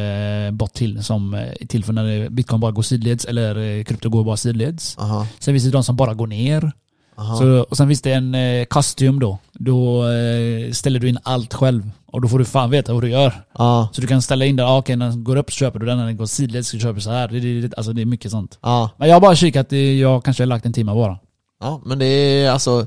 [0.46, 3.84] eh, bot till som eh, är till för när bitcoin bara går sidleds eller eh,
[3.84, 4.98] krypto går bara sidleds.
[4.98, 6.72] Aha, Sen finns det de som bara går ner.
[7.18, 7.36] aha.
[7.36, 9.38] Så, och sen finns det en eh, custom då.
[9.52, 11.90] Då eh, ställer du in allt själv.
[12.06, 13.32] Och då får du fan veta vad du gör.
[13.58, 15.78] Ja, Så du kan ställa in där, ah, okej när den går upp så köper
[15.78, 17.28] du den, när den går sidleds så köper du så här.
[17.28, 18.58] Det, det, det, alltså det är mycket sånt.
[18.62, 21.18] ja, Men jag har bara kikat, jag kanske har lagt en timme bara.
[21.60, 22.86] ja, men det är alltså...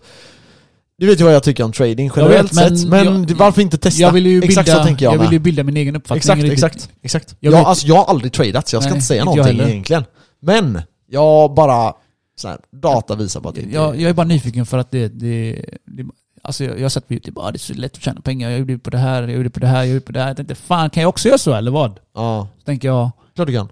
[1.00, 3.62] Du vet ju vad jag tycker om trading generellt vet, men sett, men jag- varför
[3.62, 4.02] inte testa?
[4.02, 6.18] Jag vill ju bilda, exakt så tänker jag, jag vill ju bilda min egen uppfattning.
[6.18, 6.54] Exakt, riktigt.
[6.64, 7.36] exakt, exakt.
[7.40, 9.62] Jag Jag, alltså, jag har aldrig tradat så jag ska Nej, inte säga inte någonting
[9.68, 10.04] egentligen.
[10.42, 11.94] Men, jag bara...
[12.36, 14.92] Så här, data visar på att det inte Jag, jag är bara nyfiken för att
[14.92, 16.06] det, det, det
[16.42, 18.50] Alltså jag, jag har sett på youtube, ah, det är så lätt att tjäna pengar,
[18.50, 20.28] jag gjorde på det här, jag gjorde på det här, jag gjorde på det här.
[20.28, 22.00] Jag tänkte fan kan jag också göra så eller vad?
[22.16, 23.70] Ja, Så tänker jag, klart du kan.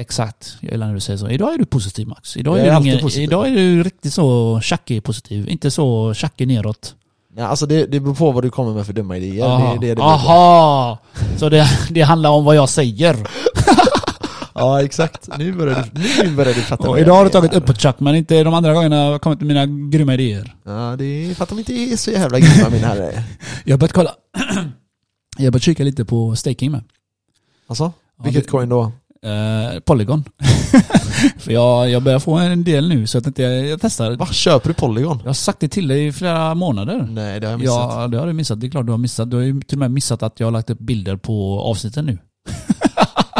[0.00, 1.28] Ja exakt, jag gillar när du säger så.
[1.28, 2.36] Idag är du positiv Max.
[2.36, 3.22] Idag är, är du, ingen, positiv.
[3.24, 6.94] idag är du riktigt så tjackig positiv, inte så tjackig neråt.
[7.36, 9.58] Ja, alltså det, det beror på vad du kommer med för dumma idéer.
[9.58, 10.02] Det, är det, det på.
[10.02, 10.98] Aha!
[11.36, 13.16] Så det, det handlar om vad jag säger.
[14.54, 17.66] Ja exakt, nu börjar du, nu börjar du fatta Och idag har du tagit upp
[17.66, 20.54] på tjack, men inte de andra gångerna har jag kommit med mina grymma idéer.
[20.64, 23.22] Ja, det är för att de inte är så jävla grymma min herre.
[23.64, 24.14] Jag har börjat kolla.
[25.38, 26.82] jag har börjat kika lite på staking med.
[27.66, 28.92] Alltså, Ja, vilket det- coin då?
[29.26, 30.24] Eh, Polygon.
[31.38, 34.16] För jag, jag börjar få en del nu så jag tänkte jag, jag testar.
[34.16, 34.26] Va?
[34.26, 35.18] Köper du Polygon?
[35.22, 37.08] Jag har sagt det till dig i flera månader.
[37.10, 37.92] Nej det har jag missat.
[37.94, 38.60] Ja, det har du missat.
[38.60, 39.30] Det är klart du har missat.
[39.30, 42.06] Du har ju till och med missat att jag har lagt upp bilder på avsnitten
[42.06, 42.18] nu.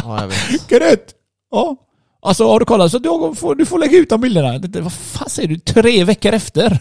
[0.05, 0.71] Ja, jag vet.
[0.71, 1.15] Gött!
[1.51, 1.77] Ja.
[2.23, 4.59] Alltså har du kollat så att du får, du får lägga ut de bilderna.
[4.59, 5.59] Det, vad fan säger du?
[5.59, 6.71] Tre veckor efter?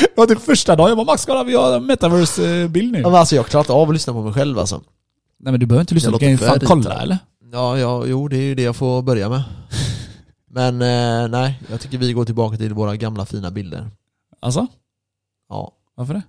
[0.00, 0.88] det var typ första dagen.
[0.88, 3.00] Jag bara Max kolla vi har en metaverse-bild nu.
[3.00, 4.82] Ja, men alltså jag klarar inte av att lyssna på mig själv alltså.
[5.40, 6.10] Nej men du behöver inte lyssna.
[6.10, 7.18] Jag Du kan ju fan kolla eller?
[7.52, 9.42] Ja, ja, jo det är ju det jag får börja med.
[10.50, 13.90] Men eh, nej, jag tycker vi går tillbaka till våra gamla fina bilder.
[14.40, 14.66] Alltså?
[15.48, 16.22] Ja, Varför det?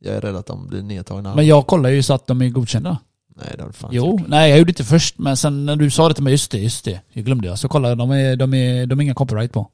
[0.00, 1.34] jag är rädd att de blir nedtagna.
[1.34, 2.98] Men jag kollar ju så att de är godkända.
[3.36, 4.28] Nej det har du fan Jo, gjort.
[4.28, 6.58] nej jag gjorde inte först men sen när du sa det till mig, just det,
[6.58, 7.00] just det.
[7.12, 7.58] Jag glömde jag.
[7.58, 9.68] Så kollade jag, de är, de är, de är inga copyright på.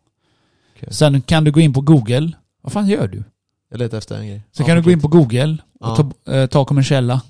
[0.77, 0.89] Okej.
[0.93, 2.33] Sen kan du gå in på google.
[2.63, 3.25] Vad fan gör du?
[3.71, 4.43] Jag letar efter en grej.
[4.53, 6.11] Sen Ja, kan du gå in på google och Ja.
[6.25, 7.21] ta, eh, ta kommersiella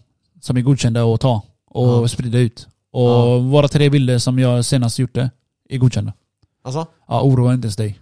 [0.40, 2.08] som är godkända att ta och Ja.
[2.08, 2.68] sprida ut.
[2.94, 3.38] Och Ja.
[3.38, 5.30] våra tre bilder som jag senast gjort det
[5.68, 6.12] är godkända.
[6.64, 6.86] Alltså?
[7.08, 7.98] Ja, oroa inte ens dig.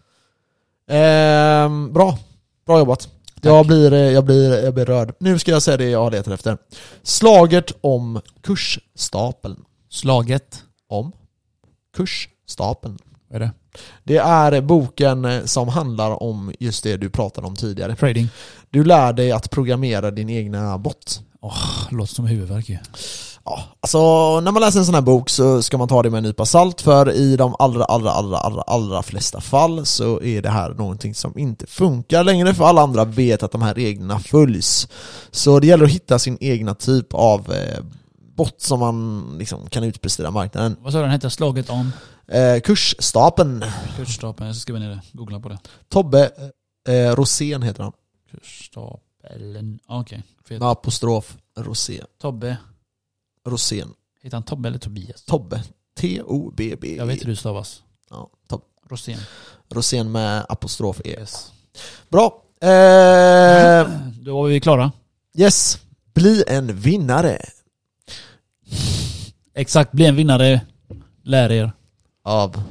[0.88, 2.18] Ehm, bra.
[2.66, 3.08] Bra jobbat.
[3.42, 5.14] Jag blir, jag, blir, jag blir rörd.
[5.20, 6.58] Nu ska jag säga det jag letar efter.
[7.02, 9.64] Slaget om kursstapeln.
[9.90, 10.62] Slaget.
[10.88, 11.12] Om
[11.96, 12.98] kursstapeln.
[13.28, 13.52] Vad är det?
[14.04, 17.96] Det är boken som handlar om just det du pratade om tidigare.
[17.96, 18.28] Trading.
[18.70, 21.20] Du lär dig att programmera din egna bot.
[21.90, 22.78] Låter som huvudvärk ju.
[23.44, 23.98] Ja, alltså
[24.40, 26.46] när man läser en sån här bok så ska man ta det med en nypa
[26.46, 30.70] salt för i de allra, allra, allra, allra, allra flesta fall så är det här
[30.70, 34.88] någonting som inte funkar längre för alla andra vet att de här reglerna följs.
[35.30, 37.84] Så det gäller att hitta sin egna typ av eh,
[38.36, 40.76] bot som man liksom kan utprestera marknaden.
[40.80, 41.30] Vad sa du den hette?
[41.30, 41.92] Slaget om?
[42.28, 43.64] Eh, kursstapeln.
[43.96, 44.46] Kursstapeln.
[44.46, 45.00] Jag ska skriva ner det.
[45.12, 45.58] Googla på det.
[45.88, 46.30] Tobbe
[46.88, 47.92] eh, Rosén heter han.
[48.30, 49.78] Kursstapeln.
[49.88, 50.22] Okej.
[50.48, 52.06] Med apostrof Rosén.
[52.20, 52.56] Tobbe.
[53.46, 53.88] Rosén.
[54.22, 55.24] Heter han Tobbe eller Tobias?
[55.24, 55.62] Tobbe.
[56.00, 56.96] T-O-B-B.
[56.96, 57.82] Jag vet hur du stavas.
[58.10, 58.64] Ja, Tobbe.
[58.90, 59.18] Rosén.
[59.70, 61.08] Rosén med apostrof E.
[61.20, 61.52] Yes.
[62.10, 62.42] Bra.
[62.60, 63.88] Eh,
[64.20, 64.92] Då var vi klara.
[65.34, 65.78] yes.
[66.14, 67.38] Bli en vinnare.
[69.54, 70.60] Exakt, bli en vinnare.
[71.22, 71.72] Lär er
[72.24, 72.62] Av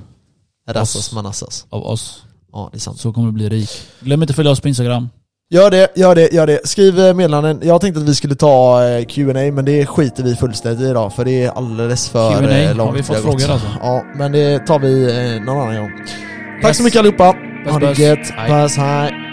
[0.68, 1.12] Rassas.
[1.14, 1.66] Manassas.
[1.70, 2.24] av oss.
[2.52, 3.00] Ja, det är sant.
[3.00, 3.70] Så kommer du bli rik.
[4.00, 5.10] Glöm inte att följa oss på Instagram.
[5.54, 6.68] Gör det, gör det, gör det.
[6.68, 7.60] Skriv eh, meddelanden.
[7.64, 11.14] Jag tänkte att vi skulle ta eh, Q&A men det skiter vi fullständigt i idag
[11.14, 12.98] för det är alldeles för Q&A, eh, har långt.
[12.98, 13.68] vi fått har frågor alltså?
[13.82, 15.04] Ja, men det tar vi
[15.36, 15.92] eh, någon annan gång.
[16.62, 16.78] Tack Yes.
[16.78, 17.34] så mycket allihopa.
[17.66, 18.20] Puss, ha det gött.
[18.48, 19.31] Puss, hej.